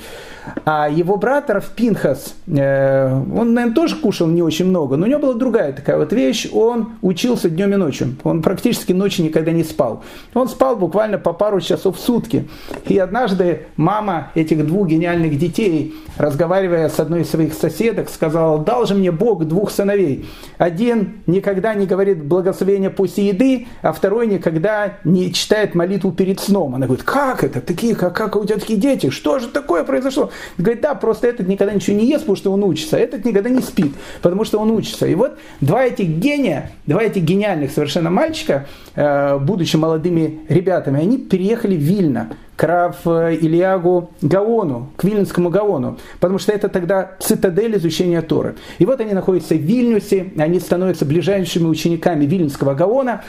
А 0.64 0.88
его 0.88 1.16
брат 1.16 1.50
Пинхас, 1.74 2.34
э, 2.46 3.12
он, 3.12 3.54
наверное, 3.54 3.74
тоже 3.74 3.96
кушал 3.96 4.26
не 4.28 4.42
очень 4.42 4.66
много, 4.66 4.96
но 4.96 5.06
у 5.06 5.08
него 5.08 5.20
была 5.20 5.34
другая 5.34 5.72
такая 5.72 5.98
вот 5.98 6.12
вещь. 6.12 6.48
Он 6.52 6.90
учился 7.02 7.50
днем 7.50 7.72
и 7.74 7.76
ночью. 7.76 8.16
Он 8.24 8.42
практически 8.42 8.92
ночью 8.92 9.24
никогда 9.24 9.52
не 9.52 9.64
спал. 9.64 10.02
Он 10.34 10.48
спал 10.48 10.76
буквально 10.76 11.18
по 11.18 11.32
пару 11.32 11.60
часов 11.60 11.96
в 11.96 12.00
сутки. 12.00 12.48
И 12.86 12.98
однажды 12.98 13.66
мама 13.76 14.30
этих 14.34 14.66
двух 14.66 14.85
гениальных 14.86 15.38
детей, 15.38 15.94
разговаривая 16.16 16.88
с 16.88 16.98
одной 16.98 17.22
из 17.22 17.30
своих 17.30 17.54
соседок, 17.54 18.08
сказал, 18.08 18.58
дал 18.58 18.86
же 18.86 18.94
мне 18.94 19.10
Бог 19.10 19.44
двух 19.44 19.70
сыновей. 19.70 20.26
Один 20.58 21.22
никогда 21.26 21.74
не 21.74 21.86
говорит 21.86 22.24
благословения 22.24 22.90
после 22.90 23.28
еды, 23.28 23.66
а 23.82 23.92
второй 23.92 24.26
никогда 24.26 24.98
не 25.04 25.32
читает 25.32 25.74
молитву 25.74 26.12
перед 26.12 26.40
сном. 26.40 26.74
Она 26.74 26.86
говорит, 26.86 27.04
как 27.04 27.44
это? 27.44 27.60
Такие, 27.60 27.94
как, 27.94 28.14
как 28.16 28.36
у 28.36 28.44
тебя 28.44 28.58
такие 28.58 28.78
дети? 28.78 29.10
Что 29.10 29.38
же 29.38 29.48
такое 29.48 29.84
произошло? 29.84 30.30
Говорит, 30.58 30.80
да, 30.80 30.94
просто 30.94 31.26
этот 31.26 31.48
никогда 31.48 31.74
ничего 31.74 31.96
не 31.96 32.06
ест, 32.06 32.20
потому 32.20 32.36
что 32.36 32.52
он 32.52 32.62
учится, 32.64 32.96
а 32.96 33.00
этот 33.00 33.24
никогда 33.24 33.50
не 33.50 33.60
спит, 33.60 33.92
потому 34.22 34.44
что 34.44 34.58
он 34.58 34.70
учится. 34.70 35.06
И 35.06 35.14
вот 35.14 35.38
два 35.60 35.84
этих 35.84 36.08
гения, 36.08 36.72
два 36.86 37.02
этих 37.02 37.22
гениальных 37.22 37.70
совершенно 37.70 38.10
мальчика, 38.10 38.66
э, 38.94 39.38
будучи 39.38 39.76
молодыми 39.76 40.40
ребятами, 40.48 41.00
они 41.00 41.18
переехали 41.18 41.76
в 41.76 41.80
Вильно 41.80 42.30
к 42.56 42.62
Рав 42.62 42.96
э, 43.06 43.36
Ильягу 43.36 44.10
Гаону, 44.22 44.90
к 44.96 45.04
Вильнскому 45.04 45.50
Гаону, 45.50 45.98
потому 46.20 46.38
что 46.38 46.52
это 46.52 46.68
тогда 46.68 47.12
цитадель 47.20 47.76
изучения 47.76 48.22
Торы. 48.22 48.56
И 48.78 48.86
вот 48.86 49.00
они 49.00 49.12
находятся 49.12 49.54
в 49.54 49.60
Вильнюсе, 49.60 50.32
они 50.38 50.58
становятся 50.58 51.04
ближайшими 51.04 51.66
учениками 51.66 52.24
Вильнского 52.24 52.74
Гаона. 52.74 53.22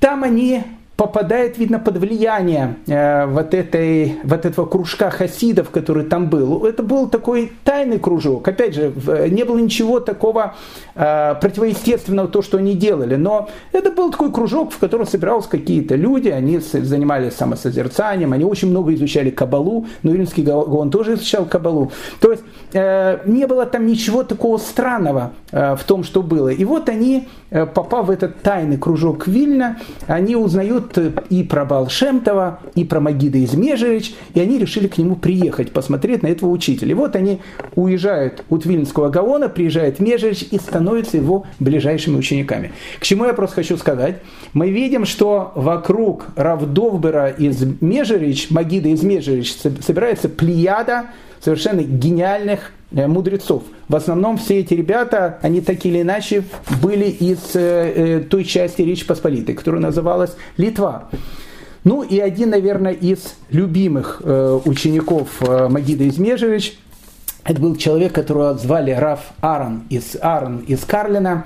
Там 0.00 0.24
они 0.24 0.64
попадает, 1.02 1.58
видно, 1.58 1.80
под 1.80 1.96
влияние 1.96 2.76
э, 2.86 3.26
вот, 3.26 3.54
этой, 3.54 4.20
вот 4.22 4.46
этого 4.46 4.66
кружка 4.66 5.10
хасидов, 5.10 5.70
который 5.70 6.04
там 6.04 6.30
был. 6.30 6.64
Это 6.64 6.84
был 6.84 7.08
такой 7.08 7.50
тайный 7.64 7.98
кружок. 7.98 8.46
Опять 8.46 8.76
же, 8.76 8.92
не 9.28 9.42
было 9.42 9.58
ничего 9.58 9.98
такого 9.98 10.54
э, 10.94 11.34
противоестественного, 11.40 12.28
то, 12.28 12.40
что 12.40 12.58
они 12.58 12.74
делали. 12.74 13.16
Но 13.16 13.48
это 13.72 13.90
был 13.90 14.12
такой 14.12 14.30
кружок, 14.30 14.70
в 14.72 14.78
котором 14.78 15.04
собирались 15.04 15.46
какие-то 15.46 15.96
люди, 15.96 16.28
они 16.28 16.58
занимались 16.60 17.34
самосозерцанием, 17.34 18.32
они 18.32 18.44
очень 18.44 18.70
много 18.70 18.94
изучали 18.94 19.30
Кабалу, 19.30 19.86
но 20.04 20.12
Вильнский 20.12 20.44
Гаон 20.44 20.92
тоже 20.92 21.14
изучал 21.14 21.46
Кабалу. 21.46 21.90
То 22.20 22.30
есть 22.30 22.44
э, 22.74 23.18
не 23.26 23.48
было 23.48 23.66
там 23.66 23.86
ничего 23.86 24.22
такого 24.22 24.58
странного 24.58 25.32
э, 25.50 25.74
в 25.74 25.82
том, 25.82 26.04
что 26.04 26.22
было. 26.22 26.50
И 26.50 26.64
вот 26.64 26.88
они, 26.88 27.26
попав 27.74 28.06
в 28.06 28.10
этот 28.10 28.40
тайный 28.42 28.78
кружок 28.78 29.26
Вильна, 29.26 29.78
они 30.06 30.36
узнают 30.36 30.96
и 31.28 31.42
про 31.42 31.64
Балшемтова, 31.64 32.60
и 32.74 32.84
про 32.84 33.00
Магида 33.00 33.42
Измежевич, 33.44 34.14
и 34.34 34.40
они 34.40 34.58
решили 34.58 34.88
к 34.88 34.98
нему 34.98 35.16
приехать, 35.16 35.72
посмотреть 35.72 36.22
на 36.22 36.28
этого 36.28 36.50
учителя. 36.50 36.90
И 36.90 36.94
вот 36.94 37.16
они 37.16 37.40
уезжают 37.74 38.44
от 38.48 38.64
Вильнского 38.64 39.08
Гаона, 39.10 39.48
приезжает 39.48 40.00
Межевич 40.00 40.46
и 40.50 40.58
становятся 40.58 41.16
его 41.16 41.46
ближайшими 41.58 42.16
учениками. 42.16 42.72
К 42.98 43.02
чему 43.02 43.26
я 43.26 43.34
просто 43.34 43.56
хочу 43.56 43.76
сказать? 43.76 44.16
Мы 44.52 44.70
видим, 44.70 45.04
что 45.04 45.52
вокруг 45.54 46.26
Равдовбера 46.36 47.28
из 47.28 47.62
Межевич, 47.80 48.50
Магида 48.50 48.88
из 48.88 49.02
Межевич, 49.02 49.54
собирается 49.54 50.28
плеяда 50.28 51.06
совершенно 51.42 51.80
гениальных 51.80 52.72
э, 52.92 53.06
мудрецов. 53.06 53.64
В 53.88 53.96
основном 53.96 54.38
все 54.38 54.60
эти 54.60 54.74
ребята, 54.74 55.38
они 55.42 55.60
так 55.60 55.84
или 55.84 56.02
иначе 56.02 56.44
были 56.80 57.06
из 57.06 57.54
э, 57.54 57.92
э, 57.94 58.20
той 58.20 58.44
части 58.44 58.82
Речи 58.82 59.06
Посполитой, 59.06 59.54
которая 59.54 59.80
называлась 59.80 60.36
Литва. 60.56 61.08
Ну 61.84 62.02
и 62.02 62.20
один, 62.20 62.50
наверное, 62.50 62.92
из 62.92 63.34
любимых 63.50 64.22
учеников 64.24 65.40
Магида 65.40 66.08
Измежевич, 66.08 66.78
это 67.42 67.60
был 67.60 67.74
человек, 67.74 68.12
которого 68.12 68.54
звали 68.54 68.92
Раф 68.92 69.32
Аарон 69.40 69.82
из, 69.90 70.16
Аарон 70.20 70.58
из 70.58 70.84
Карлина. 70.84 71.44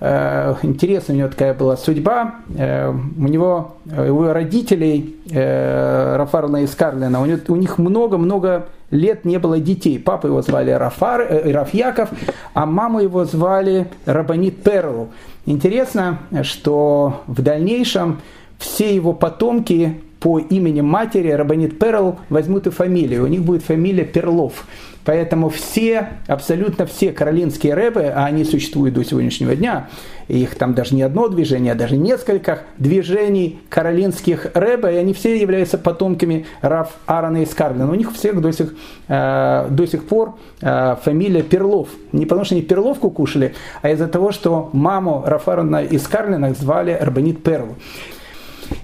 Интересная 0.00 1.16
у 1.16 1.18
него 1.18 1.28
такая 1.28 1.52
была 1.52 1.76
судьба. 1.76 2.36
У 2.48 3.28
него, 3.28 3.76
у 3.84 3.90
его 4.00 4.32
родителей, 4.32 5.16
Рафарна 5.30 6.62
из 6.62 6.74
Карлина, 6.74 7.20
у 7.20 7.56
них 7.56 7.76
много-много 7.76 8.68
лет 8.94 9.24
не 9.24 9.38
было 9.38 9.58
детей. 9.58 9.98
Папа 9.98 10.28
его 10.28 10.40
звали 10.40 10.70
Рафар, 10.70 11.20
э, 11.22 11.52
Рафьяков, 11.52 12.08
а 12.54 12.64
маму 12.64 13.00
его 13.00 13.24
звали 13.24 13.88
Рабанит 14.06 14.62
Перл. 14.62 15.08
Интересно, 15.46 16.20
что 16.42 17.22
в 17.26 17.42
дальнейшем 17.42 18.20
все 18.58 18.94
его 18.94 19.12
потомки 19.12 20.00
по 20.24 20.38
имени 20.38 20.80
матери 20.80 21.28
Рабанит 21.28 21.78
Перл 21.78 22.18
возьмут 22.30 22.66
и 22.66 22.70
фамилию. 22.70 23.24
У 23.24 23.26
них 23.26 23.42
будет 23.42 23.62
фамилия 23.62 24.04
Перлов. 24.04 24.64
Поэтому 25.04 25.50
все, 25.50 26.08
абсолютно 26.26 26.86
все 26.86 27.12
каролинские 27.12 27.74
рэбы, 27.74 28.04
а 28.04 28.24
они 28.24 28.44
существуют 28.44 28.94
до 28.94 29.04
сегодняшнего 29.04 29.54
дня, 29.54 29.88
их 30.28 30.54
там 30.54 30.72
даже 30.72 30.94
не 30.94 31.02
одно 31.02 31.28
движение, 31.28 31.72
а 31.72 31.74
даже 31.74 31.98
несколько 31.98 32.60
движений 32.78 33.60
каролинских 33.68 34.46
рэбы, 34.54 34.94
и 34.94 34.96
они 34.96 35.12
все 35.12 35.38
являются 35.38 35.76
потомками 35.76 36.46
Раф 36.62 36.94
Аарона 37.04 37.42
и 37.42 37.44
Скарлина. 37.44 37.90
У 37.90 37.94
них 37.94 38.10
всех 38.14 38.40
до 38.40 38.50
сих, 38.50 38.74
э, 39.08 39.66
до 39.68 39.86
сих 39.86 40.06
пор 40.06 40.36
э, 40.62 40.96
фамилия 41.04 41.42
Перлов. 41.42 41.90
Не 42.12 42.24
потому 42.24 42.46
что 42.46 42.54
они 42.54 42.62
перловку 42.62 43.10
кушали, 43.10 43.54
а 43.82 43.90
из-за 43.90 44.08
того, 44.08 44.32
что 44.32 44.70
маму 44.72 45.22
Раф 45.26 45.48
Аарона 45.48 45.84
и 45.84 45.98
Скарлина 45.98 46.54
звали 46.54 46.92
Арбанит 46.92 47.42
Перл. 47.42 47.74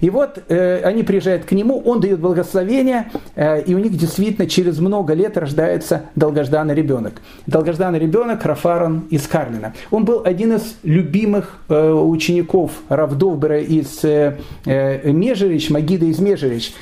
И 0.01 0.09
вот 0.09 0.43
э, 0.47 0.81
они 0.83 1.03
приезжают 1.03 1.45
к 1.45 1.51
нему, 1.51 1.79
он 1.79 1.99
дает 1.99 2.19
благословение, 2.19 3.11
э, 3.35 3.61
и 3.63 3.73
у 3.75 3.79
них 3.79 3.97
действительно 3.97 4.47
через 4.47 4.79
много 4.79 5.13
лет 5.13 5.37
рождается 5.37 6.03
долгожданный 6.15 6.75
ребенок. 6.75 7.21
Долгожданный 7.47 7.99
ребенок 7.99 8.45
Рафарон 8.45 9.07
из 9.09 9.27
Карлина. 9.27 9.73
Он 9.91 10.05
был 10.05 10.21
один 10.23 10.53
из 10.53 10.75
любимых 10.83 11.57
э, 11.69 11.91
учеников 11.91 12.71
Равдовбера 12.89 13.59
из 13.59 14.03
э, 14.03 14.37
э, 14.65 15.11
Межерич, 15.11 15.69
Магида 15.69 16.05
из 16.05 16.19
Межерич. 16.19 16.73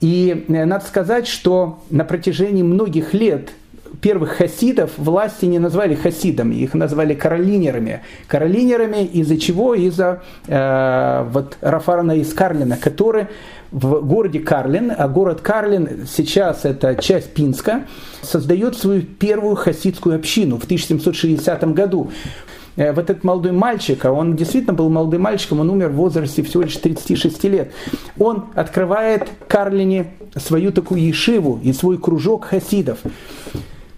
И 0.00 0.44
э, 0.48 0.64
надо 0.64 0.84
сказать, 0.84 1.26
что 1.26 1.80
на 1.90 2.04
протяжении 2.04 2.62
многих 2.62 3.14
лет 3.14 3.50
первых 4.00 4.32
хасидов 4.32 4.92
власти 4.96 5.46
не 5.46 5.58
назвали 5.58 5.94
хасидами, 5.94 6.54
их 6.54 6.74
назвали 6.74 7.14
каролинерами. 7.14 8.02
Каролинерами 8.26 9.04
из-за 9.04 9.38
чего? 9.38 9.74
Из-за 9.74 10.22
э, 10.46 11.28
вот 11.30 11.56
Рафарана 11.60 12.12
из 12.12 12.32
Карлина, 12.32 12.76
который 12.76 13.26
в 13.70 14.04
городе 14.04 14.40
Карлин, 14.40 14.92
а 14.96 15.08
город 15.08 15.40
Карлин 15.40 16.06
сейчас 16.06 16.64
это 16.64 16.94
часть 16.94 17.32
Пинска, 17.32 17.86
создает 18.22 18.76
свою 18.76 19.02
первую 19.02 19.56
хасидскую 19.56 20.16
общину 20.16 20.58
в 20.58 20.64
1760 20.64 21.72
году 21.72 22.10
э, 22.76 22.92
вот 22.92 23.08
этот 23.08 23.24
молодой 23.24 23.52
мальчик, 23.52 24.04
а 24.04 24.12
он 24.12 24.36
действительно 24.36 24.74
был 24.74 24.90
молодым 24.90 25.22
мальчиком, 25.22 25.60
он 25.60 25.70
умер 25.70 25.88
в 25.88 25.94
возрасте 25.94 26.42
всего 26.42 26.62
лишь 26.64 26.76
36 26.76 27.44
лет, 27.44 27.72
он 28.18 28.46
открывает 28.54 29.28
Карлине 29.48 30.12
свою 30.36 30.70
такую 30.70 31.02
ешиву 31.02 31.58
и 31.62 31.72
свой 31.72 31.98
кружок 31.98 32.46
хасидов. 32.46 32.98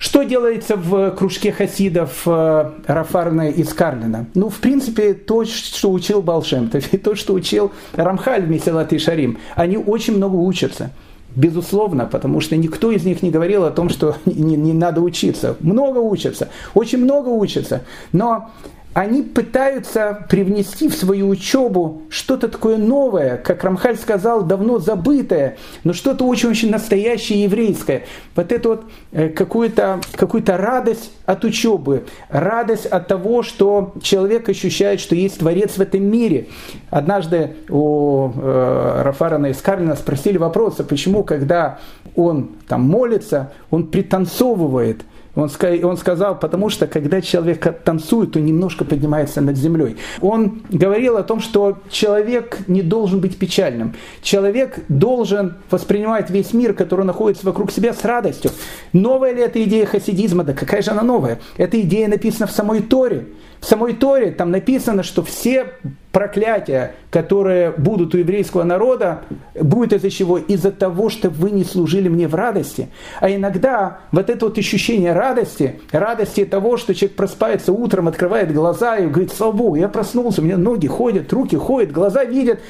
Что 0.04 0.22
делается 0.22 0.76
в 0.76 1.12
кружке 1.12 1.50
хасидов 1.50 2.24
э, 2.26 2.70
Рафарна 2.86 3.48
из 3.48 3.72
Карлина? 3.72 4.26
Ну, 4.34 4.50
в 4.50 4.58
принципе, 4.58 5.14
то, 5.14 5.46
что 5.46 5.90
учил 5.90 6.20
Балшемтов, 6.20 6.92
и 6.92 6.98
то, 6.98 7.14
что 7.14 7.32
учил 7.32 7.72
Рамхаль 7.94 8.42
в 8.42 8.50
Месилат 8.50 8.92
и 8.92 8.98
Шарим. 8.98 9.38
Они 9.54 9.78
очень 9.78 10.14
много 10.14 10.36
учатся. 10.36 10.90
Безусловно, 11.34 12.04
потому 12.04 12.42
что 12.42 12.54
никто 12.54 12.92
из 12.92 13.06
них 13.06 13.22
не 13.22 13.30
говорил 13.30 13.64
о 13.64 13.70
том, 13.70 13.88
что 13.88 14.16
не, 14.26 14.58
не 14.58 14.74
надо 14.74 15.00
учиться. 15.00 15.56
Много 15.60 16.00
учатся, 16.00 16.50
очень 16.74 16.98
много 16.98 17.30
учатся. 17.30 17.80
Но 18.12 18.50
они 18.94 19.22
пытаются 19.22 20.24
привнести 20.30 20.88
в 20.88 20.94
свою 20.94 21.28
учебу 21.28 22.02
что-то 22.08 22.48
такое 22.48 22.76
новое, 22.76 23.36
как 23.38 23.64
Рамхаль 23.64 23.96
сказал, 23.96 24.44
давно 24.44 24.78
забытое, 24.78 25.56
но 25.82 25.92
что-то 25.92 26.24
очень-очень 26.24 26.70
настоящее 26.70 27.42
еврейское. 27.42 28.04
Вот 28.36 28.52
это 28.52 28.68
вот 28.68 28.84
э, 29.10 29.30
какую-то 29.30 30.00
какую 30.14 30.44
радость 30.46 31.10
от 31.26 31.44
учебы, 31.44 32.04
радость 32.28 32.86
от 32.86 33.08
того, 33.08 33.42
что 33.42 33.94
человек 34.00 34.48
ощущает, 34.48 35.00
что 35.00 35.16
есть 35.16 35.40
Творец 35.40 35.76
в 35.76 35.80
этом 35.80 36.04
мире. 36.04 36.46
Однажды 36.90 37.56
у 37.68 38.30
э, 38.36 39.02
Рафарана 39.02 39.46
из 39.46 39.60
Карлина 39.60 39.96
спросили 39.96 40.38
вопрос, 40.38 40.78
а 40.78 40.84
почему, 40.84 41.24
когда 41.24 41.80
он 42.14 42.50
там 42.68 42.82
молится, 42.82 43.52
он 43.70 43.88
пританцовывает– 43.88 45.02
он, 45.34 45.50
он 45.82 45.96
сказал, 45.96 46.38
потому 46.38 46.70
что 46.70 46.86
когда 46.86 47.20
человек 47.20 47.82
танцует, 47.82 48.32
то 48.32 48.40
немножко 48.40 48.84
поднимается 48.84 49.40
над 49.40 49.56
землей. 49.56 49.96
Он 50.20 50.62
говорил 50.70 51.16
о 51.16 51.22
том, 51.22 51.40
что 51.40 51.78
человек 51.90 52.58
не 52.68 52.82
должен 52.82 53.20
быть 53.20 53.36
печальным. 53.36 53.94
Человек 54.22 54.80
должен 54.88 55.56
воспринимать 55.70 56.30
весь 56.30 56.52
мир, 56.52 56.74
который 56.74 57.04
находится 57.04 57.46
вокруг 57.46 57.72
себя, 57.72 57.92
с 57.92 58.04
радостью. 58.04 58.50
Новая 58.92 59.32
ли 59.32 59.42
это 59.42 59.62
идея 59.64 59.86
хасидизма? 59.86 60.44
Да 60.44 60.52
какая 60.52 60.82
же 60.82 60.90
она 60.90 61.02
новая? 61.02 61.40
Эта 61.56 61.80
идея 61.80 62.08
написана 62.08 62.46
в 62.46 62.52
самой 62.52 62.80
Торе. 62.82 63.26
В 63.64 63.66
самой 63.66 63.94
Торе 63.94 64.30
там 64.30 64.50
написано, 64.50 65.02
что 65.02 65.22
все 65.22 65.68
проклятия, 66.12 66.94
которые 67.10 67.70
будут 67.70 68.14
у 68.14 68.18
еврейского 68.18 68.62
народа, 68.62 69.22
будет 69.58 69.94
из-за 69.94 70.10
чего? 70.10 70.36
Из-за 70.36 70.70
того, 70.70 71.08
что 71.08 71.30
вы 71.30 71.50
не 71.50 71.64
служили 71.64 72.10
мне 72.10 72.28
в 72.28 72.34
радости. 72.34 72.90
А 73.20 73.30
иногда 73.30 74.00
вот 74.12 74.28
это 74.28 74.44
вот 74.44 74.58
ощущение 74.58 75.14
радости, 75.14 75.80
радости 75.92 76.44
того, 76.44 76.76
что 76.76 76.94
человек 76.94 77.16
просыпается 77.16 77.72
утром, 77.72 78.06
открывает 78.06 78.52
глаза 78.52 78.98
и 78.98 79.06
говорит, 79.06 79.32
слава 79.32 79.52
Богу, 79.52 79.76
я 79.76 79.88
проснулся, 79.88 80.42
у 80.42 80.44
меня 80.44 80.58
ноги 80.58 80.86
ходят, 80.86 81.32
руки 81.32 81.56
ходят, 81.56 81.90
глаза 81.90 82.22
видят. 82.22 82.60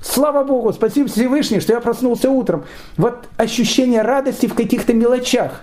Слава 0.00 0.44
Богу, 0.44 0.72
спасибо 0.72 1.08
Всевышний, 1.08 1.58
что 1.58 1.72
я 1.72 1.80
проснулся 1.80 2.30
утром. 2.30 2.62
Вот 2.96 3.24
ощущение 3.38 4.02
радости 4.02 4.46
в 4.46 4.54
каких-то 4.54 4.94
мелочах. 4.94 5.62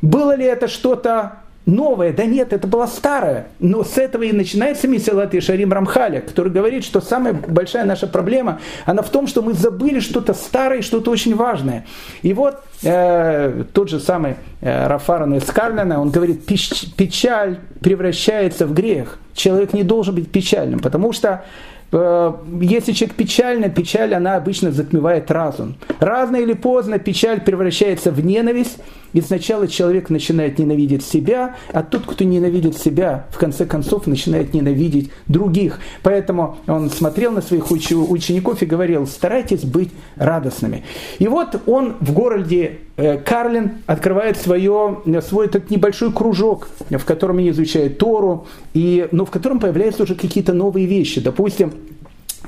Было 0.00 0.36
ли 0.36 0.44
это 0.44 0.68
что-то 0.68 1.40
новое. 1.68 2.12
Да 2.12 2.24
нет, 2.24 2.52
это 2.52 2.66
было 2.66 2.86
старое. 2.86 3.48
Но 3.60 3.84
с 3.84 3.98
этого 3.98 4.24
и 4.24 4.32
начинается 4.32 4.88
Месилат 4.88 5.34
и 5.34 5.40
Шарим 5.40 5.72
Рамхаля, 5.72 6.20
который 6.20 6.50
говорит, 6.50 6.84
что 6.84 7.00
самая 7.00 7.34
большая 7.34 7.84
наша 7.84 8.06
проблема, 8.06 8.60
она 8.86 9.02
в 9.02 9.10
том, 9.10 9.26
что 9.26 9.42
мы 9.42 9.52
забыли 9.52 10.00
что-то 10.00 10.34
старое, 10.34 10.82
что-то 10.82 11.10
очень 11.10 11.36
важное. 11.36 11.86
И 12.22 12.32
вот 12.32 12.56
э, 12.82 13.64
тот 13.72 13.90
же 13.90 14.00
самый 14.00 14.36
э, 14.60 14.86
Рафаран 14.88 15.34
из 15.34 15.44
Карлина, 15.44 16.00
он 16.00 16.10
говорит, 16.10 16.46
печаль 16.46 17.58
превращается 17.80 18.66
в 18.66 18.72
грех. 18.72 19.18
Человек 19.34 19.72
не 19.72 19.84
должен 19.84 20.14
быть 20.14 20.30
печальным, 20.30 20.80
потому 20.80 21.12
что 21.12 21.44
если 21.90 22.92
человек 22.92 23.16
печальный, 23.16 23.70
печаль, 23.70 24.14
она 24.14 24.36
обычно 24.36 24.72
затмевает 24.72 25.30
разум. 25.30 25.76
Рано 26.00 26.36
или 26.36 26.52
поздно 26.52 26.98
печаль 26.98 27.40
превращается 27.40 28.12
в 28.12 28.22
ненависть, 28.24 28.78
и 29.14 29.22
сначала 29.22 29.66
человек 29.66 30.10
начинает 30.10 30.58
ненавидеть 30.58 31.02
себя, 31.02 31.56
а 31.72 31.82
тот, 31.82 32.04
кто 32.04 32.24
ненавидит 32.24 32.76
себя, 32.76 33.26
в 33.30 33.38
конце 33.38 33.64
концов 33.64 34.06
начинает 34.06 34.52
ненавидеть 34.52 35.10
других. 35.28 35.80
Поэтому 36.02 36.58
он 36.66 36.90
смотрел 36.90 37.32
на 37.32 37.40
своих 37.40 37.70
учеников 37.70 38.60
и 38.60 38.66
говорил, 38.66 39.06
старайтесь 39.06 39.64
быть 39.64 39.90
радостными. 40.16 40.84
И 41.18 41.26
вот 41.26 41.62
он 41.66 41.96
в 42.00 42.12
городе 42.12 42.64
э, 42.64 42.87
Карлин 43.24 43.78
открывает 43.86 44.36
свое, 44.36 45.02
свой 45.22 45.46
этот 45.46 45.70
небольшой 45.70 46.12
кружок, 46.12 46.68
в 46.90 47.04
котором 47.04 47.38
они 47.38 47.50
изучают 47.50 47.98
Тору, 47.98 48.48
и, 48.74 49.06
но 49.12 49.24
в 49.24 49.30
котором 49.30 49.60
появляются 49.60 50.02
уже 50.02 50.16
какие-то 50.16 50.52
новые 50.52 50.86
вещи. 50.86 51.20
Допустим, 51.20 51.72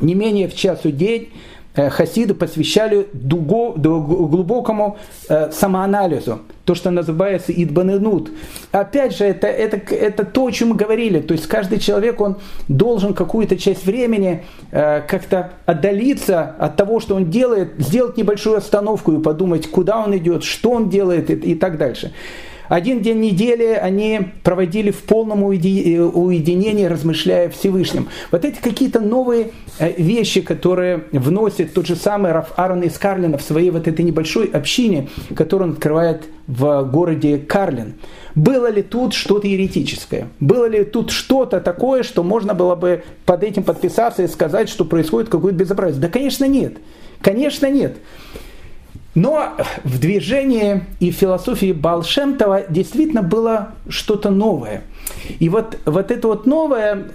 не 0.00 0.14
менее 0.14 0.48
в 0.48 0.56
часу 0.56 0.90
день 0.90 1.28
Э, 1.28 1.59
хасиды 1.88 2.34
посвящали 2.34 3.06
дуго, 3.12 3.72
глубокому 3.72 4.98
э, 5.28 5.50
самоанализу, 5.52 6.40
то, 6.64 6.74
что 6.74 6.90
называется 6.90 7.52
идбаненут. 7.52 8.30
Опять 8.72 9.16
же, 9.16 9.24
это, 9.24 9.46
это, 9.46 9.76
это 9.94 10.24
то, 10.24 10.46
о 10.46 10.50
чем 10.50 10.70
мы 10.70 10.76
говорили. 10.76 11.20
То 11.20 11.32
есть 11.32 11.46
каждый 11.46 11.78
человек, 11.78 12.20
он 12.20 12.36
должен 12.68 13.14
какую-то 13.14 13.56
часть 13.56 13.86
времени 13.86 14.44
э, 14.72 15.00
как-то 15.02 15.52
отдалиться 15.64 16.54
от 16.58 16.76
того, 16.76 17.00
что 17.00 17.14
он 17.14 17.30
делает, 17.30 17.72
сделать 17.78 18.16
небольшую 18.16 18.56
остановку 18.56 19.12
и 19.12 19.22
подумать, 19.22 19.70
куда 19.70 19.98
он 19.98 20.16
идет, 20.16 20.44
что 20.44 20.72
он 20.72 20.90
делает 20.90 21.30
и, 21.30 21.34
и 21.34 21.54
так 21.54 21.78
дальше. 21.78 22.12
Один 22.70 23.02
день 23.02 23.18
недели 23.18 23.64
они 23.64 24.20
проводили 24.44 24.92
в 24.92 25.02
полном 25.02 25.42
уединении, 25.42 26.84
размышляя 26.84 27.48
о 27.48 27.50
Всевышнем. 27.50 28.08
Вот 28.30 28.44
эти 28.44 28.60
какие-то 28.60 29.00
новые 29.00 29.50
э, 29.80 29.92
вещи, 30.00 30.40
которые 30.40 31.02
вносит 31.10 31.74
тот 31.74 31.88
же 31.88 31.96
самый 31.96 32.30
Раф 32.30 32.52
Аарон 32.54 32.82
из 32.82 32.96
Карлина 32.96 33.38
в 33.38 33.42
своей 33.42 33.70
вот 33.70 33.88
этой 33.88 34.04
небольшой 34.04 34.46
общине, 34.46 35.08
которую 35.34 35.70
он 35.70 35.74
открывает 35.74 36.28
в 36.46 36.84
городе 36.84 37.38
Карлин. 37.38 37.94
Было 38.36 38.70
ли 38.70 38.82
тут 38.82 39.14
что-то 39.14 39.48
еретическое? 39.48 40.28
Было 40.38 40.66
ли 40.66 40.84
тут 40.84 41.10
что-то 41.10 41.60
такое, 41.60 42.04
что 42.04 42.22
можно 42.22 42.54
было 42.54 42.76
бы 42.76 43.02
под 43.26 43.42
этим 43.42 43.64
подписаться 43.64 44.22
и 44.22 44.28
сказать, 44.28 44.68
что 44.68 44.84
происходит 44.84 45.28
какое-то 45.28 45.58
безобразие? 45.58 46.00
Да, 46.00 46.08
конечно, 46.08 46.44
нет. 46.44 46.74
Конечно, 47.20 47.68
нет. 47.68 47.96
Но 49.14 49.56
в 49.82 49.98
движении 49.98 50.84
и 51.00 51.10
в 51.10 51.16
философии 51.16 51.72
Балшемтова 51.72 52.64
действительно 52.68 53.22
было 53.22 53.72
что-то 53.88 54.30
новое. 54.30 54.82
И 55.38 55.48
вот, 55.48 55.78
вот 55.86 56.10
это 56.10 56.28
вот 56.28 56.46
новое, 56.46 57.06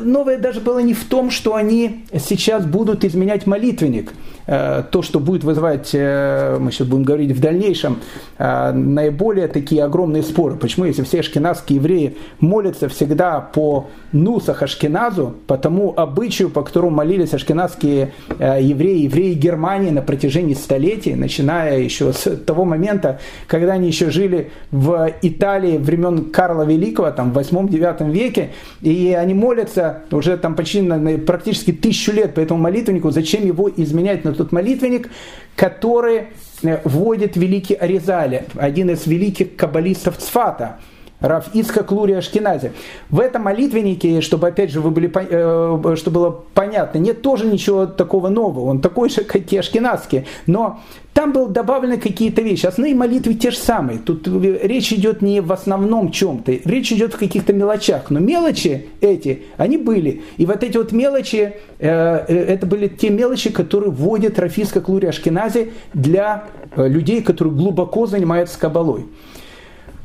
новое 0.00 0.38
даже 0.38 0.60
было 0.60 0.78
не 0.78 0.94
в 0.94 1.04
том, 1.04 1.30
что 1.30 1.54
они 1.54 2.04
сейчас 2.18 2.64
будут 2.64 3.04
изменять 3.04 3.46
молитвенник. 3.46 4.12
Э, 4.46 4.82
то, 4.90 5.02
что 5.02 5.20
будет 5.20 5.44
вызывать, 5.44 5.90
э, 5.92 6.58
мы 6.58 6.72
сейчас 6.72 6.88
будем 6.88 7.04
говорить 7.04 7.30
в 7.30 7.40
дальнейшем, 7.40 8.00
э, 8.38 8.72
наиболее 8.72 9.46
такие 9.46 9.84
огромные 9.84 10.24
споры. 10.24 10.56
Почему, 10.56 10.84
если 10.84 11.02
все 11.02 11.20
ашкеназские 11.20 11.76
евреи 11.76 12.16
молятся 12.40 12.88
всегда 12.88 13.40
по 13.40 13.86
нусах 14.10 14.62
ашкеназу, 14.62 15.36
по 15.46 15.56
тому 15.56 15.94
обычаю, 15.96 16.50
по 16.50 16.62
которому 16.62 16.96
молились 16.96 17.34
ашкеназские 17.34 18.12
евреи, 18.38 19.04
евреи 19.04 19.34
Германии 19.34 19.90
на 19.90 20.02
протяжении 20.02 20.54
столетий, 20.54 21.14
начиная 21.14 21.78
еще 21.78 22.12
с 22.12 22.36
того 22.36 22.64
момента, 22.64 23.20
когда 23.46 23.74
они 23.74 23.86
еще 23.86 24.10
жили 24.10 24.50
в 24.70 25.12
Италии 25.22 25.78
времен 25.78 26.30
Карла 26.30 26.64
Великого, 26.64 27.10
там 27.12 27.21
в 27.30 27.38
8-9 27.38 28.10
веке, 28.10 28.50
и 28.80 29.16
они 29.16 29.34
молятся 29.34 30.02
уже 30.10 30.36
там 30.36 30.56
почти 30.56 30.82
на, 30.82 31.18
практически 31.18 31.72
тысячу 31.72 32.12
лет 32.12 32.34
по 32.34 32.40
этому 32.40 32.60
молитвеннику, 32.60 33.10
зачем 33.10 33.46
его 33.46 33.70
изменять 33.70 34.24
на 34.24 34.32
тот 34.32 34.50
молитвенник, 34.50 35.10
который 35.54 36.28
э, 36.62 36.80
вводит 36.84 37.36
великий 37.36 37.74
Аризали, 37.74 38.46
один 38.56 38.90
из 38.90 39.06
великих 39.06 39.54
каббалистов 39.56 40.16
Цфата– 40.16 40.78
Раф 41.22 41.54
Ицхак 41.54 41.92
Лури 41.92 42.14
Ашкенази. 42.14 42.72
В 43.08 43.20
этом 43.20 43.42
молитвеннике, 43.42 44.20
чтобы 44.20 44.48
опять 44.48 44.70
же 44.70 44.80
вы 44.80 44.90
были, 44.90 45.10
э, 45.14 45.96
чтобы 45.96 46.14
было 46.14 46.44
понятно, 46.52 46.98
нет 46.98 47.22
тоже 47.22 47.46
ничего 47.46 47.86
такого 47.86 48.28
нового. 48.28 48.70
Он 48.70 48.80
такой 48.80 49.08
же, 49.08 49.22
как 49.22 49.52
и 49.52 49.56
Ашкенадский. 49.56 50.26
Но 50.46 50.80
там 51.14 51.32
был 51.32 51.46
добавлены 51.46 51.98
какие-то 51.98 52.42
вещи. 52.42 52.66
Основные 52.66 52.94
молитвы 52.94 53.34
те 53.34 53.50
же 53.50 53.56
самые. 53.56 53.98
Тут 53.98 54.26
речь 54.26 54.92
идет 54.92 55.22
не 55.22 55.40
в 55.40 55.52
основном 55.52 56.10
чем-то. 56.10 56.52
Речь 56.64 56.90
идет 56.92 57.14
в 57.14 57.18
каких-то 57.18 57.52
мелочах. 57.52 58.10
Но 58.10 58.18
мелочи 58.18 58.86
эти, 59.00 59.42
они 59.56 59.76
были. 59.76 60.22
И 60.38 60.46
вот 60.46 60.64
эти 60.64 60.76
вот 60.76 60.90
мелочи, 60.90 61.54
э, 61.78 62.24
э, 62.28 62.34
это 62.34 62.66
были 62.66 62.88
те 62.88 63.10
мелочи, 63.10 63.50
которые 63.50 63.92
вводит 63.92 64.38
Рафиска 64.38 64.80
Клури 64.80 65.06
Ашкенази 65.06 65.72
для 65.94 66.44
людей, 66.76 67.22
которые 67.22 67.54
глубоко 67.54 68.06
занимаются 68.06 68.58
кабалой. 68.58 69.06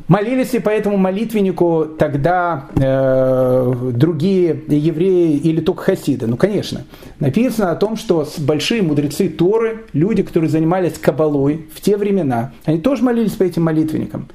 Молились 0.08 0.54
ли 0.54 0.60
по 0.60 0.70
этому 0.70 0.96
молитвеннику 0.96 1.86
тогда 2.00 2.70
э, 2.76 3.92
другие 3.94 4.64
евреи 4.68 5.36
или 5.38 5.60
только 5.60 5.84
хасиды? 5.84 6.28
Ну, 6.28 6.38
конечно. 6.38 6.86
Написано 7.20 7.72
о 7.72 7.76
том, 7.76 7.98
что 7.98 8.26
большие 8.38 8.82
мудрецы 8.82 9.28
Торы, 9.28 9.86
люди, 9.92 10.24
которые 10.24 10.50
занимались 10.50 10.94
кабалой 10.94 11.66
в 11.74 11.82
те 11.82 11.98
времена, 11.98 12.54
они 12.64 12.80
тоже 12.80 13.04
молились 13.04 13.34
по 13.34 13.44
этим 13.44 13.64
молитвенникам. 13.64 14.30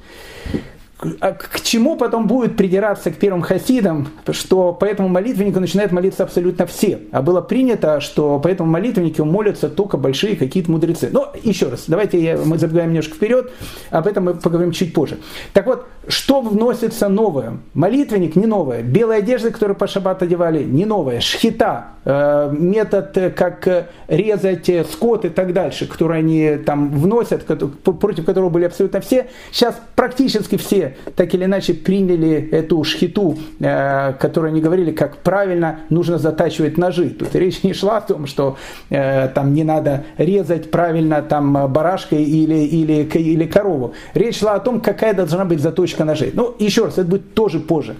А 1.20 1.32
к 1.32 1.60
чему 1.62 1.96
потом 1.96 2.26
будет 2.26 2.56
придираться 2.56 3.10
к 3.10 3.16
первым 3.16 3.42
хасидам, 3.42 4.08
что 4.30 4.72
по 4.72 4.84
этому 4.84 5.08
молитвеннику 5.08 5.60
начинают 5.60 5.92
молиться 5.92 6.22
абсолютно 6.22 6.66
все. 6.66 7.00
А 7.12 7.22
было 7.22 7.40
принято, 7.40 8.00
что 8.00 8.38
по 8.38 8.48
этому 8.48 8.70
молитвеннику 8.70 9.24
молятся 9.24 9.68
только 9.68 9.96
большие 9.96 10.36
какие-то 10.36 10.70
мудрецы. 10.70 11.10
Но 11.12 11.32
еще 11.42 11.68
раз, 11.68 11.84
давайте 11.86 12.22
я, 12.22 12.36
мы 12.36 12.58
забегаем 12.58 12.90
немножко 12.90 13.14
вперед, 13.14 13.50
об 13.90 14.06
этом 14.06 14.24
мы 14.24 14.34
поговорим 14.34 14.72
чуть 14.72 14.94
позже. 14.94 15.18
Так 15.52 15.66
вот, 15.66 15.86
что 16.08 16.40
вносится 16.40 17.08
новое? 17.08 17.58
Молитвенник 17.74 18.34
не 18.34 18.46
новое. 18.46 18.82
Белая 18.82 19.20
одежда, 19.20 19.52
которую 19.52 19.76
по 19.76 19.86
шаббат 19.86 20.20
одевали, 20.22 20.64
не 20.64 20.84
новая. 20.84 21.20
Шхита, 21.20 21.86
э, 22.04 22.52
метод, 22.58 23.16
э, 23.16 23.30
как 23.30 23.68
э, 23.68 23.86
резать 24.08 24.68
скот 24.90 25.24
и 25.24 25.28
так 25.28 25.52
дальше, 25.52 25.86
который 25.86 26.18
они 26.18 26.56
там 26.66 26.90
вносят, 26.90 27.44
против 27.44 28.24
которого 28.24 28.48
были 28.48 28.64
абсолютно 28.64 29.00
все. 29.00 29.28
Сейчас 29.52 29.80
практически 29.94 30.56
все 30.56 30.96
так 31.14 31.32
или 31.34 31.44
иначе 31.44 31.72
приняли 31.72 32.48
эту 32.50 32.82
шхиту, 32.82 33.38
которую 33.58 34.50
они 34.50 34.60
говорили, 34.60 34.90
как 34.90 35.18
правильно 35.18 35.80
нужно 35.88 36.18
затачивать 36.18 36.78
ножи. 36.78 37.10
Тут 37.10 37.34
речь 37.36 37.62
не 37.62 37.74
шла 37.74 37.98
о 37.98 38.00
том, 38.00 38.26
что 38.26 38.56
там 38.88 39.54
не 39.54 39.64
надо 39.64 40.04
резать 40.18 40.70
правильно 40.70 41.22
там 41.22 41.72
барашка 41.72 42.16
или, 42.16 42.66
или, 42.66 43.04
или 43.04 43.46
корову. 43.46 43.94
Речь 44.14 44.40
шла 44.40 44.54
о 44.54 44.60
том, 44.60 44.80
какая 44.80 45.14
должна 45.14 45.44
быть 45.44 45.60
заточка 45.92 46.04
ножей. 46.04 46.30
Ну, 46.34 46.54
еще 46.58 46.84
раз, 46.84 46.94
это 46.94 47.04
будет 47.04 47.34
тоже 47.34 47.60
позже. 47.60 47.96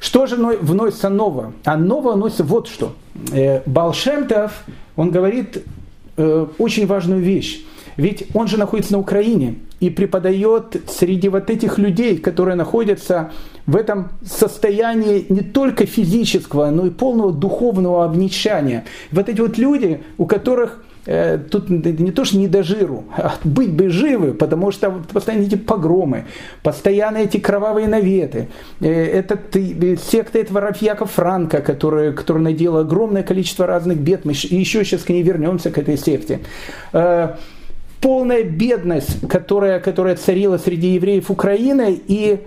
Что 0.00 0.26
же 0.26 0.36
вносится 0.36 1.08
нового? 1.08 1.52
А 1.64 1.76
нового 1.76 2.12
вносится 2.12 2.44
вот 2.44 2.68
что. 2.68 2.94
Э, 3.32 3.62
Балшемтов, 3.66 4.64
он 4.96 5.10
говорит 5.10 5.64
очень 6.58 6.86
важную 6.86 7.20
вещь. 7.20 7.62
Ведь 7.98 8.28
он 8.32 8.48
же 8.48 8.56
находится 8.56 8.92
на 8.92 8.98
Украине 8.98 9.56
и 9.80 9.90
преподает 9.90 10.82
среди 10.88 11.28
вот 11.28 11.50
этих 11.50 11.78
людей, 11.78 12.16
которые 12.16 12.56
находятся 12.56 13.32
в 13.66 13.76
этом 13.76 14.08
состоянии 14.24 15.26
не 15.28 15.42
только 15.42 15.84
физического, 15.84 16.70
но 16.70 16.86
и 16.86 16.90
полного 16.90 17.32
духовного 17.32 18.04
обнищания. 18.06 18.84
Вот 19.12 19.28
эти 19.28 19.42
вот 19.42 19.58
люди, 19.58 20.00
у 20.16 20.24
которых 20.24 20.70
э, 20.78 20.95
тут 21.50 21.70
не 21.70 22.10
то, 22.10 22.24
что 22.24 22.36
не 22.36 22.48
до 22.48 22.62
жиру, 22.62 23.04
а 23.16 23.34
быть 23.44 23.72
бы 23.72 23.88
живы, 23.88 24.34
потому 24.34 24.72
что 24.72 24.90
постоянно 25.12 25.44
эти 25.44 25.54
погромы, 25.54 26.24
постоянно 26.62 27.18
эти 27.18 27.38
кровавые 27.38 27.88
наветы. 27.88 28.48
Э, 28.80 28.88
этот, 28.88 29.56
секта 30.02 30.38
этого 30.38 30.60
Рафьяка 30.60 31.06
Франка, 31.06 31.60
который, 31.60 32.12
который 32.12 32.42
надел 32.42 32.76
огромное 32.76 33.22
количество 33.22 33.66
разных 33.66 33.98
бед, 33.98 34.24
мы 34.24 34.32
еще 34.32 34.84
сейчас 34.84 35.02
к 35.02 35.10
ней 35.10 35.22
вернемся, 35.22 35.70
к 35.70 35.78
этой 35.78 35.96
секте 35.96 36.40
полная 38.00 38.44
бедность, 38.44 39.26
которая, 39.28 39.80
которая 39.80 40.16
царила 40.16 40.58
среди 40.58 40.94
евреев 40.94 41.30
Украины, 41.30 41.98
и 42.06 42.38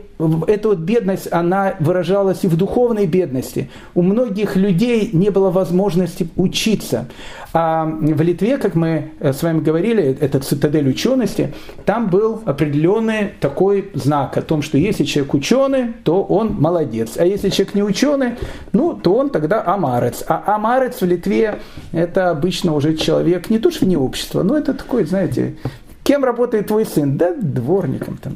эта 0.48 0.68
вот 0.68 0.80
бедность, 0.80 1.32
она 1.32 1.76
выражалась 1.80 2.44
и 2.44 2.48
в 2.48 2.58
духовной 2.58 3.08
бедности. 3.08 3.70
У 3.96 4.02
многих 4.02 4.58
людей 4.58 5.12
не 5.14 5.30
было 5.30 5.50
возможности 5.50 6.28
учиться. 6.36 7.06
А 7.54 7.86
в 7.86 8.22
Литве, 8.22 8.58
как 8.58 8.76
мы 8.76 9.12
э, 9.20 9.32
с 9.32 9.42
вами 9.42 9.62
говорили, 9.62 10.18
это 10.20 10.40
цитадель 10.42 10.90
учености, 10.90 11.54
там 11.86 12.10
был 12.10 12.42
определенный 12.46 13.32
такой 13.40 13.92
знак 13.94 14.36
о 14.38 14.42
том, 14.42 14.62
что 14.62 14.78
если 14.78 15.06
человек 15.06 15.34
ученый, 15.34 15.94
то 16.04 16.22
он 16.22 16.54
молодец. 16.60 17.14
А 17.16 17.26
если 17.26 17.50
человек 17.50 17.76
не 17.76 17.84
ученый, 17.84 18.32
ну, 18.74 18.94
то 18.94 19.16
он 19.16 19.30
тогда 19.30 19.64
амарец. 19.66 20.24
А 20.28 20.44
амарец 20.56 21.00
в 21.00 21.06
Литве 21.06 21.60
это 21.94 22.30
обычно 22.30 22.76
уже 22.76 22.96
человек 22.96 23.50
не 23.50 23.58
то 23.58 23.72
что 23.72 23.86
вне 23.86 23.98
общества, 23.98 24.44
но 24.44 24.58
это 24.58 24.74
такой, 24.74 25.06
знаете, 25.06 25.56
Кем 26.10 26.26
работает 26.26 26.66
твой 26.66 26.88
сын? 26.88 27.18
Да 27.18 27.36
дворником 27.36 28.18
там. 28.18 28.34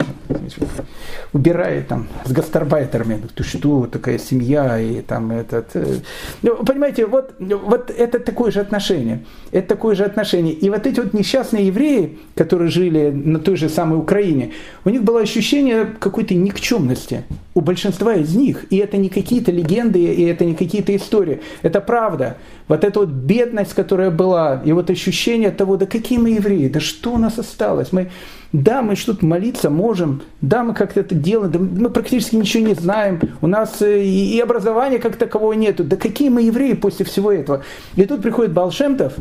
Убирает 1.33 1.87
там 1.87 2.07
с 2.23 2.31
гастарбайтерами. 2.31 3.19
Ты 3.33 3.43
что, 3.43 3.87
такая 3.87 4.19
семья 4.19 4.79
и 4.79 5.01
там 5.01 5.31
этот... 5.31 5.69
Э, 5.73 5.95
ну, 6.43 6.57
понимаете, 6.57 7.07
вот, 7.07 7.33
вот 7.39 7.89
это 7.89 8.19
такое 8.19 8.51
же 8.51 8.59
отношение. 8.59 9.25
Это 9.51 9.69
такое 9.69 9.95
же 9.95 10.03
отношение. 10.03 10.53
И 10.53 10.69
вот 10.69 10.85
эти 10.85 10.99
вот 10.99 11.13
несчастные 11.13 11.65
евреи, 11.65 12.19
которые 12.35 12.69
жили 12.69 13.09
на 13.09 13.39
той 13.39 13.55
же 13.55 13.69
самой 13.69 13.97
Украине, 13.97 14.51
у 14.85 14.91
них 14.91 15.01
было 15.01 15.21
ощущение 15.21 15.85
какой-то 15.99 16.35
никчемности 16.35 17.23
у 17.55 17.61
большинства 17.61 18.15
из 18.15 18.35
них. 18.35 18.65
И 18.71 18.77
это 18.77 18.97
не 18.97 19.09
какие-то 19.09 19.51
легенды, 19.51 20.03
и 20.03 20.23
это 20.23 20.45
не 20.45 20.55
какие-то 20.55 20.95
истории. 20.95 21.41
Это 21.61 21.81
правда. 21.81 22.37
Вот 22.67 22.83
эта 22.83 22.99
вот 22.99 23.09
бедность, 23.09 23.73
которая 23.73 24.09
была, 24.09 24.61
и 24.65 24.71
вот 24.71 24.89
ощущение 24.89 25.51
того, 25.51 25.77
да 25.77 25.85
какие 25.85 26.17
мы 26.17 26.31
евреи, 26.31 26.67
да 26.67 26.79
что 26.79 27.13
у 27.13 27.17
нас 27.17 27.37
осталось? 27.37 27.91
Мы, 27.91 28.09
да, 28.51 28.81
мы 28.81 28.95
что-то 28.95 29.25
молиться 29.25 29.69
можем, 29.69 30.21
да, 30.41 30.63
мы 30.63 30.73
как-то 30.73 31.01
это 31.01 31.13
делаем, 31.13 31.51
да 31.51 31.59
мы 31.59 31.89
практически 31.89 32.35
ничего 32.35 32.65
не 32.65 32.73
знаем, 32.73 33.19
у 33.41 33.47
нас 33.47 33.81
э, 33.81 34.03
и 34.03 34.39
образования 34.39 34.99
как 34.99 35.17
такового 35.17 35.53
нету. 35.53 35.83
Да 35.83 35.95
какие 35.95 36.29
мы 36.29 36.43
евреи 36.43 36.73
после 36.73 37.05
всего 37.05 37.31
этого? 37.31 37.63
И 37.95 38.05
тут 38.05 38.21
приходит 38.21 38.53
Балшемтов, 38.53 39.13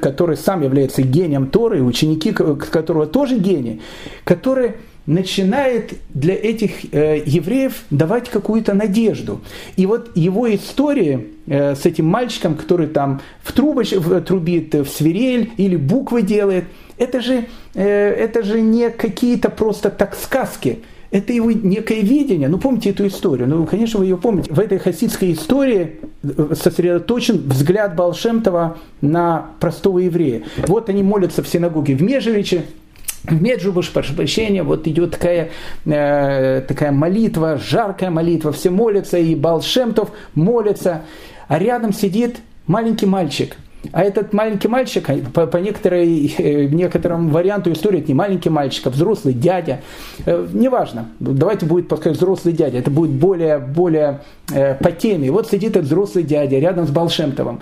который 0.00 0.36
сам 0.36 0.62
является 0.62 1.02
гением 1.02 1.46
Торы, 1.46 1.82
ученики 1.82 2.32
которого 2.32 3.06
тоже 3.06 3.38
гении, 3.38 3.80
которые 4.24 4.76
начинает 5.06 5.94
для 6.14 6.34
этих 6.34 6.94
э, 6.94 7.22
евреев 7.24 7.84
давать 7.90 8.28
какую-то 8.28 8.74
надежду. 8.74 9.40
И 9.76 9.86
вот 9.86 10.16
его 10.16 10.52
история 10.54 11.26
э, 11.46 11.74
с 11.74 11.84
этим 11.86 12.06
мальчиком, 12.06 12.54
который 12.54 12.86
там 12.86 13.20
в 13.42 13.52
трубоч, 13.52 13.92
в, 13.92 14.20
трубит 14.20 14.74
в 14.74 14.86
свирель 14.86 15.50
или 15.56 15.76
буквы 15.76 16.22
делает, 16.22 16.64
это 16.98 17.20
же, 17.20 17.46
э, 17.74 17.84
это 17.84 18.42
же 18.42 18.60
не 18.60 18.90
какие-то 18.90 19.50
просто 19.50 19.90
так 19.90 20.14
сказки. 20.14 20.80
Это 21.10 21.34
его 21.34 21.50
некое 21.50 22.00
видение. 22.00 22.48
Ну, 22.48 22.56
помните 22.58 22.88
эту 22.88 23.06
историю? 23.06 23.46
Ну, 23.46 23.66
конечно, 23.66 23.98
вы 23.98 24.06
ее 24.06 24.16
помните. 24.16 24.50
В 24.52 24.58
этой 24.58 24.78
хасидской 24.78 25.32
истории 25.32 25.98
э, 26.22 26.54
сосредоточен 26.54 27.38
взгляд 27.48 27.96
Балшемтова 27.96 28.78
на 29.00 29.50
простого 29.60 29.98
еврея. 29.98 30.42
Вот 30.66 30.88
они 30.88 31.02
молятся 31.02 31.42
в 31.42 31.48
синагоге 31.48 31.96
в 31.96 32.02
Межевиче, 32.02 32.64
в 33.24 33.40
Меджубуш, 33.40 33.90
прошу 33.90 34.14
прощения, 34.14 34.62
вот 34.62 34.86
идет 34.86 35.12
такая, 35.12 35.50
э, 35.84 36.60
такая 36.66 36.92
молитва, 36.92 37.58
жаркая 37.58 38.10
молитва, 38.10 38.52
все 38.52 38.70
молятся, 38.70 39.18
и 39.18 39.34
Балшемтов 39.34 40.10
молится, 40.34 41.02
а 41.48 41.58
рядом 41.58 41.92
сидит 41.92 42.38
маленький 42.66 43.06
мальчик. 43.06 43.56
А 43.90 44.02
этот 44.02 44.32
маленький 44.32 44.68
мальчик, 44.68 45.10
а, 45.10 45.16
по, 45.32 45.46
по 45.46 45.56
некоторой, 45.56 46.32
э, 46.38 46.66
некоторому 46.66 47.30
варианту 47.30 47.72
истории, 47.72 47.98
это 47.98 48.08
не 48.08 48.14
маленький 48.14 48.48
мальчик, 48.48 48.86
а 48.86 48.90
взрослый 48.90 49.34
дядя. 49.34 49.80
Э, 50.24 50.46
неважно, 50.52 51.08
давайте 51.18 51.66
будет 51.66 51.88
пускай 51.88 52.12
взрослый 52.12 52.54
дядя, 52.54 52.78
это 52.78 52.90
будет 52.90 53.10
более, 53.10 53.58
более 53.58 54.20
э, 54.52 54.74
по 54.76 54.92
теме. 54.92 55.32
Вот 55.32 55.48
сидит 55.48 55.70
этот 55.70 55.84
взрослый 55.84 56.22
дядя 56.22 56.58
рядом 56.58 56.86
с 56.86 56.90
Балшемтовым 56.90 57.60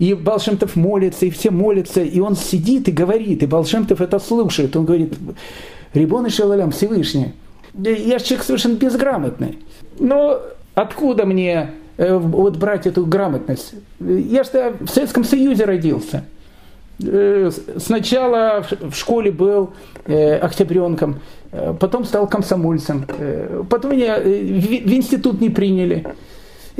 и 0.00 0.14
Балшемтов 0.14 0.76
молится, 0.76 1.26
и 1.26 1.30
все 1.30 1.50
молятся, 1.50 2.00
и 2.00 2.18
он 2.20 2.34
сидит 2.34 2.88
и 2.88 2.90
говорит, 2.90 3.42
и 3.42 3.46
Балшемтов 3.46 4.00
это 4.00 4.18
слушает, 4.18 4.74
он 4.74 4.86
говорит, 4.86 5.12
Рибон 5.92 6.26
и 6.26 6.30
Шалалям, 6.30 6.70
Всевышний, 6.72 7.34
я 7.74 8.18
же 8.18 8.24
человек 8.24 8.44
совершенно 8.46 8.76
безграмотный, 8.76 9.58
но 9.98 10.40
откуда 10.74 11.26
мне 11.26 11.72
э, 11.98 12.16
вот 12.16 12.56
брать 12.56 12.86
эту 12.86 13.04
грамотность? 13.04 13.74
Я 14.00 14.42
же 14.42 14.74
в 14.80 14.88
Советском 14.88 15.22
Союзе 15.22 15.66
родился. 15.66 16.24
Э, 17.04 17.50
сначала 17.76 18.64
в 18.80 18.94
школе 18.94 19.30
был 19.30 19.74
э, 20.06 20.36
октябренком, 20.38 21.20
потом 21.78 22.06
стал 22.06 22.26
комсомольцем, 22.26 23.04
потом 23.68 23.92
меня 23.92 24.18
в 24.18 24.94
институт 24.94 25.42
не 25.42 25.50
приняли. 25.50 26.06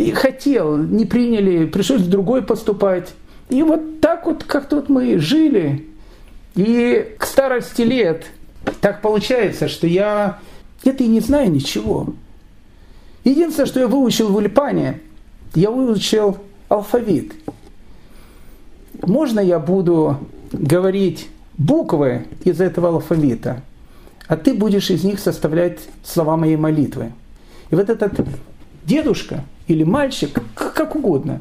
И 0.01 0.13
хотел, 0.13 0.79
не 0.79 1.05
приняли, 1.05 1.67
пришлось 1.67 2.01
другой 2.01 2.41
поступать. 2.41 3.13
И 3.51 3.63
вот 3.63 4.01
так 4.01 4.25
вот 4.25 4.45
как-то 4.45 4.77
вот 4.77 4.89
мы 4.89 5.19
жили. 5.19 5.87
И 6.55 7.15
к 7.19 7.27
старости 7.27 7.83
лет 7.83 8.25
так 8.81 9.03
получается, 9.03 9.69
что 9.69 9.87
я 9.87 10.39
это 10.85 11.05
и 11.05 11.07
не 11.07 11.21
знаю 11.21 11.51
ничего. 11.51 12.15
Единственное, 13.25 13.67
что 13.67 13.79
я 13.81 13.89
выучил 13.89 14.29
в 14.29 14.37
Ульпане, 14.37 15.01
я 15.55 15.71
выучил 15.71 16.39
алфавит. 16.71 17.35
Можно 19.03 19.41
я 19.41 19.59
буду 19.59 20.17
говорить 20.51 21.29
буквы 21.59 22.27
из 22.45 22.59
этого 22.63 22.89
алфавита, 22.89 23.61
а 24.29 24.39
ты 24.39 24.55
будешь 24.55 24.89
из 24.89 25.05
них 25.05 25.21
составлять 25.21 25.81
слова 26.03 26.39
моей 26.39 26.57
молитвы. 26.57 27.13
И 27.71 27.75
вот 27.75 27.91
этот 27.91 28.19
дедушка 28.87 29.45
или 29.67 29.85
мальчик, 29.85 30.41
как 30.55 30.97
угодно, 30.97 31.41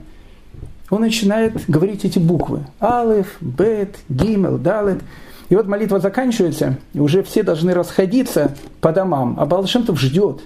он 0.90 1.02
начинает 1.02 1.54
говорить 1.68 2.06
эти 2.06 2.20
буквы. 2.20 2.62
Алеф, 2.82 3.38
Бет, 3.42 3.98
Гимел, 4.10 4.58
Далет. 4.58 5.02
И 5.50 5.56
вот 5.56 5.68
молитва 5.68 6.00
заканчивается, 6.00 6.78
и 6.94 7.00
уже 7.00 7.24
все 7.24 7.42
должны 7.42 7.74
расходиться 7.74 8.56
по 8.82 8.92
домам, 8.92 9.36
а 9.40 9.46
Балшемтов 9.46 10.00
ждет. 10.00 10.42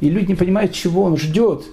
И 0.00 0.08
люди 0.08 0.28
не 0.28 0.34
понимают, 0.34 0.72
чего 0.72 1.02
он 1.02 1.16
ждет. 1.16 1.64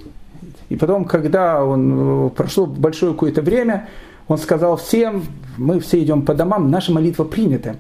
И 0.70 0.76
потом, 0.76 1.06
когда 1.06 1.64
он 1.64 2.28
э, 2.28 2.30
прошло 2.32 2.66
большое 2.66 3.14
какое-то 3.14 3.42
время, 3.42 3.88
он 4.28 4.38
сказал 4.38 4.78
всем, 4.78 5.24
мы 5.58 5.80
все 5.80 6.02
идем 6.02 6.24
по 6.24 6.34
домам, 6.34 6.70
наша 6.70 6.92
молитва 6.92 7.24
принята. 7.24 7.76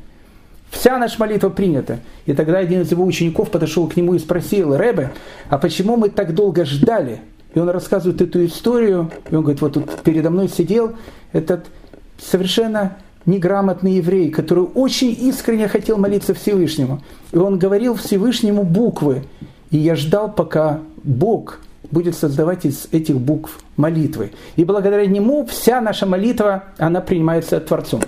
Вся 0.71 0.97
наша 0.97 1.19
молитва 1.19 1.49
принята. 1.49 1.99
И 2.25 2.33
тогда 2.33 2.59
один 2.59 2.81
из 2.81 2.91
его 2.91 3.03
учеников 3.03 3.49
подошел 3.49 3.87
к 3.87 3.95
нему 3.95 4.13
и 4.13 4.19
спросил, 4.19 4.75
Ребе, 4.75 5.11
а 5.49 5.57
почему 5.57 5.97
мы 5.97 6.09
так 6.09 6.33
долго 6.33 6.65
ждали? 6.65 7.21
И 7.53 7.59
он 7.59 7.69
рассказывает 7.69 8.21
эту 8.21 8.45
историю, 8.45 9.09
и 9.29 9.35
он 9.35 9.41
говорит, 9.41 9.61
вот 9.61 9.73
тут 9.73 10.01
передо 10.03 10.29
мной 10.29 10.47
сидел 10.47 10.95
этот 11.33 11.65
совершенно 12.19 12.97
неграмотный 13.25 13.93
еврей, 13.93 14.29
который 14.29 14.63
очень 14.63 15.15
искренне 15.19 15.67
хотел 15.67 15.97
молиться 15.97 16.33
Всевышнему. 16.33 17.01
И 17.31 17.37
он 17.37 17.57
говорил 17.57 17.95
Всевышнему 17.95 18.63
буквы. 18.63 19.23
И 19.71 19.77
я 19.77 19.95
ждал, 19.95 20.31
пока 20.31 20.79
Бог 21.03 21.59
будет 21.91 22.15
создавать 22.15 22.65
из 22.65 22.87
этих 22.91 23.17
букв 23.17 23.59
молитвы. 23.77 24.31
И 24.55 24.63
благодаря 24.63 25.05
нему 25.05 25.45
вся 25.45 25.81
наша 25.81 26.05
молитва, 26.05 26.65
она 26.77 27.01
принимается 27.01 27.59
Творцом. 27.59 28.01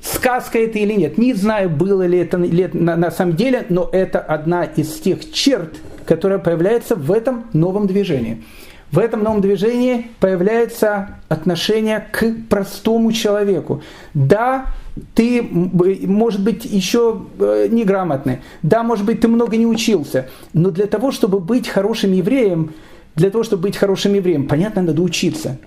Сказка 0.00 0.58
это 0.58 0.78
или 0.78 0.94
нет, 0.94 1.18
не 1.18 1.34
знаю, 1.34 1.68
было 1.70 2.06
ли 2.06 2.18
это 2.18 2.38
на, 2.38 3.10
самом 3.10 3.34
деле, 3.34 3.66
но 3.68 3.88
это 3.92 4.20
одна 4.20 4.64
из 4.64 4.94
тех 5.00 5.32
черт, 5.32 5.74
которая 6.06 6.38
появляется 6.38 6.94
в 6.94 7.10
этом 7.10 7.46
новом 7.52 7.86
движении. 7.86 8.44
В 8.92 8.98
этом 8.98 9.22
новом 9.22 9.40
движении 9.40 10.06
появляется 10.20 11.16
отношение 11.28 12.06
к 12.10 12.24
простому 12.48 13.12
человеку. 13.12 13.82
Да, 14.14 14.66
ты, 15.14 15.42
может 15.42 16.42
быть, 16.42 16.64
еще 16.64 17.22
э, 17.38 17.68
неграмотный, 17.70 18.38
да, 18.62 18.82
может 18.82 19.04
быть, 19.04 19.20
ты 19.20 19.28
много 19.28 19.56
не 19.56 19.66
учился, 19.66 20.28
но 20.54 20.70
для 20.70 20.86
того, 20.86 21.12
чтобы 21.12 21.38
быть 21.40 21.68
хорошим 21.68 22.12
евреем, 22.12 22.72
для 23.14 23.30
того, 23.30 23.44
чтобы 23.44 23.62
быть 23.62 23.76
хорошим 23.76 24.14
евреем, 24.14 24.48
понятно, 24.48 24.82
надо 24.82 25.02
учиться. 25.02 25.58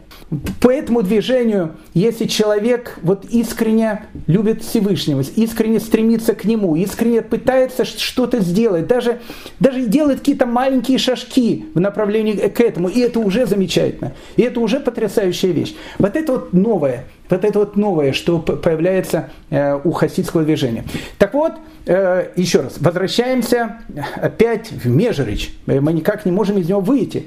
По 0.61 0.71
этому 0.71 1.01
движению, 1.01 1.75
если 1.93 2.25
человек 2.25 2.97
вот 3.01 3.25
искренне 3.25 4.05
любит 4.27 4.63
Всевышнего, 4.63 5.21
искренне 5.35 5.81
стремится 5.81 6.33
к 6.33 6.45
Нему, 6.45 6.77
искренне 6.77 7.21
пытается 7.21 7.83
что-то 7.83 8.39
сделать, 8.39 8.87
даже, 8.87 9.19
даже 9.59 9.85
делает 9.85 10.19
какие-то 10.19 10.45
маленькие 10.45 10.99
шажки 10.99 11.65
в 11.73 11.79
направлении 11.81 12.33
к 12.33 12.61
этому, 12.61 12.87
и 12.87 13.01
это 13.01 13.19
уже 13.19 13.45
замечательно, 13.45 14.13
и 14.37 14.43
это 14.43 14.61
уже 14.61 14.79
потрясающая 14.79 15.51
вещь. 15.51 15.75
Вот 15.99 16.15
это 16.15 16.31
вот 16.31 16.53
новое, 16.53 17.05
вот 17.29 17.43
это 17.43 17.59
вот 17.59 17.75
новое, 17.75 18.13
что 18.13 18.39
появляется 18.39 19.29
э, 19.49 19.77
у 19.83 19.91
хасидского 19.91 20.43
движения. 20.43 20.85
Так 21.17 21.33
вот, 21.33 21.53
э, 21.85 22.29
еще 22.37 22.61
раз, 22.61 22.75
возвращаемся 22.79 23.79
опять 24.15 24.71
в 24.71 24.87
Межерич. 24.87 25.53
Мы 25.65 25.91
никак 25.91 26.25
не 26.25 26.31
можем 26.31 26.57
из 26.57 26.69
него 26.69 26.79
выйти. 26.79 27.25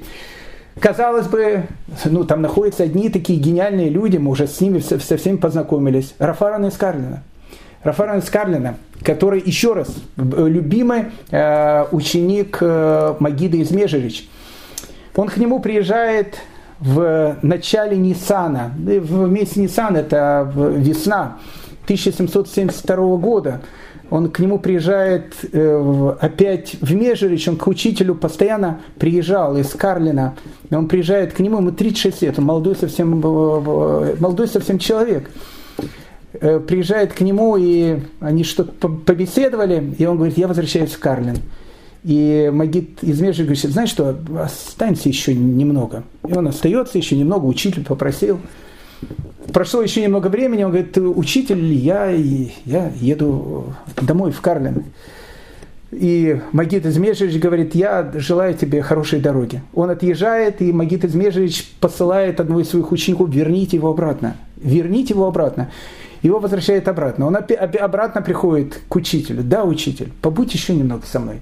Казалось 0.79 1.27
бы, 1.27 1.63
ну, 2.03 2.25
там 2.25 2.41
находятся 2.41 2.83
одни 2.83 3.09
такие 3.09 3.39
гениальные 3.39 3.89
люди, 3.89 4.17
мы 4.17 4.31
уже 4.31 4.47
с 4.47 4.59
ними 4.59 4.79
со, 4.79 4.99
со 4.99 5.15
всеми 5.15 5.37
познакомились. 5.37 6.15
Рафаран 6.19 6.65
из 6.65 6.75
Карлина. 6.75 7.23
Рафаран 7.83 8.19
из 8.19 8.29
Карлина, 8.29 8.75
который, 9.01 9.41
еще 9.45 9.73
раз, 9.73 9.95
любимый 10.17 11.05
э, 11.31 11.85
ученик 11.91 12.57
э, 12.59 13.15
Магида 13.19 13.57
из 13.57 13.71
Межерич. 13.71 14.27
Он 15.15 15.29
к 15.29 15.37
нему 15.37 15.59
приезжает 15.59 16.39
в 16.79 17.37
начале 17.41 17.95
Ниссана. 17.95 18.73
В 18.75 19.29
месяц 19.29 19.55
Ниссан 19.55 19.95
это 19.95 20.51
весна 20.55 21.37
1772 21.85 23.17
года 23.17 23.61
он 24.09 24.29
к 24.29 24.39
нему 24.39 24.59
приезжает 24.59 25.33
э, 25.51 26.15
опять 26.19 26.75
в 26.81 26.93
Межерич, 26.93 27.47
он 27.47 27.57
к 27.57 27.67
учителю 27.67 28.15
постоянно 28.15 28.81
приезжал 28.99 29.57
из 29.57 29.69
Карлина, 29.69 30.35
он 30.71 30.87
приезжает 30.87 31.33
к 31.33 31.39
нему, 31.39 31.57
ему 31.57 31.71
36 31.71 32.21
лет, 32.21 32.39
он 32.39 32.45
молодой 32.45 32.75
совсем, 32.75 33.19
э, 33.19 34.15
молодой 34.19 34.47
совсем 34.47 34.79
человек. 34.79 35.29
Э, 36.41 36.59
приезжает 36.59 37.13
к 37.13 37.21
нему, 37.21 37.55
и 37.57 37.99
они 38.19 38.43
что-то 38.43 38.89
побеседовали, 38.89 39.95
и 39.97 40.05
он 40.05 40.17
говорит, 40.17 40.37
я 40.37 40.47
возвращаюсь 40.47 40.91
в 40.91 40.99
Карлин. 40.99 41.37
И 42.03 42.51
Магит 42.53 43.03
из 43.03 43.19
Межи 43.19 43.43
говорит, 43.43 43.63
знаешь 43.63 43.89
что, 43.89 44.15
останься 44.39 45.09
еще 45.09 45.33
немного. 45.33 46.03
И 46.27 46.33
он 46.33 46.47
остается 46.47 46.97
еще 46.97 47.15
немного, 47.15 47.45
учитель 47.45 47.83
попросил. 47.83 48.39
Прошло 49.53 49.81
еще 49.81 50.01
немного 50.01 50.27
времени, 50.27 50.63
он 50.63 50.71
говорит, 50.71 50.97
учитель, 50.97 51.63
я, 51.73 52.09
я 52.09 52.91
еду 52.99 53.73
домой 54.01 54.31
в 54.31 54.41
Карлин. 54.41 54.83
И 55.91 56.41
Магит 56.51 56.85
Измежевич 56.85 57.39
говорит, 57.39 57.73
я 57.73 58.11
желаю 58.15 58.53
тебе 58.53 58.81
хорошей 58.81 59.19
дороги. 59.19 59.61
Он 59.73 59.89
отъезжает, 59.89 60.61
и 60.61 60.73
Магит 60.73 61.05
Измежевич 61.05 61.67
посылает 61.79 62.39
одного 62.39 62.61
из 62.61 62.69
своих 62.69 62.91
учеников, 62.91 63.29
верните 63.29 63.77
его 63.77 63.89
обратно. 63.89 64.35
Верните 64.57 65.13
его 65.13 65.27
обратно. 65.27 65.69
Его 66.21 66.39
возвращает 66.39 66.87
обратно. 66.87 67.27
Он 67.27 67.37
обратно 67.37 68.21
приходит 68.21 68.81
к 68.89 68.95
учителю. 68.95 69.43
Да, 69.43 69.63
учитель, 69.63 70.11
побудь 70.21 70.53
еще 70.53 70.73
немного 70.73 71.05
со 71.05 71.19
мной. 71.19 71.39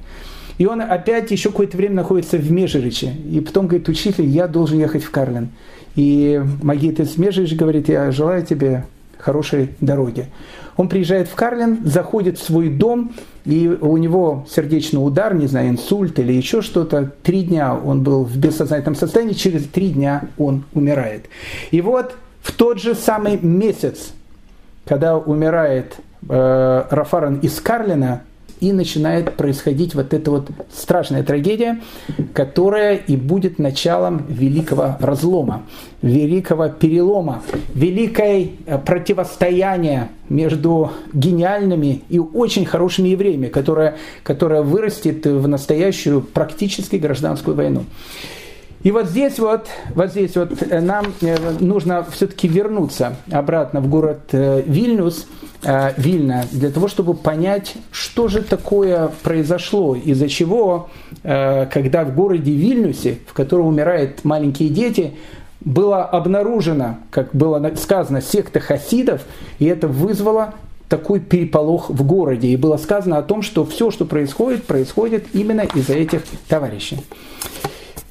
И 0.57 0.65
он 0.65 0.81
опять 0.81 1.31
еще 1.31 1.49
какое-то 1.49 1.77
время 1.77 1.95
находится 1.95 2.37
в 2.37 2.51
Межериче. 2.51 3.13
И 3.31 3.39
потом 3.39 3.67
говорит, 3.67 3.89
учитель, 3.89 4.25
я 4.25 4.47
должен 4.47 4.77
ехать 4.77 5.03
в 5.03 5.09
Карлин. 5.09 5.49
И 5.95 6.41
Магит 6.61 7.07
Смежич 7.09 7.55
говорит, 7.55 7.89
я 7.89 8.11
желаю 8.11 8.45
тебе 8.45 8.85
хорошей 9.17 9.69
дороги. 9.79 10.27
Он 10.75 10.89
приезжает 10.89 11.27
в 11.27 11.35
Карлин, 11.35 11.79
заходит 11.85 12.37
в 12.37 12.43
свой 12.43 12.69
дом, 12.69 13.13
и 13.45 13.67
у 13.67 13.97
него 13.97 14.45
сердечный 14.49 14.97
удар, 14.97 15.33
не 15.33 15.47
знаю, 15.47 15.69
инсульт 15.69 16.17
или 16.19 16.33
еще 16.33 16.61
что-то. 16.61 17.11
Три 17.21 17.43
дня 17.43 17.75
он 17.75 18.03
был 18.03 18.23
в 18.23 18.35
бессознательном 18.37 18.95
состоянии, 18.95 19.33
через 19.33 19.65
три 19.65 19.89
дня 19.89 20.23
он 20.37 20.63
умирает. 20.73 21.25
И 21.71 21.81
вот 21.81 22.15
в 22.41 22.51
тот 22.51 22.81
же 22.81 22.95
самый 22.95 23.37
месяц, 23.39 24.13
когда 24.85 25.17
умирает 25.17 25.95
э, 26.27 26.83
Рафаран 26.89 27.37
из 27.39 27.59
Карлина, 27.61 28.23
и 28.63 28.71
начинает 28.71 29.33
происходить 29.33 29.93
вот 29.93 30.13
эта 30.13 30.31
вот 30.31 30.49
страшная 30.73 31.21
трагедия, 31.21 31.81
которая 32.33 32.95
и 32.95 33.17
будет 33.17 33.59
началом 33.59 34.25
великого 34.29 34.95
разлома, 35.01 35.63
великого 36.01 36.69
перелома, 36.69 37.43
великой 37.73 38.53
э, 38.65 38.77
противостояния 38.77 40.11
между 40.29 40.91
гениальными 41.11 42.03
и 42.07 42.19
очень 42.19 42.65
хорошими 42.65 43.09
евреями, 43.09 43.47
которая, 43.47 43.97
которая 44.23 44.61
вырастет 44.61 45.25
в 45.25 45.45
настоящую 45.45 46.21
практически 46.21 46.95
гражданскую 46.95 47.57
войну. 47.57 47.83
И 48.83 48.91
вот 48.91 49.07
здесь 49.07 49.39
вот, 49.39 49.67
вот 49.95 50.11
здесь 50.11 50.35
вот 50.35 50.61
э, 50.61 50.81
нам 50.81 51.05
э, 51.21 51.37
нужно 51.59 52.05
все-таки 52.11 52.49
вернуться 52.49 53.15
обратно 53.31 53.79
в 53.79 53.87
город 53.87 54.19
э, 54.31 54.61
Вильнюс, 54.65 55.27
Вильна, 55.95 56.43
для 56.51 56.69
того, 56.71 56.89
чтобы 56.89 57.13
понять, 57.13 57.75
что 57.89 58.27
же 58.27 58.41
такое 58.41 59.09
произошло, 59.23 59.95
из-за 59.95 60.27
чего, 60.27 60.89
когда 61.21 62.03
в 62.03 62.13
городе 62.13 62.51
Вильнюсе, 62.51 63.19
в 63.25 63.31
котором 63.31 63.67
умирают 63.67 64.25
маленькие 64.25 64.67
дети, 64.67 65.13
было 65.61 66.03
обнаружено, 66.03 66.97
как 67.11 67.33
было 67.33 67.73
сказано, 67.77 68.19
секта 68.19 68.59
хасидов, 68.59 69.21
и 69.59 69.63
это 69.63 69.87
вызвало 69.87 70.55
такой 70.89 71.21
переполох 71.21 71.89
в 71.89 72.05
городе. 72.05 72.49
И 72.49 72.57
было 72.57 72.75
сказано 72.75 73.17
о 73.17 73.21
том, 73.21 73.41
что 73.41 73.63
все, 73.63 73.89
что 73.89 74.03
происходит, 74.03 74.65
происходит 74.65 75.27
именно 75.31 75.61
из-за 75.61 75.93
этих 75.93 76.23
товарищей. 76.49 76.99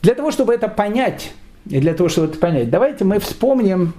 Для 0.02 0.14
того, 0.14 0.32
чтобы 0.32 0.52
это 0.52 0.68
понять, 0.68 1.32
и 1.68 1.78
для 1.78 1.94
того, 1.94 2.08
чтобы 2.08 2.26
это 2.26 2.38
понять, 2.38 2.70
давайте 2.70 3.04
мы 3.04 3.20
вспомним 3.20 3.94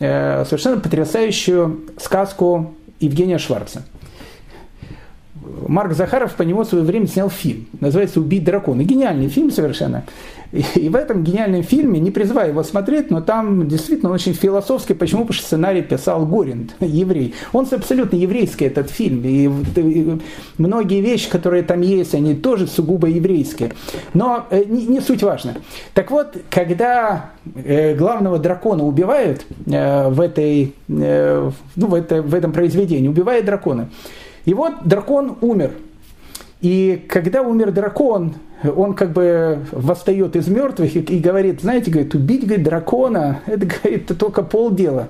э, 0.00 0.44
совершенно 0.44 0.80
потрясающую 0.80 1.84
сказку 1.98 2.74
Евгения 2.98 3.38
Шварца. 3.38 3.84
Марк 5.68 5.92
Захаров 5.94 6.34
по 6.34 6.42
нему 6.42 6.62
в 6.62 6.66
свое 6.66 6.84
время 6.84 7.06
снял 7.06 7.30
фильм. 7.30 7.66
Называется 7.80 8.20
«Убить 8.20 8.44
дракона». 8.44 8.82
Гениальный 8.82 9.28
фильм 9.28 9.50
совершенно. 9.50 10.04
И 10.76 10.88
в 10.88 10.94
этом 10.94 11.24
гениальном 11.24 11.64
фильме, 11.64 11.98
не 11.98 12.12
призываю 12.12 12.50
его 12.50 12.62
смотреть, 12.62 13.10
но 13.10 13.20
там 13.20 13.66
действительно 13.66 14.12
очень 14.12 14.34
философский. 14.34 14.94
Почему? 14.94 15.22
Потому 15.22 15.34
что 15.34 15.46
сценарий 15.46 15.82
писал 15.82 16.24
Горин, 16.26 16.70
еврей. 16.78 17.34
Он 17.52 17.66
абсолютно 17.70 18.16
еврейский, 18.16 18.66
этот 18.66 18.88
фильм. 18.88 19.22
И 19.24 19.50
многие 20.58 21.00
вещи, 21.00 21.28
которые 21.28 21.64
там 21.64 21.80
есть, 21.80 22.14
они 22.14 22.34
тоже 22.34 22.68
сугубо 22.68 23.08
еврейские. 23.08 23.72
Но 24.12 24.46
э, 24.50 24.62
не, 24.64 25.00
суть 25.00 25.24
важно. 25.24 25.56
Так 25.92 26.12
вот, 26.12 26.36
когда 26.50 27.32
э, 27.56 27.96
главного 27.96 28.38
дракона 28.38 28.84
убивают 28.84 29.44
э, 29.66 30.08
в, 30.08 30.20
этой, 30.20 30.72
ну, 30.86 31.52
в, 31.74 31.94
это, 31.94 32.22
в 32.22 32.32
этом 32.32 32.52
произведении, 32.52 33.08
убивают 33.08 33.44
дракона. 33.44 33.88
И 34.44 34.54
вот 34.54 34.84
дракон 34.84 35.36
умер. 35.40 35.72
И 36.60 37.04
когда 37.08 37.42
умер 37.42 37.72
дракон, 37.72 38.34
он 38.62 38.94
как 38.94 39.12
бы 39.12 39.58
восстает 39.72 40.36
из 40.36 40.48
мертвых 40.48 40.96
и, 40.96 41.00
и 41.00 41.18
говорит, 41.18 41.60
знаете, 41.60 41.90
говорит, 41.90 42.14
убить 42.14 42.46
говорит, 42.46 42.64
дракона, 42.64 43.40
это, 43.46 43.66
говорит, 43.66 44.04
это 44.04 44.14
только 44.14 44.42
полдела. 44.42 45.08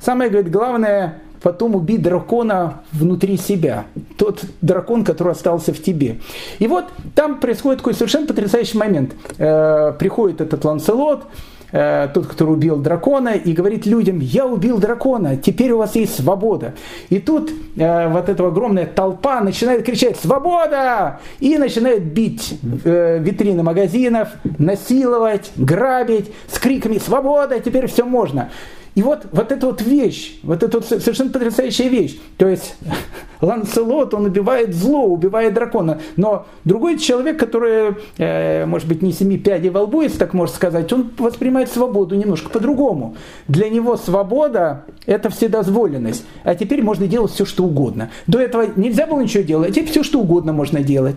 Самое, 0.00 0.30
говорит, 0.30 0.50
главное, 0.50 1.20
потом 1.42 1.74
убить 1.74 2.02
дракона 2.02 2.82
внутри 2.92 3.36
себя. 3.36 3.84
Тот 4.16 4.42
дракон, 4.60 5.04
который 5.04 5.32
остался 5.32 5.72
в 5.72 5.82
тебе. 5.82 6.16
И 6.58 6.66
вот 6.66 6.86
там 7.14 7.38
происходит 7.40 7.78
такой 7.78 7.94
совершенно 7.94 8.26
потрясающий 8.26 8.78
момент. 8.78 9.14
Э, 9.38 9.92
приходит 9.98 10.40
этот 10.40 10.64
Ланселот, 10.64 11.24
Э, 11.72 12.08
тот, 12.12 12.26
который 12.26 12.50
убил 12.50 12.76
дракона, 12.76 13.30
и 13.30 13.52
говорит 13.52 13.86
людям, 13.86 14.18
я 14.18 14.44
убил 14.46 14.78
дракона, 14.78 15.36
теперь 15.36 15.70
у 15.70 15.78
вас 15.78 15.94
есть 15.94 16.16
свобода. 16.16 16.74
И 17.10 17.20
тут 17.20 17.50
э, 17.76 18.08
вот 18.08 18.28
эта 18.28 18.46
огромная 18.46 18.86
толпа 18.86 19.40
начинает 19.40 19.84
кричать 19.84 20.18
«Свобода!» 20.18 21.20
и 21.38 21.56
начинает 21.58 22.02
бить 22.02 22.58
э, 22.84 23.18
витрины 23.20 23.62
магазинов, 23.62 24.30
насиловать, 24.58 25.52
грабить 25.56 26.32
с 26.48 26.58
криками 26.58 26.98
«Свобода! 26.98 27.60
Теперь 27.60 27.86
все 27.86 28.04
можно!» 28.04 28.50
И 28.94 29.02
вот, 29.02 29.26
вот 29.30 29.52
эта 29.52 29.66
вот 29.66 29.80
вещь, 29.82 30.38
вот 30.42 30.62
эта 30.62 30.78
вот 30.78 30.86
совершенно 30.86 31.30
потрясающая 31.30 31.88
вещь. 31.88 32.18
То 32.36 32.48
есть 32.48 32.74
Ланселот, 33.40 34.14
он 34.14 34.26
убивает 34.26 34.74
зло, 34.74 35.04
убивает 35.04 35.54
дракона. 35.54 36.00
Но 36.16 36.46
другой 36.64 36.98
человек, 36.98 37.38
который, 37.38 37.96
э, 38.18 38.66
может 38.66 38.88
быть, 38.88 39.00
не 39.02 39.12
семи 39.12 39.38
пядей 39.38 39.70
во 39.70 39.82
лбу, 39.82 40.02
если 40.02 40.18
так 40.18 40.34
можно 40.34 40.54
сказать, 40.54 40.92
он 40.92 41.10
воспринимает 41.18 41.70
свободу 41.70 42.16
немножко 42.16 42.50
по-другому. 42.50 43.16
Для 43.46 43.68
него 43.68 43.96
свобода– 43.96 44.84
это 45.06 45.30
вседозволенность. 45.30 46.24
А 46.42 46.56
теперь 46.56 46.82
можно 46.82 47.06
делать 47.06 47.32
все, 47.32 47.44
что 47.44 47.64
угодно. 47.64 48.10
До 48.26 48.40
этого 48.40 48.66
нельзя 48.74 49.06
было 49.06 49.20
ничего 49.20 49.44
делать, 49.44 49.70
а 49.70 49.72
теперь 49.72 49.90
все, 49.90 50.02
что 50.02 50.20
угодно 50.20 50.52
можно 50.52 50.82
делать. 50.82 51.16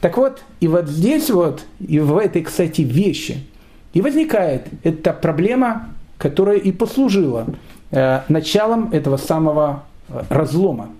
Так 0.00 0.16
вот, 0.16 0.42
и 0.60 0.68
вот 0.68 0.88
здесь 0.88 1.28
вот, 1.28 1.60
и 1.78 1.98
в 1.98 2.16
этой, 2.16 2.42
кстати, 2.42 2.80
вещи, 2.80 3.44
и 3.92 4.00
возникает 4.00 4.66
эта 4.82 5.12
проблема 5.12 5.90
которая 6.20 6.58
и 6.58 6.70
послужила 6.70 7.46
э, 7.90 8.20
началом 8.28 8.90
этого 8.92 9.16
самого 9.16 9.84
э, 10.08 10.22
разлома. 10.28 10.90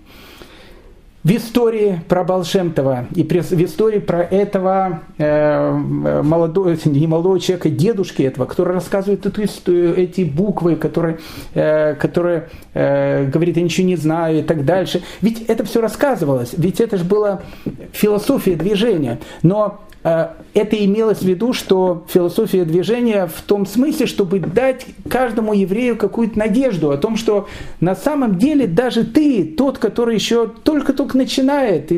В 1.23 1.29
истории 1.29 2.01
про 2.07 2.23
Балшемтова 2.23 3.07
и 3.15 3.23
в 3.23 3.63
истории 3.63 3.99
про 3.99 4.23
этого 4.23 5.01
э, 5.17 5.71
молодого, 5.71 6.75
не 6.85 7.05
молодого 7.05 7.39
человека, 7.39 7.69
дедушки 7.69 8.23
этого, 8.23 8.45
который 8.45 8.73
рассказывает 8.73 9.25
эту 9.25 9.43
историю, 9.43 9.95
эти 9.95 10.21
буквы, 10.21 10.75
которые, 10.75 11.19
э, 11.53 11.93
которые 11.95 12.49
э, 12.73 13.25
говорит, 13.25 13.57
я 13.57 13.63
ничего 13.63 13.85
не 13.85 13.97
знаю 13.97 14.39
и 14.39 14.41
так 14.41 14.65
дальше. 14.65 15.03
Ведь 15.21 15.41
это 15.47 15.63
все 15.63 15.81
рассказывалось, 15.81 16.53
ведь 16.57 16.81
это 16.81 16.97
же 16.97 17.03
была 17.03 17.41
философия 17.93 18.55
движения. 18.55 19.19
Но 19.43 19.81
Э, 20.03 20.29
это 20.53 20.83
имелось 20.83 21.19
в 21.19 21.25
виду, 21.25 21.53
что 21.53 22.05
философия 22.09 22.65
движения 22.65 23.27
в 23.27 23.41
том 23.41 23.65
смысле, 23.65 24.07
чтобы 24.07 24.39
дать 24.39 24.85
каждому 25.09 25.53
еврею 25.53 25.95
какую-то 25.95 26.37
надежду 26.37 26.91
о 26.91 26.97
том, 26.97 27.15
что 27.15 27.47
на 27.79 27.95
самом 27.95 28.37
деле 28.37 28.67
даже 28.67 29.03
ты, 29.03 29.45
тот, 29.45 29.77
который 29.77 30.15
еще 30.15 30.47
только-только 30.47 31.10
начинает, 31.13 31.91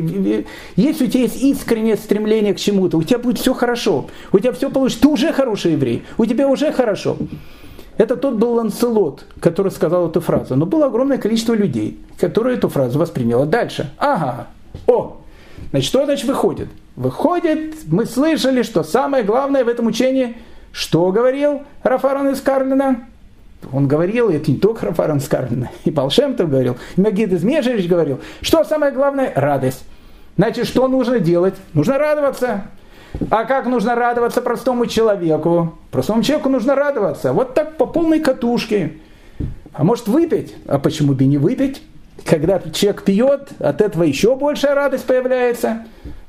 если 0.76 1.04
у 1.04 1.08
тебя 1.08 1.22
есть 1.22 1.42
искреннее 1.42 1.96
стремление 1.96 2.54
к 2.54 2.58
чему-то, 2.58 2.96
у 2.96 3.02
тебя 3.02 3.18
будет 3.18 3.38
все 3.38 3.54
хорошо, 3.54 4.08
у 4.32 4.38
тебя 4.38 4.52
все 4.52 4.70
получится, 4.70 5.02
ты 5.02 5.08
уже 5.08 5.32
хороший 5.32 5.72
еврей, 5.72 6.04
у 6.18 6.26
тебя 6.26 6.48
уже 6.48 6.72
хорошо. 6.72 7.16
Это 7.96 8.16
тот 8.16 8.34
был 8.34 8.54
Ланселот, 8.54 9.24
который 9.40 9.70
сказал 9.70 10.08
эту 10.08 10.20
фразу. 10.20 10.56
Но 10.56 10.66
было 10.66 10.86
огромное 10.86 11.18
количество 11.18 11.54
людей, 11.54 11.98
которые 12.18 12.56
эту 12.56 12.68
фразу 12.68 12.98
восприняло 12.98 13.46
дальше. 13.46 13.92
Ага, 13.98 14.48
о, 14.86 15.18
значит, 15.70 15.88
что 15.88 16.04
значит 16.04 16.26
выходит? 16.26 16.68
Выходит, 16.96 17.74
мы 17.86 18.06
слышали, 18.06 18.62
что 18.62 18.82
самое 18.82 19.22
главное 19.22 19.64
в 19.64 19.68
этом 19.68 19.86
учении, 19.86 20.36
что 20.72 21.10
говорил 21.12 21.62
Рафаран 21.82 22.30
из 22.30 22.40
Карлина? 22.40 23.08
Он 23.72 23.88
говорил, 23.88 24.30
это 24.30 24.50
не 24.50 24.58
только 24.58 24.86
Рафаран 24.86 25.18
из 25.18 25.28
Карлина, 25.28 25.70
и 25.84 25.90
Балшемтов 25.90 26.50
говорил, 26.50 26.76
и 26.96 27.00
Магид 27.00 27.32
из 27.32 27.42
Межевич 27.42 27.88
говорил, 27.88 28.20
что 28.40 28.64
самое 28.64 28.92
главное? 28.92 29.32
Радость. 29.34 29.84
Значит, 30.36 30.66
что 30.66 30.88
нужно 30.88 31.20
делать? 31.20 31.54
Нужно 31.72 31.98
радоваться. 31.98 32.64
А 33.30 33.44
как 33.44 33.66
нужно 33.66 33.94
радоваться 33.94 34.42
простому 34.42 34.86
человеку? 34.86 35.78
Простому 35.90 36.22
человеку 36.22 36.48
нужно 36.48 36.74
радоваться. 36.74 37.32
Вот 37.32 37.54
так 37.54 37.76
по 37.76 37.86
полной 37.86 38.20
катушке. 38.20 38.94
А 39.72 39.84
может 39.84 40.08
выпить? 40.08 40.54
А 40.66 40.78
почему 40.78 41.14
бы 41.14 41.24
не 41.24 41.38
выпить? 41.38 41.82
Когда 42.24 42.58
человек 42.58 43.02
пьет, 43.02 43.48
от 43.58 43.80
этого 43.80 44.02
еще 44.04 44.34
большая 44.34 44.74
радость 44.74 45.04
появляется. 45.04 45.84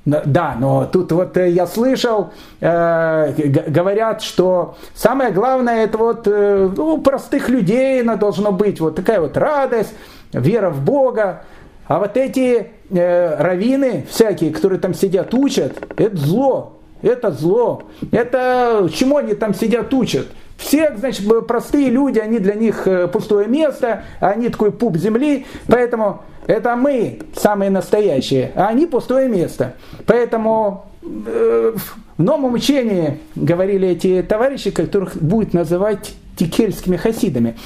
Да, 0.06 0.56
но 0.60 0.86
тут 0.86 1.12
вот 1.12 1.36
э, 1.36 1.50
я 1.50 1.66
слышал, 1.66 2.30
э, 2.62 3.34
говорят, 3.68 4.22
что 4.22 4.76
самое 4.94 5.32
главное 5.32 5.84
это 5.86 5.98
вот 5.98 6.28
э, 6.28 6.70
у 6.78 7.00
простых 7.00 7.50
людей 7.50 8.02
она 8.02 8.16
должно 8.16 8.52
быть 8.52 8.80
вот 8.80 8.96
такая 8.96 9.20
вот 9.20 9.36
радость, 9.36 9.94
вера 10.32 10.70
в 10.70 10.84
Бога. 10.84 11.42
А 11.88 11.98
вот 11.98 12.18
эти 12.18 12.68
э, 12.92 13.36
раввины 13.40 14.06
всякие, 14.08 14.52
которые 14.52 14.80
там 14.80 14.94
сидят, 14.94 15.34
учат, 15.34 15.74
это 15.98 16.16
зло. 16.16 16.74
Это 17.02 17.32
зло. 17.32 17.84
Это 18.12 18.88
чему 18.94 19.18
они 19.18 19.34
там 19.34 19.56
сидят, 19.56 19.92
учат? 19.92 20.28
Все, 20.58 20.96
значит, 20.96 21.28
простые 21.48 21.90
люди, 21.90 22.20
они 22.20 22.38
для 22.40 22.54
них 22.54 22.88
пустое 23.12 23.48
место, 23.48 24.04
они 24.20 24.50
такой 24.50 24.72
пуп 24.72 24.98
земли, 24.98 25.46
поэтому 25.68 26.22
это 26.48 26.76
мы 26.76 27.20
самые 27.36 27.72
настоящие, 27.72 28.52
а 28.56 28.68
они 28.68 28.86
пустое 28.86 29.28
место. 29.28 29.74
Поэтому 30.06 30.86
э, 31.02 31.76
в 32.18 32.22
новом 32.22 32.54
учении 32.54 33.20
говорили 33.36 33.90
эти 33.90 34.22
товарищи, 34.22 34.70
которых 34.70 35.16
будет 35.18 35.54
называть 35.54 36.14
тикельскими 36.36 36.98
хасидами. 36.98 37.58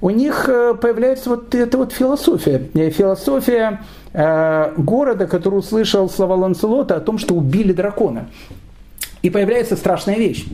У 0.00 0.10
них 0.10 0.48
э, 0.48 0.74
появляется 0.74 1.30
вот 1.30 1.54
эта 1.54 1.78
вот 1.78 1.92
философия. 1.92 2.58
Философия 2.90 3.80
э, 4.12 4.72
города, 4.76 5.26
который 5.26 5.58
услышал 5.58 6.08
слова 6.08 6.36
Ланселота 6.36 6.96
о 6.96 7.00
том, 7.00 7.18
что 7.18 7.34
убили 7.34 7.72
дракона. 7.72 8.26
И 9.22 9.30
появляется 9.30 9.76
страшная 9.76 10.16
вещь. 10.16 10.46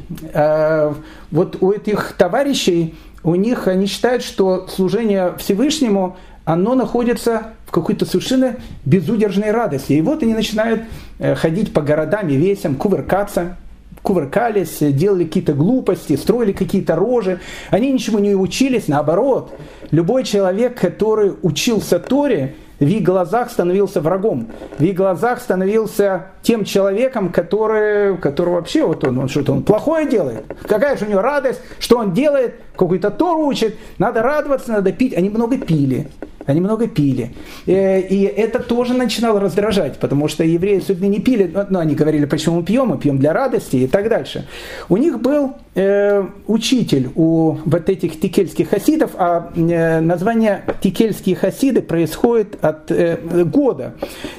Вот 1.31 1.57
у 1.63 1.73
этих 1.73 2.13
товарищей, 2.19 2.97
у 3.25 3.35
них 3.35 3.67
они 3.67 3.87
считают, 3.87 4.23
что 4.23 4.67
служение 4.69 5.33
Всевышнему 5.39 6.19
оно 6.49 6.75
находится 6.75 7.49
в 7.69 7.71
какой-то 7.71 8.07
совершенно 8.07 8.57
безудержной 8.87 9.51
радости. 9.51 9.93
И 9.93 10.01
вот 10.01 10.23
они 10.23 10.33
начинают 10.33 10.85
э, 11.19 11.35
ходить 11.35 11.75
по 11.75 11.83
городам 11.83 12.27
и 12.31 12.37
весям, 12.37 12.77
кувыркаться, 12.77 13.59
кувыркались, 14.03 14.79
делали 14.81 15.25
какие-то 15.25 15.53
глупости, 15.53 16.17
строили 16.17 16.53
какие-то 16.53 16.97
рожи. 16.97 17.41
Они 17.71 17.93
ничего 17.93 18.21
не 18.21 18.35
учились, 18.35 18.89
наоборот. 18.89 19.55
Любой 19.91 20.25
человек, 20.25 20.81
который 20.81 21.35
учился 21.43 21.99
Торе, 21.99 22.55
в 22.81 22.87
их 22.87 23.03
глазах 23.03 23.51
становился 23.51 24.01
врагом. 24.01 24.49
В 24.79 24.83
их 24.83 24.95
глазах 24.95 25.39
становился 25.39 26.29
тем 26.41 26.65
человеком, 26.65 27.31
который, 27.31 28.17
который 28.17 28.55
вообще 28.55 28.87
вот 28.87 29.05
он, 29.05 29.19
он 29.19 29.29
что-то 29.29 29.53
он 29.53 29.63
плохое 29.63 30.09
делает. 30.09 30.45
Какая 30.67 30.97
же 30.97 31.05
у 31.05 31.09
него 31.11 31.21
радость, 31.21 31.61
что 31.81 31.99
он 31.99 32.15
делает, 32.15 32.55
какой-то 32.77 33.11
Тору 33.11 33.45
учит, 33.45 33.77
надо 33.99 34.23
радоваться, 34.23 34.73
надо 34.73 34.93
пить. 34.93 35.13
Они 35.13 35.29
много 35.29 35.59
пили 35.59 36.09
они 36.49 36.61
много 36.61 36.89
пили. 36.89 37.31
Э, 37.67 38.01
и 38.01 38.23
это 38.23 38.59
тоже 38.59 38.95
начинало 38.95 39.39
раздражать, 39.39 39.99
потому 39.99 40.29
что 40.29 40.45
евреи 40.45 40.79
особенно 40.79 41.11
не 41.11 41.21
пили, 41.21 41.53
но 41.69 41.79
они 41.79 41.95
говорили, 41.95 42.25
почему 42.25 42.57
мы 42.57 42.63
пьем, 42.63 42.89
мы 42.89 42.99
пьем 42.99 43.19
для 43.19 43.35
радости 43.35 43.77
и 43.77 43.87
так 43.87 44.09
дальше. 44.09 44.47
У 44.89 44.97
них 44.97 45.21
был 45.21 45.57
э, 45.75 46.25
учитель 46.47 47.11
у 47.15 47.59
вот 47.67 47.91
этих 47.91 48.19
тикельских 48.19 48.71
хасидов, 48.71 49.11
а 49.19 49.53
э, 49.55 50.01
название 50.01 50.63
тикельские 50.81 51.37
хасиды 51.37 51.83
происходит 51.83 52.57
от 52.65 52.91
года. 53.51 53.93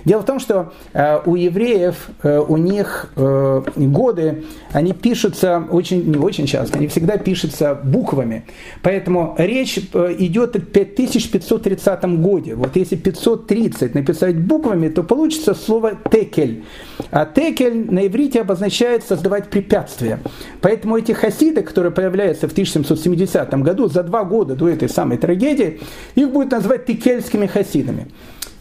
Дело 0.06 0.22
в 0.22 0.26
том, 0.26 0.40
что 0.40 0.74
э, 0.94 1.20
у 1.26 1.36
евреев, 1.36 2.10
э, 2.24 2.40
у 2.40 2.58
них 2.58 3.12
э, 3.16 3.62
годы, 3.76 4.46
они 4.72 4.94
пишутся 4.94 5.64
очень, 5.70 6.10
не 6.10 6.18
очень 6.18 6.46
часто, 6.46 6.78
они 6.78 6.88
всегда 6.88 7.18
пишутся 7.18 7.76
буквами. 7.76 8.46
Поэтому 8.82 9.36
речь 9.38 9.78
идет 9.78 10.56
о 10.56 10.60
5530 10.60 12.04
годе. 12.22 12.56
Вот 12.56 12.76
если 12.76 12.96
530 12.96 13.96
написать 13.96 14.38
буквами, 14.40 14.90
то 14.90 15.04
получится 15.04 15.54
слово 15.54 15.94
текель. 16.12 16.64
А 17.12 17.26
текель 17.26 17.92
на 17.92 18.08
иврите 18.08 18.42
обозначает 18.42 19.04
создавать 19.04 19.50
препятствия. 19.50 20.20
Поэтому 20.62 20.98
эти 20.98 21.12
хасиды, 21.12 21.62
которые 21.62 21.92
появляются 21.92 22.48
в 22.48 22.52
1770 22.52 23.54
году, 23.62 23.88
за 23.88 24.04
два 24.04 24.24
года 24.24 24.56
до 24.56 24.70
этой 24.70 24.90
самой 24.90 25.18
трагедии, 25.18 25.80
их 26.16 26.32
будут 26.32 26.52
называть 26.52 26.86
текельскими 26.86 27.48
хасидами. 27.48 28.08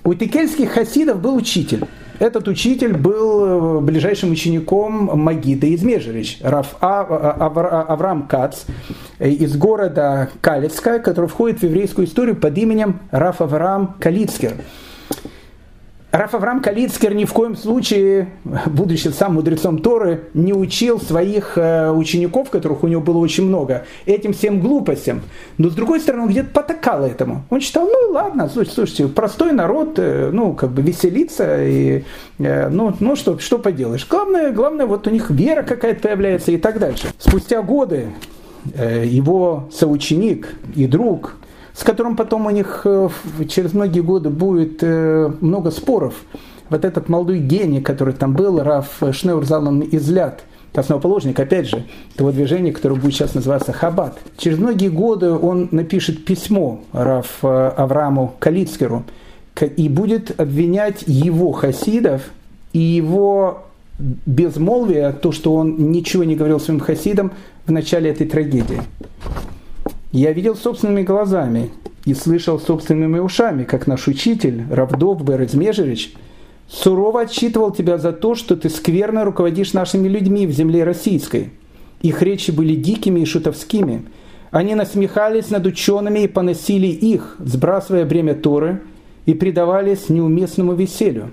У 0.09 0.15
текельских 0.15 0.71
хасидов 0.71 1.21
был 1.21 1.37
учитель. 1.37 1.85
Этот 2.19 2.49
учитель 2.49 2.95
был 2.97 3.45
э, 3.45 3.81
ближайшим 3.81 4.31
учеником 4.31 5.11
Магида 5.21 5.67
из 5.67 5.83
Межерич, 5.83 6.39
Раф 6.41 6.77
а, 6.81 7.03
а, 7.03 7.35
а, 7.39 7.83
Авраам 7.93 8.27
Кац 8.27 8.63
э, 9.19 9.29
из 9.29 9.55
города 9.59 10.31
Калицка, 10.41 10.99
который 11.01 11.27
входит 11.27 11.61
в 11.61 11.65
еврейскую 11.65 12.07
историю 12.07 12.37
под 12.37 12.57
именем 12.57 13.01
Раф 13.11 13.43
Авраам 13.43 13.97
Калицкер. 14.01 14.55
Раф 16.11 16.35
Авраам 16.35 16.63
Калицкер 16.63 17.13
ни 17.15 17.27
в 17.27 17.35
коем 17.35 17.55
случае, 17.55 18.31
будучи 18.65 19.09
сам 19.09 19.35
мудрецом 19.35 19.81
Торы, 19.81 20.25
не 20.33 20.55
учил 20.55 20.99
своих 20.99 21.59
э, 21.59 21.91
учеников, 21.91 22.49
которых 22.49 22.83
у 22.83 22.89
него 22.89 23.03
было 23.03 23.19
очень 23.19 23.45
много, 23.45 23.85
этим 24.07 24.33
всем 24.33 24.61
глупостям. 24.61 25.21
Но 25.59 25.69
с 25.69 25.75
другой 25.75 26.01
стороны, 26.01 26.23
он 26.23 26.31
где-то 26.31 26.49
потакал 26.49 27.05
этому. 27.05 27.45
Он 27.51 27.61
считал, 27.61 27.87
ну 27.87 28.13
ладно, 28.13 28.49
слушайте, 28.49 28.75
слушайте 28.75 29.09
простой 29.09 29.53
народ, 29.53 29.99
э, 29.99 30.31
ну 30.33 30.55
как 30.55 30.71
бы 30.71 30.81
веселится, 30.81 31.63
и, 31.67 32.05
э, 32.39 32.71
ну, 32.71 32.95
ну 33.01 33.15
что, 33.15 33.39
что 33.39 33.59
поделаешь. 33.59 34.07
Главное, 34.09 34.51
главное, 34.51 34.87
вот 34.87 35.07
у 35.07 35.11
них 35.11 35.29
вера 35.29 35.63
какая-то 35.63 36.01
появляется 36.09 36.53
и 36.53 36.57
так 36.57 36.79
дальше. 36.79 37.09
Спустя 37.19 37.61
годы 37.61 38.07
его 38.65 39.69
соученик 39.73 40.55
и 40.75 40.87
друг 40.87 41.37
с 41.79 41.85
которым 41.85 42.17
потом 42.17 42.47
у 42.47 42.51
них 42.51 42.81
э, 42.85 43.09
через 43.49 43.73
многие 43.73 44.01
годы 44.01 44.31
будет 44.31 44.83
э, 44.83 45.31
много 45.41 45.71
споров. 45.71 46.15
Вот 46.71 46.85
этот 46.85 47.09
молодой 47.09 47.39
гений, 47.39 47.81
который 47.81 48.15
там 48.15 48.35
был, 48.35 48.61
Раф 48.61 49.01
Шнеурзалан 49.13 49.85
Излят, 49.93 50.43
основоположник, 50.75 51.39
опять 51.39 51.69
же, 51.69 51.85
того 52.17 52.33
движения, 52.33 52.73
которое 52.73 52.97
будет 52.97 53.15
сейчас 53.15 53.35
называться 53.35 53.73
Хаббат. 53.73 54.19
Через 54.37 54.59
многие 54.59 54.89
годы 54.89 55.31
он 55.31 55.69
напишет 55.71 56.25
письмо 56.25 56.81
Раф 56.93 57.39
э, 57.43 57.47
Аврааму 57.77 58.35
Калицкеру 58.41 59.05
и 59.77 59.89
будет 59.89 60.41
обвинять 60.41 61.05
его 61.07 61.53
хасидов 61.53 62.23
и 62.73 62.81
его 62.81 63.67
безмолвие, 64.27 65.13
то, 65.13 65.31
что 65.31 65.55
он 65.55 65.93
ничего 65.93 66.25
не 66.25 66.35
говорил 66.35 66.59
своим 66.59 66.81
хасидам 66.81 67.31
в 67.67 67.71
начале 67.71 68.11
этой 68.11 68.27
трагедии. 68.27 68.83
Я 70.13 70.33
видел 70.33 70.57
собственными 70.57 71.03
глазами 71.03 71.71
и 72.07 72.15
слышал 72.15 72.59
собственными 72.59 73.19
ушами, 73.19 73.65
как 73.65 73.87
наш 73.87 74.09
учитель, 74.09 74.65
Равдов 74.71 75.23
Березмежевич, 75.23 76.15
сурово 76.67 77.23
отчитывал 77.23 77.73
тебя 77.73 77.99
за 77.99 78.13
то, 78.13 78.35
что 78.35 78.57
ты 78.57 78.71
скверно 78.71 79.25
руководишь 79.25 79.75
нашими 79.75 80.09
людьми 80.09 80.47
в 80.47 80.51
земле 80.51 80.85
российской. 80.85 81.51
Их 82.01 82.23
речи 82.23 82.51
были 82.51 82.75
дикими 82.75 83.21
и 83.21 83.27
шутовскими. 83.27 84.07
Они 84.51 84.75
насмехались 84.75 85.51
над 85.51 85.67
учеными 85.67 86.21
и 86.21 86.29
поносили 86.29 86.87
их, 86.87 87.37
сбрасывая 87.39 88.07
бремя 88.07 88.35
Торы, 88.35 88.81
и 89.27 89.35
предавались 89.35 90.09
неуместному 90.09 90.73
веселью. 90.73 91.33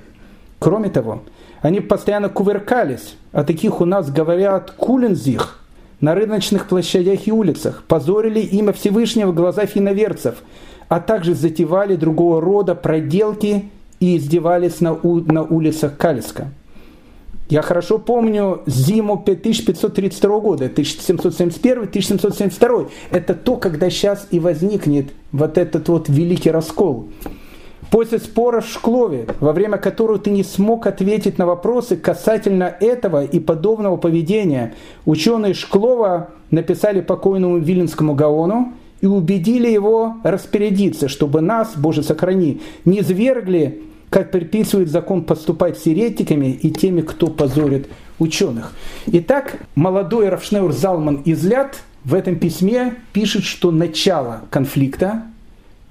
Кроме 0.60 0.90
того, 0.90 1.24
они 1.62 1.80
постоянно 1.80 2.28
кувыркались, 2.28 3.16
а 3.32 3.46
таких 3.46 3.80
у 3.80 3.86
нас 3.86 4.12
говорят 4.12 4.72
кулинзих, 4.72 5.65
на 6.02 6.16
рыночных 6.16 6.68
площадях 6.68 7.28
и 7.28 7.32
улицах, 7.32 7.84
позорили 7.88 8.40
имя 8.40 8.74
Всевышнего 8.74 9.32
в 9.32 9.36
глазах 9.36 9.78
иноверцев, 9.78 10.36
а 10.88 11.00
также 11.00 11.34
затевали 11.34 11.96
другого 11.96 12.42
рода 12.42 12.76
проделки 12.76 13.70
и 14.00 14.18
издевались 14.18 14.82
на, 14.82 14.94
у, 14.94 15.22
на 15.22 15.44
улицах 15.44 15.98
Калиска. 15.98 16.50
Я 17.48 17.62
хорошо 17.62 18.00
помню 18.00 18.64
зиму 18.66 19.14
1532 19.14 20.40
года, 20.40 20.66
1771-1772. 20.66 22.90
Это 23.12 23.36
то, 23.36 23.58
когда 23.58 23.92
сейчас 23.92 24.28
и 24.32 24.40
возникнет 24.40 25.12
вот 25.32 25.60
этот 25.60 25.88
вот 25.90 26.10
великий 26.10 26.50
раскол. 26.50 27.10
После 27.96 28.20
спора 28.20 28.60
в 28.60 28.68
Шклове, 28.68 29.26
во 29.40 29.54
время 29.54 29.78
которого 29.78 30.20
ты 30.20 30.30
не 30.30 30.44
смог 30.44 30.86
ответить 30.86 31.38
на 31.38 31.46
вопросы 31.46 31.96
касательно 31.96 32.76
этого 32.82 33.24
и 33.24 33.40
подобного 33.40 33.96
поведения, 33.96 34.76
ученые 35.06 35.54
Шклова 35.54 36.32
написали 36.52 37.00
покойному 37.00 37.58
Виленскому 37.58 38.14
Гаону 38.14 38.74
и 39.00 39.06
убедили 39.06 39.70
его 39.70 40.18
распорядиться, 40.26 41.08
чтобы 41.08 41.40
нас, 41.40 41.78
Боже 41.78 42.04
сохрани, 42.04 42.60
не 42.84 43.02
свергли 43.02 43.84
как 44.10 44.30
приписывает 44.30 44.90
закон 44.90 45.24
поступать 45.24 45.78
с 45.78 45.86
еретиками 45.86 46.48
и 46.48 46.72
теми, 46.72 47.00
кто 47.00 47.28
позорит 47.28 47.88
ученых. 48.20 48.74
Итак, 49.08 49.60
молодой 49.76 50.28
Рафшнеур 50.28 50.74
Залман 50.74 51.22
из 51.24 51.46
Ляд 51.46 51.78
в 52.04 52.14
этом 52.14 52.36
письме 52.36 52.96
пишет, 53.14 53.46
что 53.46 53.72
начало 53.72 54.42
конфликта, 54.50 55.24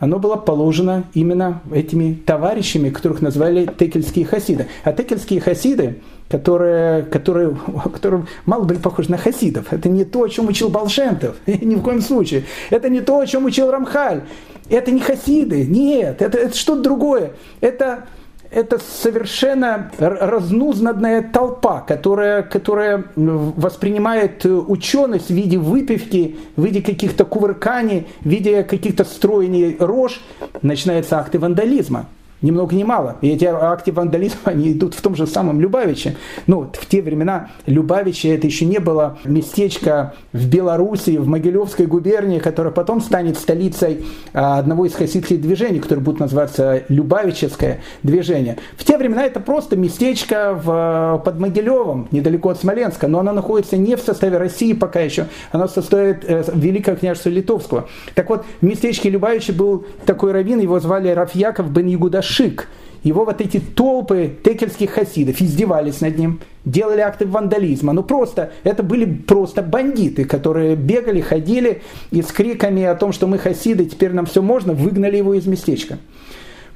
оно 0.05 0.19
было 0.19 0.37
положено 0.37 1.05
именно 1.15 1.63
этими 1.73 2.13
товарищами, 2.13 2.91
которых 2.91 3.23
назвали 3.23 3.67
текельские 3.79 4.27
хасиды. 4.27 4.69
А 4.83 4.93
текельские 4.93 5.41
хасиды, 5.41 6.01
которые, 6.29 7.05
которые, 7.05 7.57
которые 7.91 8.27
мало 8.45 8.65
были 8.65 8.77
похожи 8.77 9.11
на 9.11 9.17
хасидов, 9.17 9.73
это 9.73 9.89
не 9.89 10.05
то, 10.05 10.25
о 10.25 10.29
чем 10.29 10.49
учил 10.49 10.69
Балшемтов, 10.69 11.37
ни 11.47 11.75
в 11.75 11.83
коем 11.83 12.03
случае. 12.03 12.45
Это 12.69 12.91
не 12.91 13.01
то, 13.01 13.19
о 13.19 13.27
чем 13.27 13.47
учил 13.47 13.71
Рамхаль. 13.71 14.25
Это 14.69 14.91
не 14.91 15.01
хасиды, 15.01 15.65
нет, 15.65 16.21
это, 16.21 16.37
это 16.37 16.55
что-то 16.55 16.83
другое. 16.83 17.33
Это, 17.63 18.05
это 18.51 18.79
совершенно 18.79 19.91
разнузнанная 19.99 21.23
толпа, 21.23 21.81
которая, 21.81 22.43
которая 22.43 23.05
воспринимает 23.17 24.45
ученость 24.45 25.29
в 25.29 25.35
виде 25.35 25.59
выпивки, 25.59 26.37
в 26.57 26.65
виде 26.65 26.83
каких-то 26.83 27.25
кувырканий, 27.25 28.07
в 28.21 28.29
виде 28.29 28.63
каких-то 28.63 29.05
строений 29.05 29.77
рож. 29.79 30.21
Начинаются 30.63 31.19
акты 31.19 31.39
вандализма 31.39 32.07
ни 32.45 32.51
много 32.51 32.77
ни 32.77 32.85
мало. 32.85 33.17
И 33.23 33.29
эти 33.31 33.47
акты 33.47 33.91
вандализма, 33.91 34.39
они 34.45 34.73
идут 34.73 34.95
в 34.95 35.01
том 35.01 35.17
же 35.17 35.27
самом 35.27 35.61
Любавиче. 35.61 36.17
Ну, 36.47 36.71
в 36.73 36.87
те 36.87 37.01
времена 37.01 37.49
Любавиче 37.65 38.35
это 38.35 38.47
еще 38.47 38.67
не 38.67 38.79
было 38.79 39.19
местечко 39.25 40.15
в 40.33 40.47
Белоруссии, 40.47 41.17
в 41.17 41.27
Могилевской 41.27 41.87
губернии, 41.87 42.39
которое 42.39 42.71
потом 42.71 43.01
станет 43.01 43.39
столицей 43.39 44.05
а, 44.35 44.59
одного 44.59 44.85
из 44.85 44.95
хасидских 44.95 45.41
движений, 45.41 45.81
которое 45.81 46.03
будет 46.03 46.21
называться 46.21 46.83
Любавичевское 46.89 47.81
движение. 48.03 48.59
В 48.77 48.85
те 48.85 48.99
времена 48.99 49.25
это 49.25 49.41
просто 49.41 49.77
местечко 49.77 50.61
в, 50.63 51.23
под 51.25 51.41
Могилевом, 51.41 52.09
недалеко 52.11 52.51
от 52.51 52.61
Смоленска, 52.61 53.09
но 53.09 53.21
оно 53.21 53.33
находится 53.33 53.79
не 53.79 53.97
в 53.97 54.01
составе 54.01 54.37
России 54.37 54.75
пока 54.75 55.01
еще, 55.01 55.29
оно 55.51 55.67
состоит 55.67 56.25
э, 56.29 56.45
Великого 56.55 56.99
княжества 56.99 57.31
Литовского. 57.31 57.89
Так 58.15 58.29
вот, 58.29 58.45
в 58.61 58.67
местечке 58.67 59.09
Любавича 59.09 59.55
был 59.55 59.87
такой 60.05 60.33
раввин, 60.33 60.61
его 60.61 60.79
звали 60.79 61.09
Рафьяков 61.09 61.71
бен 61.71 61.87
Ягудаш 61.87 62.34
шик. 62.35 62.69
Его 63.03 63.27
вот 63.27 63.41
эти 63.43 63.61
толпы 63.61 64.35
текельских 64.43 64.93
хасидов 64.93 65.41
издевались 65.41 66.01
над 66.01 66.19
ним, 66.19 66.41
делали 66.65 67.01
акты 67.01 67.27
вандализма. 67.27 67.93
Ну 67.93 68.03
просто, 68.03 68.51
это 68.65 68.83
были 68.83 69.05
просто 69.05 69.63
бандиты, 69.63 70.25
которые 70.25 70.75
бегали, 70.75 71.21
ходили 71.21 71.83
и 72.11 72.23
с 72.23 72.29
криками 72.29 72.83
о 72.83 72.95
том, 72.95 73.13
что 73.13 73.27
мы 73.27 73.39
хасиды, 73.39 73.85
теперь 73.85 74.13
нам 74.13 74.25
все 74.25 74.41
можно, 74.41 74.73
выгнали 74.73 75.19
его 75.19 75.35
из 75.35 75.47
местечка. 75.47 75.99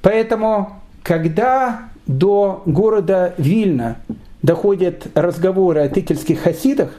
Поэтому, 0.02 0.80
когда 1.02 1.88
до 2.06 2.62
города 2.66 3.34
Вильна 3.38 3.96
доходят 4.42 5.06
разговоры 5.14 5.80
о 5.80 5.88
текельских 5.88 6.40
хасидах, 6.40 6.90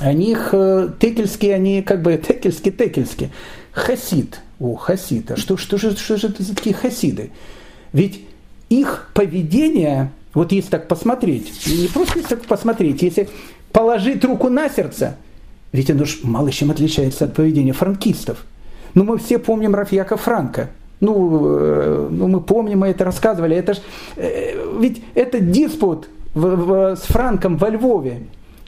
о 0.00 0.12
них 0.12 0.50
э, 0.52 0.90
текельские, 0.98 1.54
они 1.54 1.80
как 1.82 2.02
бы 2.02 2.16
текельские-текельские. 2.16 3.30
Хасид, 3.72 4.40
о, 4.60 4.74
хасида. 4.74 5.36
Что, 5.36 5.56
что, 5.56 5.76
же, 5.78 5.96
что 5.96 6.16
же 6.16 6.28
это 6.28 6.42
за 6.42 6.54
такие 6.54 6.74
хасиды? 6.74 7.30
Ведь 7.92 8.22
их 8.68 9.10
поведение, 9.14 10.10
вот 10.34 10.52
если 10.52 10.70
так 10.70 10.88
посмотреть, 10.88 11.66
не 11.66 11.88
просто 11.88 12.18
если 12.18 12.36
так 12.36 12.44
посмотреть, 12.44 13.02
если 13.02 13.28
положить 13.72 14.24
руку 14.24 14.48
на 14.48 14.68
сердце, 14.68 15.16
ведь 15.72 15.90
оно 15.90 16.04
же 16.04 16.18
мало 16.22 16.50
чем 16.50 16.70
отличается 16.70 17.26
от 17.26 17.34
поведения 17.34 17.72
франкистов. 17.72 18.44
Но 18.94 19.04
ну, 19.04 19.12
мы 19.12 19.18
все 19.18 19.38
помним 19.38 19.74
Рафьяка 19.74 20.16
Франка. 20.16 20.70
Ну, 21.00 21.58
э, 21.58 22.08
ну, 22.10 22.28
мы 22.28 22.40
помним, 22.40 22.80
мы 22.80 22.88
это 22.88 23.04
рассказывали. 23.04 23.54
Это 23.54 23.74
ж, 23.74 23.78
э, 24.16 24.78
ведь 24.80 25.02
это 25.14 25.40
диспут 25.40 26.08
в, 26.32 26.40
в, 26.40 26.96
с 26.96 27.02
Франком 27.02 27.58
во 27.58 27.68
Львове 27.68 28.22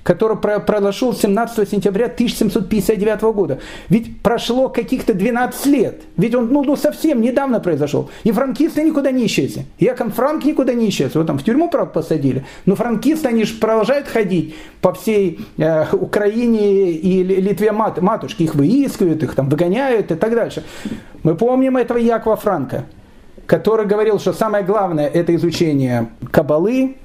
который 0.09 0.39
произошел 0.39 1.13
17 1.13 1.69
сентября 1.69 2.07
1759 2.07 3.21
года. 3.35 3.59
Ведь 3.91 4.23
прошло 4.23 4.71
каких-то 4.71 5.13
12 5.13 5.67
лет. 5.67 6.01
Ведь 6.17 6.35
он 6.35 6.49
ну, 6.51 6.65
ну, 6.65 6.77
совсем 6.77 7.21
недавно 7.21 7.61
произошел. 7.61 8.09
И 8.25 8.33
франкисты 8.33 8.83
никуда 8.83 9.11
не 9.11 9.27
исчезли. 9.27 9.67
Яков 9.79 10.15
Франк 10.15 10.47
никуда 10.47 10.73
не 10.73 10.89
исчез. 10.89 11.15
Его 11.15 11.25
там 11.25 11.39
в 11.39 11.45
тюрьму, 11.45 11.69
правда, 11.69 11.93
посадили. 11.93 12.47
Но 12.65 12.75
франкисты, 12.75 13.29
они 13.29 13.45
же 13.45 13.57
продолжают 13.57 14.09
ходить 14.09 14.55
по 14.81 14.95
всей 14.95 15.41
э, 15.59 15.85
Украине 15.93 16.93
и 16.93 17.23
Литве 17.23 17.73
мат, 17.73 18.01
матушки. 18.01 18.45
Их 18.45 18.55
выискивают, 18.55 19.23
их 19.23 19.35
там 19.35 19.51
выгоняют 19.51 20.11
и 20.11 20.15
так 20.15 20.35
дальше. 20.35 20.65
Мы 21.23 21.35
помним 21.35 21.77
этого 21.77 21.99
Якова 21.99 22.37
Франка, 22.37 22.87
который 23.45 23.85
говорил, 23.85 24.19
что 24.19 24.33
самое 24.33 24.65
главное 24.65 25.07
это 25.07 25.35
изучение 25.35 26.09
кабалы, 26.31 26.97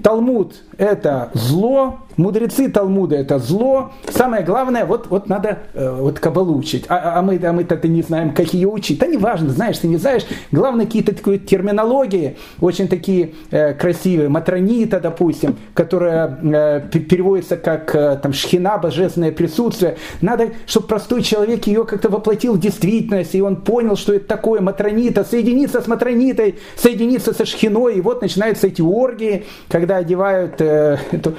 Талмуд– 0.00 0.54
это 0.78 1.30
зло, 1.34 1.98
мудрецы 2.18 2.68
Талмуда– 2.68 3.16
это 3.16 3.38
зло. 3.38 3.92
Самое 4.08 4.44
главное, 4.44 4.84
вот, 4.84 5.06
вот 5.08 5.28
надо 5.28 5.60
э, 5.72 5.96
вот 5.98 6.18
кабалу 6.18 6.58
учить. 6.58 6.84
А, 6.88 7.18
а 7.18 7.22
мы, 7.22 7.40
а 7.42 7.52
мы-то 7.52 7.88
не 7.88 8.02
знаем, 8.02 8.34
как 8.34 8.52
ее 8.52 8.68
учить. 8.68 8.98
Да 8.98 9.06
не 9.06 9.16
важно, 9.16 9.50
знаешь, 9.50 9.78
ты 9.78 9.88
не 9.88 9.96
знаешь. 9.96 10.26
Главное, 10.52 10.84
какие-то 10.84 11.14
такие 11.14 11.38
терминологии, 11.38 12.36
очень 12.60 12.88
такие 12.88 13.34
э, 13.50 13.72
красивые. 13.72 14.28
Матронита, 14.28 15.00
допустим, 15.00 15.56
которая 15.74 16.38
э, 16.42 16.80
переводится 16.90 17.56
как 17.56 17.94
э, 17.94 18.18
там, 18.22 18.32
шхина, 18.32 18.78
божественное 18.78 19.32
присутствие. 19.32 19.96
Надо, 20.20 20.50
чтобы 20.66 20.88
простой 20.88 21.22
человек 21.22 21.66
ее 21.66 21.84
как-то 21.84 22.08
воплотил 22.08 22.54
в 22.54 22.60
действительность, 22.60 23.34
и 23.34 23.40
он 23.40 23.56
понял, 23.56 23.96
что 23.96 24.12
это 24.12 24.26
такое 24.26 24.60
матронита, 24.60 25.24
соединиться 25.24 25.80
с 25.80 25.86
матронитой, 25.86 26.56
соединиться 26.76 27.32
со 27.32 27.44
шхиной, 27.44 27.96
и 27.96 28.00
вот 28.00 28.22
начинаются 28.22 28.66
эти 28.66 28.82
оргии, 28.82 29.44
когда 29.68 29.98
одевают 29.98 30.60
э, 30.60 30.98
эту 31.12 31.34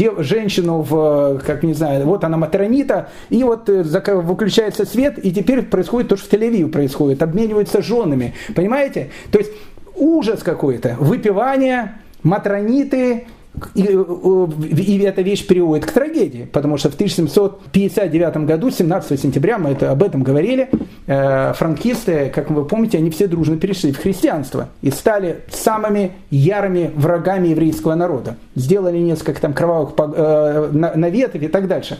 дев, 0.00 0.14
женщину 0.20 0.80
в, 0.80 1.42
как 1.46 1.62
не 1.62 1.74
знаю, 1.74 2.06
вот 2.06 2.24
она 2.24 2.38
матронита, 2.38 3.10
и 3.28 3.44
вот 3.44 3.68
э, 3.68 3.82
выключается 4.22 4.86
свет, 4.86 5.22
и 5.22 5.30
теперь 5.30 5.62
происходит 5.62 6.08
то, 6.08 6.16
что 6.16 6.26
в 6.26 6.30
тель 6.30 6.66
происходит, 6.68 7.22
обмениваются 7.22 7.82
женами. 7.82 8.34
Понимаете? 8.54 9.10
То 9.30 9.38
есть 9.38 9.52
ужас 9.94 10.42
какой-то, 10.42 10.96
выпивание, 10.98 12.00
матрониты, 12.22 13.26
и, 13.74 13.82
э, 13.82 14.46
и 14.76 14.98
эта 15.00 15.22
вещь 15.22 15.46
приводит 15.46 15.86
к 15.86 15.92
трагедии, 15.92 16.48
потому 16.50 16.76
что 16.76 16.90
в 16.90 16.94
1759 16.94 18.46
году, 18.46 18.70
17 18.70 19.20
сентября, 19.20 19.58
мы 19.58 19.70
это, 19.70 19.90
об 19.90 20.02
этом 20.02 20.22
говорили, 20.22 20.70
э, 21.06 21.52
франкисты, 21.54 22.30
как 22.34 22.50
вы 22.50 22.64
помните, 22.64 22.98
они 22.98 23.10
все 23.10 23.26
дружно 23.26 23.56
перешли 23.56 23.92
в 23.92 23.98
христианство 23.98 24.68
и 24.82 24.90
стали 24.90 25.40
самыми 25.50 26.12
ярыми 26.30 26.90
врагами 26.94 27.48
еврейского 27.48 27.94
народа. 27.94 28.36
Сделали 28.54 28.98
несколько 28.98 29.40
там 29.40 29.52
кровавых 29.52 29.94
э, 29.96 30.70
наветов 30.72 31.42
и 31.42 31.48
так 31.48 31.66
дальше. 31.66 31.98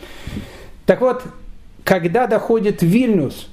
Так 0.86 1.00
вот, 1.00 1.22
когда 1.84 2.26
доходит 2.26 2.82
Вильнюс, 2.82 3.48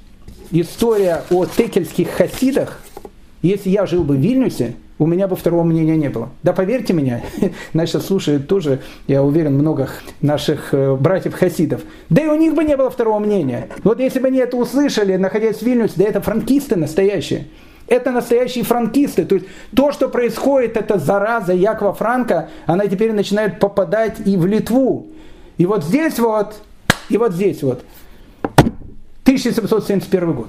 история 0.50 1.22
о 1.30 1.46
текельских 1.46 2.10
хасидах, 2.10 2.80
если 3.42 3.70
я 3.70 3.86
жил 3.86 4.04
бы 4.04 4.16
в 4.16 4.20
Вильнюсе, 4.20 4.74
у 4.98 5.06
меня 5.06 5.28
бы 5.28 5.36
второго 5.36 5.62
мнения 5.62 5.96
не 5.96 6.08
было. 6.08 6.30
Да 6.42 6.52
поверьте 6.52 6.92
мне, 6.92 7.22
нас 7.72 7.90
сейчас 7.90 8.06
слушают 8.06 8.48
тоже, 8.48 8.80
я 9.06 9.22
уверен, 9.22 9.54
много 9.54 9.88
наших 10.20 10.74
э, 10.74 10.94
братьев-хасидов. 10.94 11.82
Да 12.10 12.22
и 12.22 12.26
у 12.26 12.34
них 12.34 12.54
бы 12.54 12.64
не 12.64 12.76
было 12.76 12.90
второго 12.90 13.18
мнения. 13.18 13.68
Вот 13.84 14.00
если 14.00 14.18
бы 14.18 14.28
они 14.28 14.38
это 14.38 14.56
услышали, 14.56 15.16
находясь 15.16 15.58
в 15.58 15.62
Вильнюсе, 15.62 15.94
да 15.96 16.04
это 16.04 16.20
франкисты 16.20 16.76
настоящие. 16.76 17.46
Это 17.86 18.10
настоящие 18.10 18.64
франкисты. 18.64 19.24
То 19.24 19.36
есть 19.36 19.46
то, 19.74 19.92
что 19.92 20.08
происходит, 20.08 20.76
это 20.76 20.98
зараза 20.98 21.54
Якова 21.54 21.94
Франка, 21.94 22.50
она 22.66 22.86
теперь 22.86 23.12
начинает 23.12 23.60
попадать 23.60 24.16
и 24.26 24.36
в 24.36 24.46
Литву. 24.46 25.08
И 25.56 25.64
вот 25.64 25.84
здесь 25.84 26.18
вот, 26.18 26.56
и 27.08 27.16
вот 27.16 27.32
здесь 27.32 27.62
вот. 27.62 27.82
1771 29.24 30.32
год. 30.32 30.48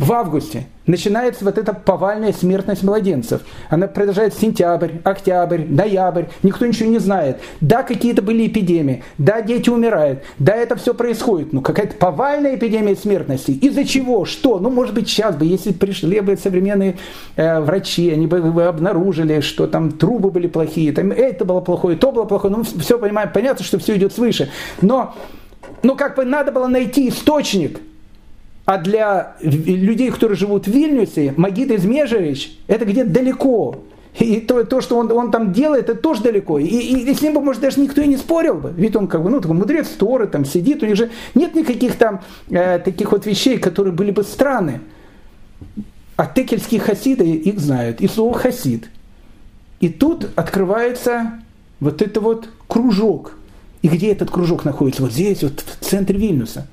В 0.00 0.12
августе 0.14 0.66
начинается 0.86 1.44
вот 1.44 1.58
эта 1.58 1.74
повальная 1.74 2.32
смертность 2.32 2.82
младенцев. 2.82 3.42
Она 3.68 3.86
продолжает 3.86 4.32
сентябрь, 4.34 4.92
октябрь, 5.04 5.64
ноябрь, 5.68 6.24
никто 6.42 6.64
ничего 6.64 6.88
не 6.88 6.98
знает. 6.98 7.38
Да, 7.60 7.82
какие-то 7.82 8.22
были 8.22 8.46
эпидемии, 8.46 9.04
да, 9.18 9.42
дети 9.42 9.68
умирают, 9.68 10.22
да, 10.38 10.54
это 10.56 10.76
все 10.76 10.94
происходит, 10.94 11.52
но 11.52 11.60
какая-то 11.60 11.96
повальная 11.96 12.56
эпидемия 12.56 12.96
смертности. 12.96 13.50
Из-за 13.50 13.84
чего? 13.84 14.24
Что? 14.24 14.58
Ну, 14.58 14.70
может 14.70 14.94
быть, 14.94 15.06
сейчас 15.06 15.36
бы, 15.36 15.44
если 15.44 15.72
пришли 15.72 16.20
бы 16.20 16.34
современные 16.36 16.96
э, 17.36 17.60
врачи, 17.60 18.10
они 18.10 18.26
бы, 18.26 18.40
бы 18.40 18.64
обнаружили, 18.64 19.40
что 19.40 19.66
там 19.66 19.92
трубы 19.92 20.30
были 20.30 20.46
плохие, 20.46 20.92
там 20.92 21.12
это 21.12 21.44
было 21.44 21.60
плохое, 21.60 21.96
то 21.96 22.10
было 22.10 22.24
плохое, 22.24 22.56
ну, 22.56 22.62
все 22.62 22.98
понимаем, 22.98 23.30
понятно, 23.34 23.64
что 23.66 23.78
все 23.78 23.96
идет 23.96 24.14
свыше. 24.14 24.50
Но, 24.80 25.14
ну, 25.82 25.94
как 25.94 26.16
бы 26.16 26.24
надо 26.24 26.52
было 26.52 26.68
найти 26.68 27.10
источник, 27.10 27.80
а 28.70 28.78
для 28.78 29.34
людей, 29.40 30.12
которые 30.12 30.38
живут 30.38 30.68
в 30.68 30.70
Вильнюсе, 30.70 31.34
Магит 31.36 31.72
Измежевич, 31.72 32.56
это 32.68 32.84
где-то 32.84 33.10
далеко. 33.10 33.80
И 34.16 34.40
то, 34.40 34.62
то 34.62 34.80
что 34.80 34.96
он, 34.96 35.10
он 35.10 35.32
там 35.32 35.52
делает, 35.52 35.88
это 35.88 36.00
тоже 36.00 36.22
далеко. 36.22 36.60
И, 36.60 36.66
и, 36.66 37.10
и 37.10 37.12
с 37.12 37.20
ним 37.20 37.34
бы, 37.34 37.40
может, 37.40 37.60
даже 37.60 37.80
никто 37.80 38.00
и 38.00 38.06
не 38.06 38.16
спорил 38.16 38.54
бы. 38.54 38.72
Ведь 38.76 38.94
он 38.94 39.08
как 39.08 39.24
бы, 39.24 39.30
ну, 39.30 39.40
такой 39.40 39.56
мудрец 39.56 39.88
Торы, 39.88 40.28
там 40.28 40.44
сидит, 40.44 40.84
у 40.84 40.86
них 40.86 40.94
же 40.94 41.10
нет 41.34 41.56
никаких 41.56 41.96
там 41.96 42.20
э, 42.48 42.78
таких 42.78 43.10
вот 43.10 43.26
вещей, 43.26 43.58
которые 43.58 43.92
были 43.92 44.12
бы 44.12 44.22
странны. 44.22 44.82
А 46.14 46.26
текельские 46.26 46.80
хасиды 46.80 47.28
их 47.28 47.58
знают. 47.58 48.00
И 48.00 48.06
слово 48.06 48.38
хасид. 48.38 48.88
И 49.80 49.88
тут 49.88 50.28
открывается 50.36 51.40
вот 51.80 52.02
это 52.02 52.20
вот 52.20 52.48
кружок. 52.68 53.32
И 53.82 53.88
где 53.88 54.12
этот 54.12 54.30
кружок 54.30 54.64
находится? 54.64 55.02
Вот 55.02 55.10
здесь, 55.10 55.42
вот 55.42 55.58
в 55.58 55.84
центре 55.84 56.16
Вильнюса. 56.16 56.68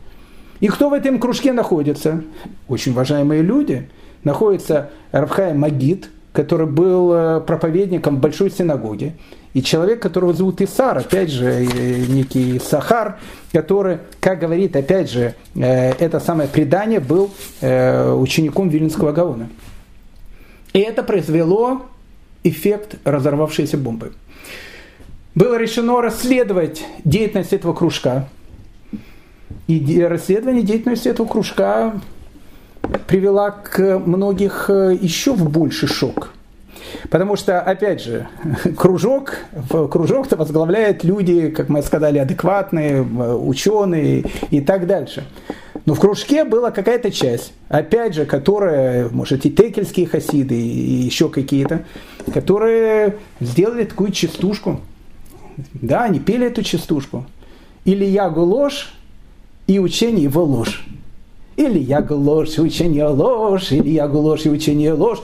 И 0.59 0.67
кто 0.67 0.89
в 0.89 0.93
этом 0.93 1.19
кружке 1.19 1.53
находится? 1.53 2.23
Очень 2.67 2.93
уважаемые 2.93 3.41
люди. 3.41 3.89
Находится 4.23 4.89
Равхай 5.11 5.53
Магид, 5.53 6.09
который 6.37 6.67
был 6.67 7.13
э, 7.13 7.41
проповедником 7.41 8.17
большой 8.17 8.51
синагоги. 8.51 9.15
И 9.53 9.63
человек, 9.63 10.01
которого 10.01 10.33
зовут 10.33 10.61
Исар, 10.61 10.99
опять 10.99 11.31
же, 11.31 11.45
э, 11.45 12.05
некий 12.07 12.59
Сахар, 12.59 13.17
который, 13.51 13.99
как 14.19 14.39
говорит, 14.39 14.75
опять 14.75 15.09
же, 15.09 15.33
э, 15.55 15.91
это 15.93 16.19
самое 16.19 16.47
предание, 16.47 16.99
был 16.99 17.31
учеником 17.59 18.69
Вильнинского 18.69 19.11
Гаона. 19.11 19.49
И 20.73 20.79
это 20.79 21.01
произвело 21.01 21.87
эффект 22.43 22.97
разорвавшейся 23.03 23.77
бомбы. 23.77 24.13
Было 25.33 25.57
решено 25.57 26.01
расследовать 26.01 26.83
деятельность 27.03 27.53
этого 27.53 27.73
кружка. 27.73 28.27
И 29.67 30.01
расследование 30.01 30.63
деятельности 30.63 31.09
этого 31.09 31.27
кружка 31.27 31.99
привела 33.07 33.51
к 33.51 33.99
многих 33.99 34.69
э, 34.69 34.97
еще 34.99 35.33
в 35.33 35.49
больший 35.49 35.89
шок. 35.89 36.31
Потому 37.09 37.35
что, 37.35 37.59
опять 37.59 38.01
же, 38.01 38.27
кружок, 38.77 39.35
кружок-то 39.69 40.37
возглавляют 40.37 41.03
люди, 41.03 41.49
как 41.49 41.67
мы 41.67 41.81
сказали, 41.81 42.17
адекватные, 42.17 42.97
э, 42.97 43.33
ученые 43.33 44.25
и 44.51 44.61
так 44.61 44.87
дальше. 44.87 45.25
Но 45.85 45.93
в 45.93 45.99
кружке 45.99 46.43
была 46.43 46.71
какая-то 46.71 47.11
часть, 47.11 47.53
опять 47.69 48.13
же, 48.13 48.25
которая, 48.25 49.09
может, 49.09 49.45
и 49.45 49.51
текельские 49.51 50.05
хасиды, 50.05 50.55
и 50.55 50.93
еще 51.03 51.29
какие-то, 51.29 51.83
которые 52.33 53.17
сделали 53.39 53.85
такую 53.85 54.11
частушку. 54.11 54.81
Да, 55.73 56.03
они 56.03 56.19
пели 56.19 56.47
эту 56.47 56.61
частушку. 56.61 57.25
Или 57.85 58.03
я 58.03 58.27
ложь, 58.27 58.96
и 59.67 59.79
учение 59.79 60.23
его 60.23 60.43
ложь. 60.43 60.85
Или 61.57 61.79
я 61.79 62.05
ложь, 62.09 62.57
учение 62.57 63.07
ложь, 63.07 63.71
или 63.71 63.89
я 63.89 64.05
ложь, 64.05 64.45
и 64.45 64.49
учение 64.49 64.93
ложь. 64.93 65.21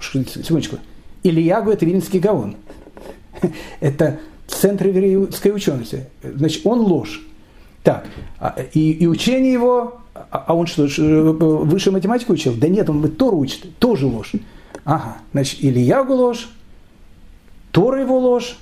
Секундочку. 0.00 0.78
Ильягу– 1.22 1.70
это 1.72 1.86
Вильнинский 1.86 2.18
Гаон. 2.18 2.56
Это 3.80 4.18
центр 4.48 4.88
еврейской 4.88 5.52
учености. 5.52 6.06
Значит, 6.22 6.66
он 6.66 6.80
ложь. 6.80 7.22
Так, 7.82 8.06
а, 8.38 8.56
и, 8.74 8.92
и 8.92 9.06
учение 9.06 9.52
его, 9.52 10.00
а, 10.14 10.44
а 10.46 10.54
он 10.54 10.66
что, 10.66 10.82
высшую 10.82 11.94
математику 11.94 12.32
учил? 12.32 12.54
Да 12.56 12.68
нет, 12.68 12.88
он 12.90 13.08
Тору 13.12 13.38
учит, 13.38 13.76
тоже 13.78 14.06
ложь. 14.06 14.32
Ага, 14.84 15.18
значит, 15.32 15.62
Ильягу 15.62 16.14
ложь, 16.14 16.48
Тора 17.70 18.00
его 18.00 18.18
ложь, 18.18 18.56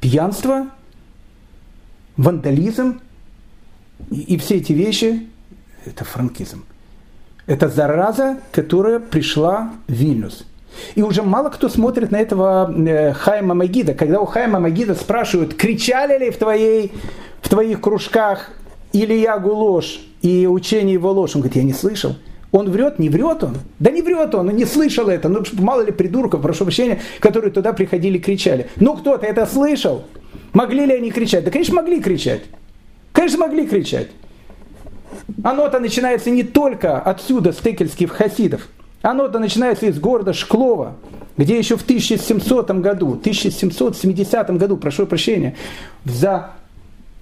пьянство, 0.00 0.68
вандализм, 2.16 3.00
и, 4.10 4.20
и 4.20 4.36
все 4.38 4.56
эти 4.56 4.72
вещи– 4.72 5.26
это 5.84 6.04
франкизм. 6.04 6.64
Это 7.46 7.68
зараза, 7.68 8.38
которая 8.52 9.00
пришла 9.00 9.72
в 9.86 9.92
Вильнюс. 9.92 10.46
И 10.94 11.02
уже 11.02 11.22
мало 11.22 11.50
кто 11.50 11.68
смотрит 11.68 12.10
на 12.10 12.16
этого 12.16 12.72
э, 12.72 13.12
Хайма 13.12 13.54
Магида. 13.54 13.94
Когда 13.94 14.20
у 14.20 14.24
Хайма 14.24 14.60
Магида 14.60 14.94
спрашивают, 14.94 15.54
кричали 15.54 16.18
ли 16.18 16.30
в, 16.30 16.36
твоей, 16.36 16.92
в 17.42 17.48
твоих 17.48 17.80
кружках 17.80 18.50
Ильягу 18.92 19.52
ложь 19.52 20.00
и 20.22 20.46
учение 20.46 20.94
его 20.94 21.12
ложь, 21.12 21.34
он 21.34 21.42
говорит, 21.42 21.56
я 21.56 21.62
не 21.62 21.72
слышал. 21.72 22.16
Он 22.50 22.70
врет, 22.70 22.98
не 22.98 23.08
врет 23.08 23.42
он. 23.42 23.58
Да 23.80 23.90
не 23.90 24.00
врет 24.00 24.34
он, 24.34 24.48
он 24.48 24.54
не 24.54 24.64
слышал 24.64 25.08
это. 25.08 25.28
Ну, 25.28 25.42
мало 25.54 25.82
ли 25.82 25.90
придурков, 25.90 26.40
прошу 26.40 26.64
прощения, 26.64 27.00
которые 27.18 27.50
туда 27.50 27.72
приходили 27.72 28.18
и 28.18 28.20
кричали. 28.20 28.70
Ну, 28.76 28.96
кто-то 28.96 29.26
это 29.26 29.44
слышал. 29.44 30.04
Могли 30.52 30.86
ли 30.86 30.94
они 30.94 31.10
кричать? 31.10 31.44
Да, 31.44 31.50
конечно, 31.50 31.74
могли 31.74 32.00
кричать. 32.00 32.42
Конечно, 33.14 33.38
могли 33.38 33.66
кричать. 33.66 34.08
Оно-то 35.44 35.78
начинается 35.78 36.30
не 36.30 36.42
только 36.42 36.98
отсюда, 36.98 37.52
с 37.52 37.58
текельских 37.58 38.10
хасидов. 38.10 38.68
Оно-то 39.02 39.38
начинается 39.38 39.86
из 39.86 40.00
города 40.00 40.32
Шклова, 40.32 40.94
где 41.36 41.56
еще 41.56 41.76
в 41.76 41.82
1700 41.82 42.70
году, 42.80 43.12
1770 43.12 44.50
году, 44.58 44.76
прошу 44.76 45.06
прощения, 45.06 45.54
за 46.04 46.50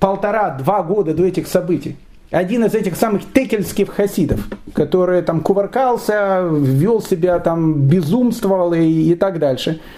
полтора-два 0.00 0.82
года 0.82 1.12
до 1.12 1.26
этих 1.26 1.46
событий, 1.46 1.96
один 2.30 2.64
из 2.64 2.74
этих 2.74 2.96
самых 2.96 3.30
текельских 3.30 3.90
хасидов, 3.90 4.48
который 4.72 5.20
там 5.20 5.42
кувыркался, 5.42 6.48
вел 6.50 7.02
себя 7.02 7.38
там, 7.38 7.74
безумствовал 7.82 8.72
и, 8.72 8.80
и 8.80 9.14
так 9.14 9.38
дальше– 9.38 9.80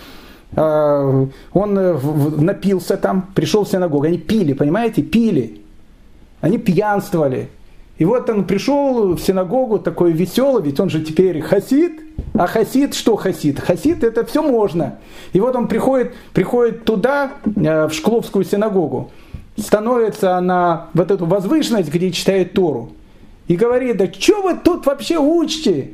а, 0.56 1.26
он 1.52 1.78
э, 1.78 1.98
напился 2.38 2.96
там, 2.96 3.28
пришел 3.34 3.64
в 3.64 3.68
синагогу, 3.68 4.04
они 4.04 4.18
пили, 4.18 4.52
понимаете, 4.52 5.02
пили, 5.02 5.62
они 6.44 6.58
пьянствовали. 6.58 7.48
И 7.96 8.04
вот 8.04 8.28
он 8.28 8.44
пришел 8.44 9.14
в 9.14 9.18
синагогу 9.18 9.78
такой 9.78 10.12
веселый, 10.12 10.62
ведь 10.62 10.78
он 10.78 10.90
же 10.90 11.00
теперь 11.00 11.40
хасид, 11.40 12.02
а 12.34 12.46
хасид 12.46 12.94
что 12.94 13.16
хасид? 13.16 13.60
Хасид 13.60 14.04
это 14.04 14.26
все 14.26 14.42
можно. 14.42 14.98
И 15.32 15.40
вот 15.40 15.56
он 15.56 15.68
приходит, 15.68 16.12
приходит 16.34 16.84
туда, 16.84 17.32
э, 17.46 17.86
в 17.86 17.94
Шкловскую 17.94 18.44
синагогу, 18.44 19.10
становится 19.56 20.38
на 20.40 20.88
вот 20.92 21.10
эту 21.10 21.24
возвышенность, 21.24 21.90
где 21.90 22.10
читает 22.10 22.52
Тору, 22.52 22.92
и 23.48 23.56
говорит, 23.56 23.96
да 23.96 24.12
что 24.12 24.42
вы 24.42 24.58
тут 24.62 24.84
вообще 24.84 25.18
учите? 25.18 25.92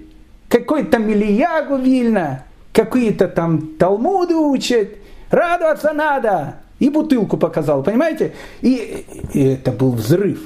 Какой-то 0.49 0.99
Милиягу 0.99 1.77
Вильна, 1.77 2.43
какие-то 2.73 3.29
там 3.29 3.77
талмуды 3.79 4.35
учат, 4.35 4.89
радоваться 5.31 5.93
надо. 5.93 6.57
И 6.81 6.89
бутылку 6.89 7.37
показал, 7.37 7.85
понимаете? 7.85 8.33
И, 8.61 9.05
и 9.33 9.45
это 9.45 9.71
был 9.71 9.93
взрыв. 9.93 10.41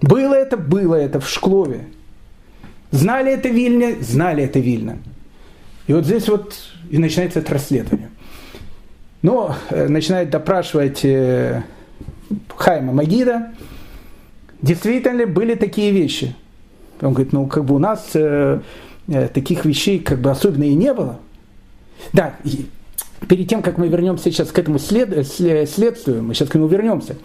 Было 0.00 0.34
это, 0.34 0.56
было 0.56 0.94
это 0.94 1.20
в 1.20 1.28
Шклове. 1.28 1.86
Знали 2.90 3.32
это 3.32 3.48
Вильня, 3.48 3.96
знали 4.00 4.44
это 4.44 4.58
Вильно. 4.60 4.98
И 5.86 5.92
вот 5.92 6.06
здесь 6.06 6.28
вот 6.28 6.54
и 6.88 6.96
начинается 6.96 7.40
это 7.40 7.52
расследование. 7.52 8.08
Но 9.22 9.54
э, 9.68 9.88
начинает 9.88 10.30
допрашивать 10.30 11.04
э, 11.04 11.62
Хайма 12.56 12.92
Магида, 12.92 13.52
действительно 14.62 15.18
ли 15.18 15.24
были 15.26 15.54
такие 15.54 15.92
вещи. 15.92 16.34
Он 17.02 17.12
говорит, 17.12 17.32
ну 17.32 17.46
как 17.46 17.64
бы 17.64 17.74
у 17.74 17.78
нас 17.78 18.10
э, 18.14 18.60
Э, 19.10 19.26
таких 19.26 19.64
вещей 19.64 19.98
как 19.98 20.20
бы 20.20 20.30
особенно 20.30 20.62
и 20.62 20.74
не 20.74 20.94
было. 20.94 21.18
Да, 22.12 22.36
перед 23.28 23.48
тем, 23.48 23.62
как 23.62 23.78
мы 23.78 23.88
вернемся 23.88 24.24
сейчас 24.24 24.50
к 24.50 24.58
этому 24.58 24.78
след, 24.78 25.26
след, 25.26 25.68
следствию, 25.70 26.22
мы 26.22 26.34
сейчас 26.34 26.48
к 26.48 26.54
нему 26.54 26.66
вернемся. 26.66 27.16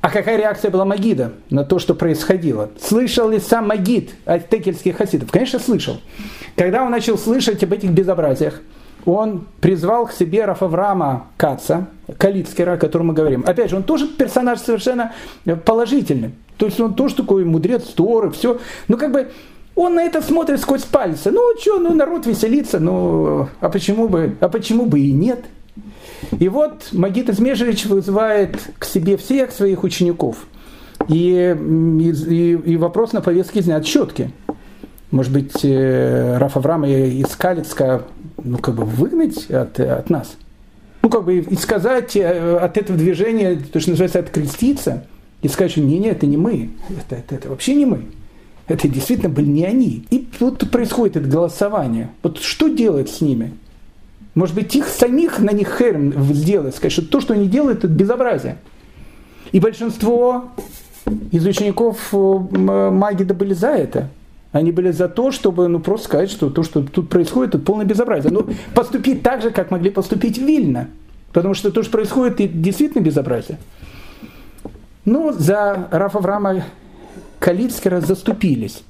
А 0.00 0.10
какая 0.10 0.36
реакция 0.36 0.70
была 0.70 0.84
Магида 0.84 1.32
на 1.50 1.64
то, 1.64 1.78
что 1.78 1.94
происходило? 1.94 2.70
Слышал 2.80 3.28
ли 3.28 3.40
сам 3.40 3.66
Магид 3.66 4.10
от 4.24 4.48
текельских 4.48 4.96
хасидов? 4.96 5.32
Конечно, 5.32 5.58
слышал. 5.58 6.00
Когда 6.54 6.84
он 6.84 6.92
начал 6.92 7.18
слышать 7.18 7.64
об 7.64 7.72
этих 7.72 7.90
безобразиях, 7.90 8.60
он 9.04 9.46
призвал 9.60 10.06
к 10.06 10.12
себе 10.12 10.44
Рафаврама 10.44 11.26
Каца, 11.36 11.88
Калицкера, 12.18 12.72
о 12.72 12.76
котором 12.76 13.08
мы 13.08 13.14
говорим. 13.14 13.44
Опять 13.46 13.70
же, 13.70 13.76
он 13.76 13.82
тоже 13.82 14.06
персонаж 14.06 14.60
совершенно 14.60 15.12
положительный. 15.64 16.32
То 16.56 16.66
есть 16.66 16.80
он 16.80 16.94
тоже 16.94 17.16
такой 17.16 17.44
мудрец 17.44 17.84
Торы, 17.84 18.30
все. 18.30 18.58
Ну, 18.88 18.96
как 18.96 19.12
бы 19.12 19.30
он 19.76 19.94
на 19.94 20.02
это 20.02 20.22
смотрит 20.22 20.60
сквозь 20.60 20.82
пальцы. 20.82 21.30
Ну, 21.30 21.52
что, 21.60 21.78
ну, 21.78 21.94
народ 21.94 22.26
веселится, 22.26 22.80
ну, 22.80 23.48
а 23.60 23.68
почему 23.68 24.08
бы, 24.08 24.36
а 24.40 24.48
почему 24.48 24.86
бы 24.86 24.98
и 24.98 25.12
нет? 25.12 25.44
И 26.38 26.48
вот 26.48 26.88
Магит 26.92 27.28
Измежевич 27.28 27.84
вызывает 27.84 28.58
к 28.78 28.86
себе 28.86 29.18
всех 29.18 29.52
своих 29.52 29.84
учеников. 29.84 30.46
И, 31.08 31.54
и, 31.54 32.52
и 32.52 32.76
вопрос 32.78 33.12
на 33.12 33.20
повестке 33.20 33.62
снят 33.62 33.84
четкий. 33.84 34.30
Может 35.10 35.32
быть, 35.32 35.62
э, 35.62 36.38
Раф 36.38 36.56
Авраама 36.56 36.88
из 36.88 37.36
Калицка 37.36 38.02
ну, 38.42 38.58
как 38.58 38.74
бы 38.74 38.84
выгнать 38.84 39.50
от, 39.50 39.78
от 39.78 40.10
нас? 40.10 40.36
Ну, 41.02 41.10
как 41.10 41.24
бы 41.24 41.38
и 41.38 41.56
сказать 41.56 42.16
э, 42.16 42.56
от 42.56 42.78
этого 42.78 42.98
движения, 42.98 43.56
то, 43.56 43.78
что 43.78 43.90
называется, 43.90 44.20
откреститься, 44.20 45.04
и 45.42 45.48
сказать, 45.48 45.72
что 45.72 45.80
не, 45.82 45.98
не, 45.98 46.08
это 46.08 46.26
не 46.26 46.38
мы, 46.38 46.70
это, 46.88 47.16
это, 47.16 47.34
это 47.34 47.48
вообще 47.50 47.74
не 47.74 47.84
мы. 47.84 48.06
Это 48.68 48.88
действительно 48.88 49.28
были 49.28 49.46
не 49.46 49.64
они. 49.64 50.04
И 50.10 50.28
вот 50.40 50.68
происходит 50.70 51.16
это 51.16 51.28
голосование. 51.28 52.10
Вот 52.22 52.38
что 52.40 52.68
делать 52.68 53.08
с 53.08 53.20
ними? 53.20 53.52
Может 54.34 54.54
быть, 54.54 54.74
их 54.74 54.88
самих 54.88 55.38
на 55.38 55.52
них 55.52 55.76
херм 55.78 56.12
сделать, 56.34 56.74
сказать, 56.74 56.92
что 56.92 57.02
то, 57.02 57.20
что 57.20 57.34
они 57.34 57.48
делают, 57.48 57.78
это 57.78 57.88
безобразие. 57.88 58.58
И 59.52 59.60
большинство 59.60 60.50
из 61.30 61.46
учеников 61.46 62.12
э, 62.12 62.16
Магида 62.16 63.34
были 63.34 63.54
за 63.54 63.68
это. 63.68 64.08
Они 64.52 64.72
были 64.72 64.90
за 64.90 65.08
то, 65.08 65.30
чтобы 65.30 65.68
ну, 65.68 65.80
просто 65.80 66.06
сказать, 66.06 66.30
что 66.30 66.50
то, 66.50 66.62
что 66.62 66.82
тут 66.82 67.08
происходит, 67.08 67.54
это 67.54 67.64
полное 67.64 67.86
безобразие. 67.86 68.32
Но 68.32 68.46
поступить 68.74 69.22
так 69.22 69.42
же, 69.42 69.50
как 69.50 69.70
могли 69.70 69.90
поступить 69.90 70.38
Вильно. 70.38 70.88
Потому 71.32 71.54
что 71.54 71.70
то, 71.70 71.82
что 71.82 71.92
происходит, 71.92 72.40
это 72.40 72.48
действительно 72.48 73.02
безобразие. 73.02 73.58
Но 75.04 75.32
за 75.32 75.88
Рафа 75.90 76.20
Авраама 77.36 77.40
Калицкера 77.40 78.00
заступились. 78.00 78.82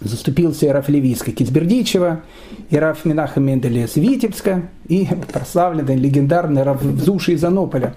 Заступился 0.00 0.66
и 0.66 0.68
Раф 0.68 0.88
Левийска 0.88 1.30
Кицбердичева, 1.30 2.22
и 2.70 2.76
Раф 2.76 3.04
Минаха 3.04 3.40
Менделя 3.40 3.84
из 3.84 3.94
Витебска, 3.96 4.68
и 4.88 5.06
прославленный, 5.32 5.96
легендарный 5.96 6.64
Раф 6.64 6.82
Зуши 6.82 7.32
из 7.32 7.44
Анополя. 7.44 7.94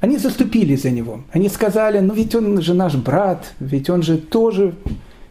Они 0.00 0.16
заступили 0.16 0.76
за 0.76 0.90
него. 0.90 1.20
Они 1.30 1.48
сказали, 1.48 2.00
ну 2.00 2.14
ведь 2.14 2.34
он 2.34 2.60
же 2.62 2.74
наш 2.74 2.96
брат, 2.96 3.52
ведь 3.60 3.90
он 3.90 4.02
же 4.02 4.16
тоже 4.16 4.74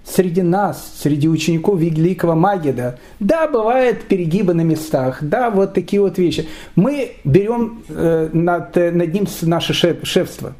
среди 0.06 0.42
нас, 0.42 0.94
среди 1.02 1.28
учеников 1.28 1.80
великого 1.80 2.36
Магида. 2.36 2.98
Да, 3.20 3.48
бывают 3.48 4.04
перегибы 4.04 4.54
на 4.54 4.62
местах, 4.62 5.18
да, 5.22 5.50
вот 5.50 5.74
такие 5.74 6.02
вот 6.02 6.18
вещи. 6.18 6.48
Мы 6.76 7.12
берем 7.26 7.84
э, 7.90 8.30
над, 8.32 8.76
над 8.76 9.14
ним 9.14 9.28
наше 9.42 9.74
шефство. 9.74 10.54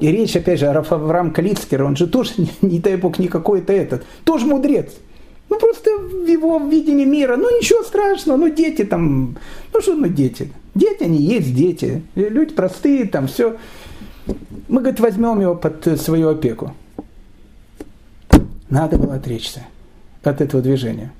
И 0.00 0.10
речь, 0.10 0.34
опять 0.34 0.58
же, 0.58 0.66
Авраам 0.66 1.30
Калицкер, 1.30 1.82
он 1.84 1.94
же 1.94 2.06
тоже, 2.06 2.32
не, 2.62 2.78
дай 2.78 2.96
бог, 2.96 3.18
не 3.18 3.28
какой-то 3.28 3.72
этот, 3.72 4.04
тоже 4.24 4.46
мудрец. 4.46 4.92
Ну, 5.48 5.58
просто 5.58 5.90
в 5.98 6.26
его 6.26 6.58
видении 6.58 7.04
мира, 7.04 7.36
ну, 7.36 7.50
ничего 7.56 7.82
страшного, 7.82 8.36
ну, 8.36 8.48
дети 8.48 8.84
там, 8.84 9.36
ну, 9.72 9.80
что, 9.80 9.94
ну, 9.94 10.08
дети. 10.08 10.52
Дети, 10.74 11.02
они 11.02 11.18
есть 11.18 11.54
дети. 11.54 12.02
Люди 12.14 12.54
простые, 12.54 13.06
там, 13.06 13.26
все. 13.26 13.56
Мы, 14.68 14.80
говорит, 14.80 15.00
возьмем 15.00 15.40
его 15.40 15.56
под 15.56 16.00
свою 16.00 16.28
опеку. 16.28 16.72
Надо 18.68 18.96
было 18.96 19.14
отречься 19.14 19.66
от 20.22 20.40
этого 20.40 20.62
движения. 20.62 21.10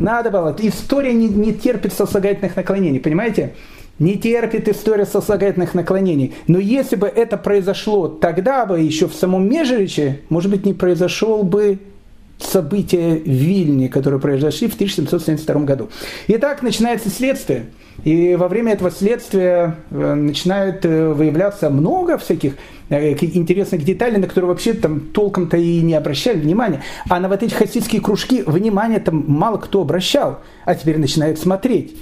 Надо 0.00 0.30
было. 0.30 0.56
История 0.58 1.12
не, 1.12 1.28
не 1.28 1.52
терпит 1.52 1.92
сослагательных 1.92 2.56
наклонений, 2.56 3.00
понимаете? 3.00 3.54
Не 4.02 4.16
терпит 4.16 4.68
история 4.68 5.06
сослагательных 5.06 5.74
наклонений. 5.74 6.34
Но 6.48 6.58
если 6.58 6.96
бы 6.96 7.06
это 7.06 7.36
произошло 7.36 8.08
тогда 8.08 8.66
бы, 8.66 8.80
еще 8.80 9.06
в 9.06 9.14
самом 9.14 9.48
Межериче, 9.48 10.20
может 10.28 10.50
быть, 10.50 10.66
не 10.66 10.74
произошел 10.74 11.44
бы 11.44 11.78
события 12.38 13.14
в 13.14 13.28
Вильне, 13.28 13.88
которые 13.88 14.18
произошли 14.18 14.66
в 14.66 14.74
1772 14.74 15.60
году. 15.62 15.88
Итак, 16.26 16.62
начинается 16.62 17.10
следствие. 17.10 17.66
И 18.02 18.34
во 18.34 18.48
время 18.48 18.72
этого 18.72 18.90
следствия 18.90 19.76
э, 19.90 20.14
начинают 20.14 20.84
э, 20.84 21.12
выявляться 21.12 21.70
много 21.70 22.18
всяких 22.18 22.54
э, 22.88 23.12
интересных 23.12 23.84
деталей, 23.84 24.16
на 24.16 24.26
которые 24.26 24.48
вообще 24.48 24.72
там 24.72 24.98
толком-то 24.98 25.56
и 25.56 25.80
не 25.80 25.94
обращали 25.94 26.40
внимания. 26.40 26.82
А 27.08 27.20
на 27.20 27.28
вот 27.28 27.42
эти 27.44 27.54
хасидские 27.54 28.00
кружки 28.00 28.42
внимание 28.44 28.98
там 28.98 29.24
мало 29.28 29.58
кто 29.58 29.82
обращал, 29.82 30.40
а 30.64 30.74
теперь 30.74 30.98
начинают 30.98 31.38
смотреть 31.38 31.94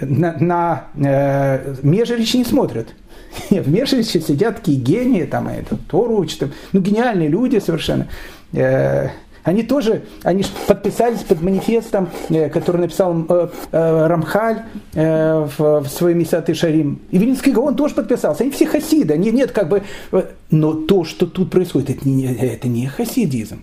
на, 0.00 0.36
на 0.38 0.84
э, 0.96 1.74
Межерич 1.82 2.34
не 2.34 2.44
смотрят. 2.44 2.88
В 3.50 3.68
Межериче 3.70 4.20
сидят 4.20 4.56
такие 4.56 4.78
гении, 4.78 5.24
там, 5.24 5.48
это, 5.48 5.76
Тору 5.76 6.18
учат, 6.18 6.50
ну, 6.72 6.80
гениальные 6.80 7.28
люди 7.28 7.58
совершенно. 7.58 8.08
Э, 8.52 9.08
они 9.48 9.62
тоже, 9.62 10.02
они 10.24 10.44
подписались 10.66 11.20
под 11.20 11.40
манифестом, 11.40 12.10
э, 12.28 12.50
который 12.50 12.82
написал 12.82 13.24
э, 13.28 13.48
э, 13.72 14.06
Рамхаль 14.06 14.62
э, 14.94 15.48
в, 15.56 15.80
в 15.80 15.88
своем 15.88 16.22
Исаты 16.22 16.52
Шарим. 16.52 17.00
И 17.10 17.16
Вильнинский 17.16 17.52
Гаон 17.52 17.74
тоже 17.74 17.94
подписался. 17.94 18.42
Они 18.42 18.52
все 18.52 18.66
хасиды. 18.66 19.14
Они, 19.14 19.30
нет, 19.30 19.52
как 19.52 19.70
бы... 19.70 19.82
Э, 20.12 20.24
но 20.50 20.74
то, 20.74 21.04
что 21.04 21.26
тут 21.26 21.50
происходит, 21.50 21.90
это 21.90 22.08
не, 22.08 22.26
это 22.26 22.68
не 22.68 22.86
хасидизм. 22.88 23.62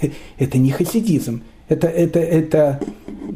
Это 0.38 0.58
не 0.58 0.70
хасидизм. 0.70 1.42
Это, 1.68 1.88
это, 1.88 2.20
это, 2.20 2.80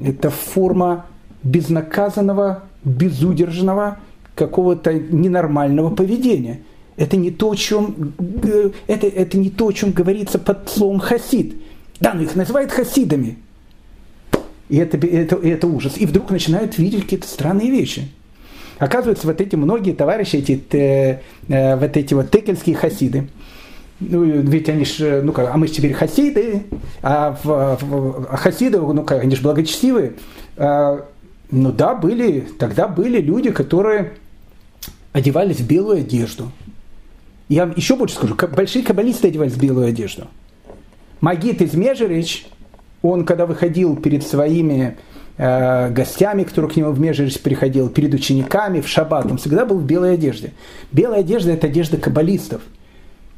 это 0.05 0.31
форма 0.31 1.06
безнаказанного, 1.43 2.65
безудержного, 2.85 3.98
какого-то 4.35 4.93
ненормального 4.94 5.90
поведения. 5.90 6.60
Это 6.97 7.16
не 7.16 7.31
то, 7.31 7.51
о 7.51 7.55
чем, 7.55 8.15
э, 8.43 8.70
это, 8.86 9.06
это 9.06 9.36
не 9.39 9.51
то, 9.51 9.69
о 9.69 9.73
чем 9.73 9.93
говорится 9.93 10.39
под 10.39 10.69
словом 10.69 11.01
хасид. 11.01 11.56
Да, 12.01 12.15
но 12.15 12.23
их 12.23 12.35
называют 12.36 12.70
хасидами. 12.70 13.39
И 14.69 14.77
это, 14.77 14.97
это, 14.97 15.36
это 15.36 15.66
ужас. 15.66 15.94
И 15.97 16.06
вдруг 16.06 16.31
начинают 16.31 16.78
видеть 16.78 17.02
какие-то 17.02 17.27
странные 17.27 17.70
вещи. 17.70 18.09
Оказывается, 18.78 19.27
вот 19.27 19.40
эти 19.40 19.56
многие 19.56 19.93
товарищи, 19.93 20.36
эти, 20.36 20.62
э, 20.73 21.20
э, 21.48 21.77
вот 21.77 21.97
эти 21.97 22.15
вот 22.15 22.31
текельские 22.31 22.77
хасиды, 22.77 23.28
ну, 24.01 24.23
ведь 24.23 24.69
они 24.69 24.85
же, 24.85 25.23
ну 25.23 25.32
как, 25.32 25.52
а 25.52 25.56
мы 25.56 25.66
же 25.66 25.73
теперь 25.73 25.93
хасиды, 25.93 26.62
а, 27.02 27.36
в, 27.43 27.78
в, 27.81 28.36
хасиды, 28.36 28.78
ну 28.78 29.02
как, 29.02 29.24
они 29.24 29.35
же 29.35 29.43
благочестивые. 29.43 30.12
А, 30.56 31.05
ну 31.51 31.73
да, 31.73 31.95
были, 31.95 32.41
тогда 32.59 32.89
были 32.89 33.20
люди, 33.20 33.51
которые 33.51 34.12
одевались 35.12 35.61
в 35.61 35.66
белую 35.66 36.01
одежду. 36.01 36.53
Я 37.49 37.65
вам 37.65 37.75
еще 37.77 37.97
больше 37.97 38.16
скажу, 38.16 38.37
большие 38.55 38.85
каббалисты 38.85 39.29
одевались 39.29 39.53
в 39.53 39.61
белую 39.61 39.89
одежду. 39.89 40.27
Магит 41.20 41.62
из 41.62 41.73
Межерич, 41.73 42.47
он 43.03 43.25
когда 43.25 43.47
выходил 43.47 43.97
перед 43.97 44.25
своими 44.27 44.99
э, 45.39 45.91
гостями, 45.91 46.45
которые 46.45 46.70
к 46.70 46.77
нему 46.77 46.91
в 46.91 47.01
Межерич 47.01 47.41
приходил, 47.41 47.89
перед 47.89 48.12
учениками 48.12 48.83
в 48.83 48.89
шаббат, 48.89 49.31
он 49.31 49.39
всегда 49.39 49.65
был 49.65 49.79
в 49.79 49.87
белой 49.87 50.15
одежде. 50.15 50.53
Белая 50.93 51.20
одежда– 51.20 51.53
это 51.53 51.69
одежда 51.69 51.97
каббалистов. 51.97 52.61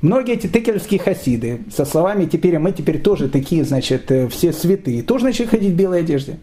Многие 0.03 0.35
эти 0.35 0.49
текельские 0.49 0.99
хасиды 0.99 1.61
со 1.75 1.85
словами 1.85 2.25
«теперь 2.25 2.59
мы 2.59 2.73
теперь 2.73 3.01
тоже 3.01 3.29
такие, 3.29 3.65
значит, 3.65 4.11
э, 4.11 4.29
все 4.29 4.53
святые», 4.53 5.03
тоже 5.03 5.27
начали 5.27 5.47
ходить 5.47 5.73
в 5.73 5.77
белой 5.77 6.01
одежде. 6.01 6.39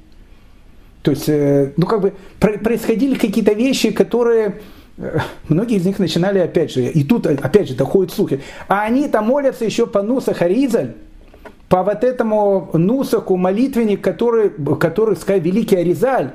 То 1.08 1.12
есть, 1.12 1.30
э, 1.30 1.72
ну 1.78 1.86
как 1.86 2.02
бы 2.02 2.14
происходили 2.38 3.16
какие-то 3.16 3.54
вещи, 3.54 3.92
которые 3.92 4.60
э, 4.98 5.20
многие 5.48 5.78
из 5.78 5.86
них 5.86 6.00
начинали 6.00 6.40
опять 6.40 6.70
же, 6.70 6.84
и 6.84 7.02
тут 7.06 7.26
опять 7.28 7.70
же 7.70 7.76
доходят 7.76 8.12
слухи, 8.12 8.42
а 8.68 8.82
они 8.82 9.08
там 9.08 9.28
молятся 9.28 9.64
еще 9.64 9.88
по 9.88 10.02
Нуса 10.02 10.34
Харизаль, 10.34 10.96
по 11.70 11.82
вот 11.82 12.04
этому 12.04 12.72
Нусаху 12.74 13.38
молитвенник, 13.38 14.02
который, 14.02 14.52
который 14.82 15.16
сказал 15.16 15.40
великий 15.40 15.78
Аризаль, 15.78 16.32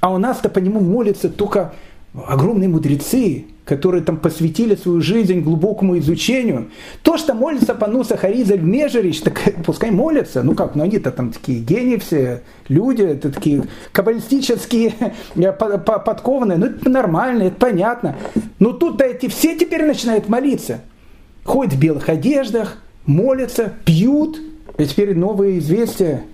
а 0.00 0.10
у 0.10 0.16
нас-то 0.16 0.48
по 0.48 0.58
нему 0.58 0.80
молятся 0.80 1.28
только 1.28 1.74
огромные 2.14 2.70
мудрецы, 2.70 3.44
которые 3.68 4.02
там 4.02 4.16
посвятили 4.16 4.74
свою 4.74 5.02
жизнь 5.02 5.40
глубокому 5.40 5.98
изучению. 5.98 6.70
То, 7.02 7.18
что 7.18 7.34
молится 7.34 7.74
по 7.74 7.86
Нуса 7.86 8.16
Харизаль 8.16 8.62
Межерич, 8.62 9.20
так 9.20 9.38
пускай 9.66 9.90
молятся. 9.90 10.42
Ну 10.42 10.54
как, 10.54 10.74
ну 10.74 10.84
они-то 10.84 11.10
там 11.10 11.32
такие 11.32 11.60
гении 11.60 11.98
все, 11.98 12.42
люди, 12.68 13.02
это 13.02 13.30
такие 13.30 13.64
каббалистические, 13.92 14.94
э, 15.36 15.52
подкованные. 15.52 16.56
Ну 16.56 16.66
это 16.66 16.88
нормально, 16.88 17.44
это 17.44 17.56
понятно. 17.56 18.16
Но 18.58 18.72
тут-то 18.72 19.04
эти 19.04 19.28
все 19.28 19.54
теперь 19.54 19.84
начинают 19.84 20.30
молиться. 20.30 20.80
Ходят 21.44 21.74
в 21.74 21.78
белых 21.78 22.08
одеждах, 22.08 22.78
молятся, 23.04 23.74
пьют. 23.84 24.40
И 24.78 24.86
теперь 24.86 25.14
новые 25.14 25.58
известия. 25.58 26.24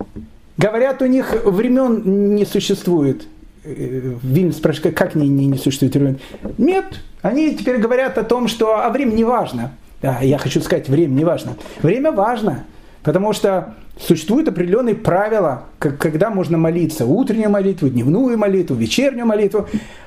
Говорят, 0.56 1.02
у 1.02 1.06
них 1.06 1.34
времен 1.44 2.36
не 2.36 2.44
существует. 2.44 3.26
Вильн 3.64 4.52
спрашивает, 4.52 4.96
как 4.96 5.14
не, 5.14 5.28
не, 5.28 5.46
не 5.46 5.58
существует 5.58 5.94
времен? 5.94 6.18
Нет, 6.58 6.84
они 7.22 7.54
теперь 7.54 7.78
говорят 7.78 8.18
о 8.18 8.24
том, 8.24 8.48
что 8.48 8.84
а 8.84 8.90
время 8.90 9.12
не 9.12 9.24
важно. 9.24 9.72
Да, 10.02 10.18
я 10.20 10.36
хочу 10.38 10.60
сказать, 10.60 10.88
время 10.88 11.12
не 11.12 11.24
важно. 11.24 11.56
Время 11.82 12.12
важно, 12.12 12.64
потому 13.02 13.32
что 13.32 13.74
существуют 13.98 14.48
определенные 14.48 14.94
правила, 14.94 15.64
как, 15.78 15.98
когда 15.98 16.28
можно 16.28 16.58
молиться. 16.58 17.06
Утреннюю 17.06 17.50
молитву, 17.50 17.88
дневную 17.88 18.36
молитву, 18.36 18.76
вечернюю 18.76 19.26
молитву. 19.26 19.66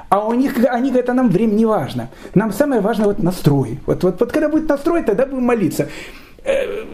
А 0.09 0.25
у 0.25 0.33
них, 0.33 0.55
они 0.69 0.89
говорят, 0.89 1.09
а 1.09 1.13
нам 1.13 1.29
время 1.29 1.53
не 1.53 1.65
важно. 1.65 2.09
Нам 2.35 2.53
самое 2.53 2.81
важное 2.81 3.07
вот 3.07 3.23
настрой. 3.23 3.79
Вот, 3.85 4.03
вот, 4.03 4.19
вот 4.19 4.31
когда 4.31 4.49
будет 4.49 4.69
настрой, 4.69 5.03
тогда 5.03 5.25
будем 5.25 5.43
молиться. 5.43 5.89
Э, 6.43 6.85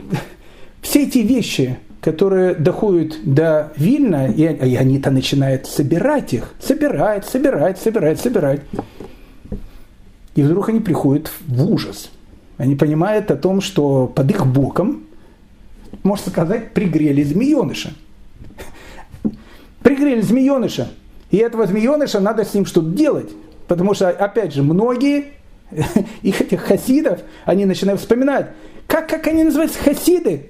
все 0.82 1.04
эти 1.04 1.20
вещи, 1.20 1.78
которые 2.04 2.54
доходят 2.54 3.16
до 3.24 3.72
Вильна, 3.78 4.28
и, 4.28 4.44
они-то 4.46 5.10
начинают 5.10 5.68
собирать 5.68 6.34
их. 6.34 6.54
Собирать, 6.60 7.26
собирать, 7.26 7.80
собирать, 7.80 8.20
собирать. 8.20 8.60
И 10.36 10.42
вдруг 10.42 10.68
они 10.68 10.82
приходят 10.82 11.32
в 11.48 11.66
ужас. 11.72 12.12
Они 12.58 12.76
понимают 12.76 13.32
о 13.32 13.38
том, 13.38 13.62
что 13.62 14.08
под 14.08 14.30
их 14.30 14.46
боком, 14.46 15.04
можно 16.04 16.30
сказать, 16.30 16.74
пригрели 16.74 17.24
змееныша. 17.24 17.94
Пригрели 19.82 20.20
змееныша. 20.20 20.90
И 21.32 21.38
этого 21.38 21.66
змееныша 21.66 22.20
надо 22.20 22.44
с 22.44 22.54
ним 22.54 22.66
что-то 22.66 22.90
делать. 22.90 23.32
Потому 23.70 23.94
что, 23.94 24.10
опять 24.10 24.54
же, 24.54 24.62
многие 24.62 25.28
их 26.22 26.42
этих 26.42 26.62
хасидов, 26.64 27.22
они 27.46 27.66
начинают 27.66 28.02
вспоминать, 28.02 28.48
как, 28.88 29.08
как 29.08 29.26
они 29.28 29.46
называются, 29.46 29.80
хасиды? 29.80 30.50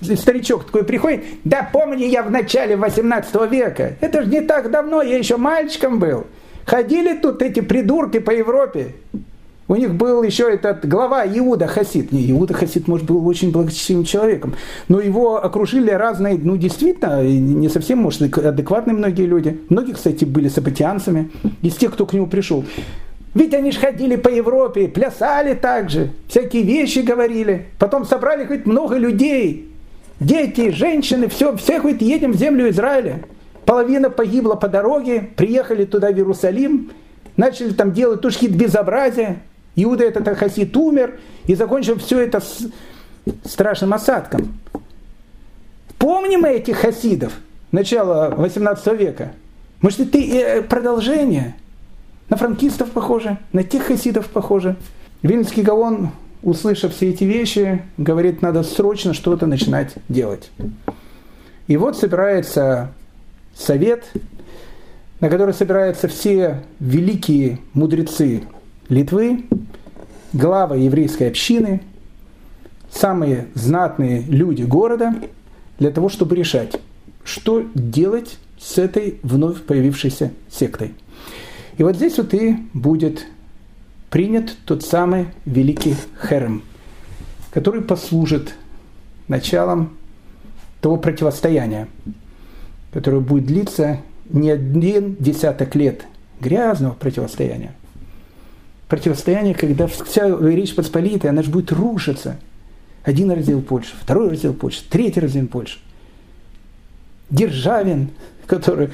Старичок 0.00 0.64
такой 0.64 0.84
приходит, 0.84 1.24
да 1.44 1.68
помню 1.72 2.06
я 2.06 2.22
в 2.22 2.30
начале 2.30 2.76
18 2.76 3.50
века, 3.50 3.96
это 4.00 4.22
же 4.22 4.28
не 4.28 4.40
так 4.40 4.70
давно, 4.70 5.02
я 5.02 5.18
еще 5.18 5.36
мальчиком 5.36 5.98
был. 5.98 6.26
Ходили 6.64 7.16
тут 7.16 7.42
эти 7.42 7.60
придурки 7.60 8.18
по 8.18 8.30
Европе. 8.30 8.94
У 9.68 9.76
них 9.76 9.94
был 9.94 10.22
еще 10.22 10.50
этот 10.50 10.88
глава 10.88 11.26
Иуда 11.26 11.66
Хасид. 11.66 12.10
Не, 12.10 12.30
Иуда 12.30 12.54
Хасид, 12.54 12.88
может, 12.88 13.06
был 13.06 13.26
очень 13.26 13.52
благочестивым 13.52 14.04
человеком. 14.04 14.54
Но 14.88 14.98
его 14.98 15.44
окружили 15.44 15.90
разные, 15.90 16.38
ну, 16.42 16.56
действительно, 16.56 17.22
не 17.22 17.68
совсем, 17.68 17.98
может, 17.98 18.22
адекватные 18.38 18.94
многие 18.94 19.26
люди. 19.26 19.60
Многие, 19.68 19.92
кстати, 19.92 20.24
были 20.24 20.48
сапатианцами. 20.48 21.30
Из 21.60 21.74
тех, 21.74 21.92
кто 21.92 22.06
к 22.06 22.14
нему 22.14 22.26
пришел. 22.26 22.64
Ведь 23.34 23.52
они 23.52 23.70
же 23.70 23.78
ходили 23.78 24.16
по 24.16 24.28
Европе, 24.28 24.88
плясали 24.88 25.54
также, 25.54 26.10
всякие 26.28 26.62
вещи 26.62 27.00
говорили. 27.00 27.66
Потом 27.78 28.06
собрали 28.06 28.46
хоть 28.46 28.64
много 28.64 28.96
людей. 28.96 29.67
Дети, 30.20 30.70
женщины, 30.70 31.28
все, 31.28 31.56
все 31.56 31.80
хоть 31.80 32.02
едем 32.02 32.32
в 32.32 32.36
землю 32.36 32.68
Израиля. 32.70 33.22
Половина 33.64 34.10
погибла 34.10 34.54
по 34.54 34.68
дороге, 34.68 35.28
приехали 35.36 35.84
туда 35.84 36.10
в 36.10 36.14
Иерусалим, 36.14 36.90
начали 37.36 37.72
там 37.72 37.92
делать 37.92 38.20
тушки 38.20 38.46
безобразия. 38.46 39.42
Иуда 39.76 40.04
этот 40.04 40.36
хасид 40.36 40.76
умер 40.76 41.20
и 41.46 41.54
закончил 41.54 41.98
все 41.98 42.20
это 42.20 42.40
с 42.40 42.66
страшным 43.44 43.94
осадком. 43.94 44.58
Помним 45.98 46.40
мы 46.40 46.48
этих 46.50 46.78
хасидов 46.78 47.32
начала 47.70 48.30
18 48.30 48.98
века? 48.98 49.32
Может, 49.82 50.14
это 50.14 50.62
продолжение? 50.62 51.54
На 52.28 52.36
франкистов 52.36 52.90
похоже, 52.90 53.38
на 53.52 53.62
тех 53.62 53.84
хасидов 53.84 54.26
похоже. 54.28 54.76
Вильнский 55.22 55.62
Гаон, 55.62 56.10
услышав 56.42 56.94
все 56.94 57.10
эти 57.10 57.24
вещи, 57.24 57.82
говорит, 57.96 58.42
надо 58.42 58.62
срочно 58.62 59.14
что-то 59.14 59.46
начинать 59.46 59.94
делать. 60.08 60.50
И 61.66 61.76
вот 61.76 61.96
собирается 61.96 62.92
совет, 63.54 64.04
на 65.20 65.28
который 65.28 65.54
собираются 65.54 66.08
все 66.08 66.62
великие 66.80 67.58
мудрецы 67.74 68.42
Литвы, 68.88 69.44
глава 70.32 70.76
еврейской 70.76 71.24
общины, 71.24 71.82
самые 72.90 73.48
знатные 73.54 74.22
люди 74.22 74.62
города, 74.62 75.14
для 75.78 75.90
того, 75.90 76.08
чтобы 76.08 76.36
решать, 76.36 76.80
что 77.24 77.64
делать 77.74 78.38
с 78.58 78.78
этой 78.78 79.18
вновь 79.22 79.62
появившейся 79.62 80.32
сектой. 80.50 80.94
И 81.76 81.82
вот 81.82 81.96
здесь 81.96 82.18
вот 82.18 82.34
и 82.34 82.56
будет 82.72 83.26
принят 84.10 84.56
тот 84.64 84.84
самый 84.84 85.26
великий 85.44 85.94
Херем, 86.28 86.62
который 87.50 87.82
послужит 87.82 88.54
началом 89.28 89.96
того 90.80 90.96
противостояния, 90.96 91.88
которое 92.92 93.20
будет 93.20 93.46
длиться 93.46 93.98
не 94.30 94.50
один 94.50 95.16
десяток 95.18 95.74
лет 95.74 96.04
грязного 96.40 96.94
противостояния. 96.94 97.72
Противостояние, 98.88 99.54
когда 99.54 99.86
вся 99.86 100.28
Речь 100.40 100.74
Посполитая, 100.74 101.32
она 101.32 101.42
же 101.42 101.50
будет 101.50 101.72
рушиться. 101.72 102.38
Один 103.04 103.30
раздел 103.30 103.60
Польши, 103.60 103.94
второй 104.00 104.30
раздел 104.30 104.54
Польши, 104.54 104.82
третий 104.88 105.20
раздел 105.20 105.46
Польши. 105.46 105.78
Державин, 107.30 108.10
который 108.46 108.90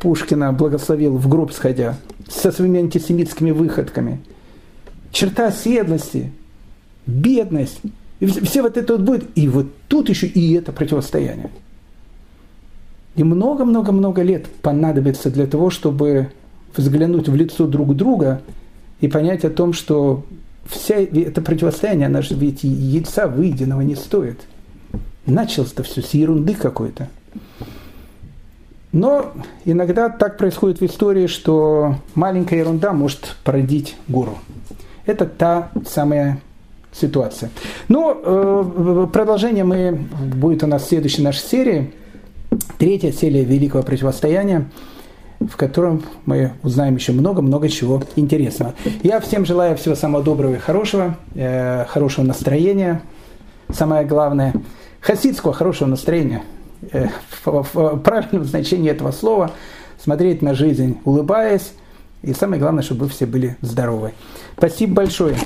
Пушкина 0.00 0.52
благословил 0.52 1.16
в 1.16 1.28
гроб 1.28 1.52
сходя, 1.52 1.96
со 2.28 2.52
своими 2.52 2.80
антисемитскими 2.80 3.50
выходками. 3.50 4.20
Черта 5.12 5.48
оседлости, 5.48 6.32
бедность. 7.06 7.80
И 8.20 8.26
все 8.26 8.62
вот 8.62 8.76
это 8.76 8.94
вот 8.94 9.02
будет. 9.02 9.28
И 9.34 9.48
вот 9.48 9.66
тут 9.88 10.08
еще 10.08 10.26
и 10.26 10.52
это 10.54 10.72
противостояние. 10.72 11.50
И 13.16 13.24
много-много-много 13.24 14.22
лет 14.22 14.46
понадобится 14.62 15.30
для 15.30 15.46
того, 15.46 15.70
чтобы 15.70 16.30
взглянуть 16.76 17.28
в 17.28 17.34
лицо 17.34 17.66
друг 17.66 17.96
друга 17.96 18.42
и 19.00 19.08
понять 19.08 19.44
о 19.44 19.50
том, 19.50 19.72
что 19.72 20.24
вся 20.66 20.96
это 20.96 21.42
противостояние, 21.42 22.06
оно 22.06 22.22
же 22.22 22.34
ведь 22.34 22.62
яйца 22.62 23.26
выеденного 23.26 23.80
не 23.80 23.96
стоит. 23.96 24.40
Началось-то 25.26 25.82
все 25.82 26.02
с 26.02 26.14
ерунды 26.14 26.54
какой-то. 26.54 27.08
Но 28.92 29.32
иногда 29.64 30.08
так 30.08 30.36
происходит 30.36 30.80
в 30.80 30.86
истории, 30.86 31.26
что 31.26 31.96
маленькая 32.14 32.58
ерунда 32.58 32.92
может 32.92 33.36
породить 33.44 33.96
гору. 34.08 34.38
Это 35.10 35.26
та 35.26 35.70
самая 35.86 36.40
ситуация. 36.92 37.50
Но 37.88 38.16
э, 38.22 39.06
продолжение 39.12 39.64
мы, 39.64 40.06
будет 40.34 40.62
у 40.62 40.66
нас 40.66 40.82
в 40.82 40.88
следующей 40.88 41.22
нашей 41.22 41.42
серии. 41.42 41.92
Третья 42.78 43.12
серия 43.12 43.44
Великого 43.44 43.82
Противостояния, 43.82 44.68
в 45.38 45.56
котором 45.56 46.02
мы 46.26 46.52
узнаем 46.62 46.96
еще 46.96 47.12
много-много 47.12 47.68
чего 47.68 48.02
интересного. 48.16 48.74
Я 49.02 49.20
всем 49.20 49.44
желаю 49.44 49.76
всего 49.76 49.94
самого 49.94 50.24
доброго 50.24 50.54
и 50.54 50.58
хорошего, 50.58 51.16
э, 51.34 51.84
хорошего 51.86 52.24
настроения, 52.24 53.02
самое 53.72 54.04
главное, 54.04 54.54
хасидского 55.00 55.52
хорошего 55.52 55.88
настроения– 55.88 56.42
Э, 56.92 57.08
в 57.44 57.98
правильном 57.98 58.44
значении 58.44 58.90
этого 58.90 59.12
слова, 59.12 59.52
смотреть 59.98 60.40
на 60.40 60.54
жизнь, 60.54 60.98
улыбаясь, 61.04 61.72
и 62.22 62.32
самое 62.34 62.60
главное, 62.60 62.82
чтобы 62.82 63.04
вы 63.04 63.10
все 63.10 63.26
были 63.26 63.56
здоровы. 63.60 64.12
Спасибо 64.56 64.94
большое. 64.94 65.36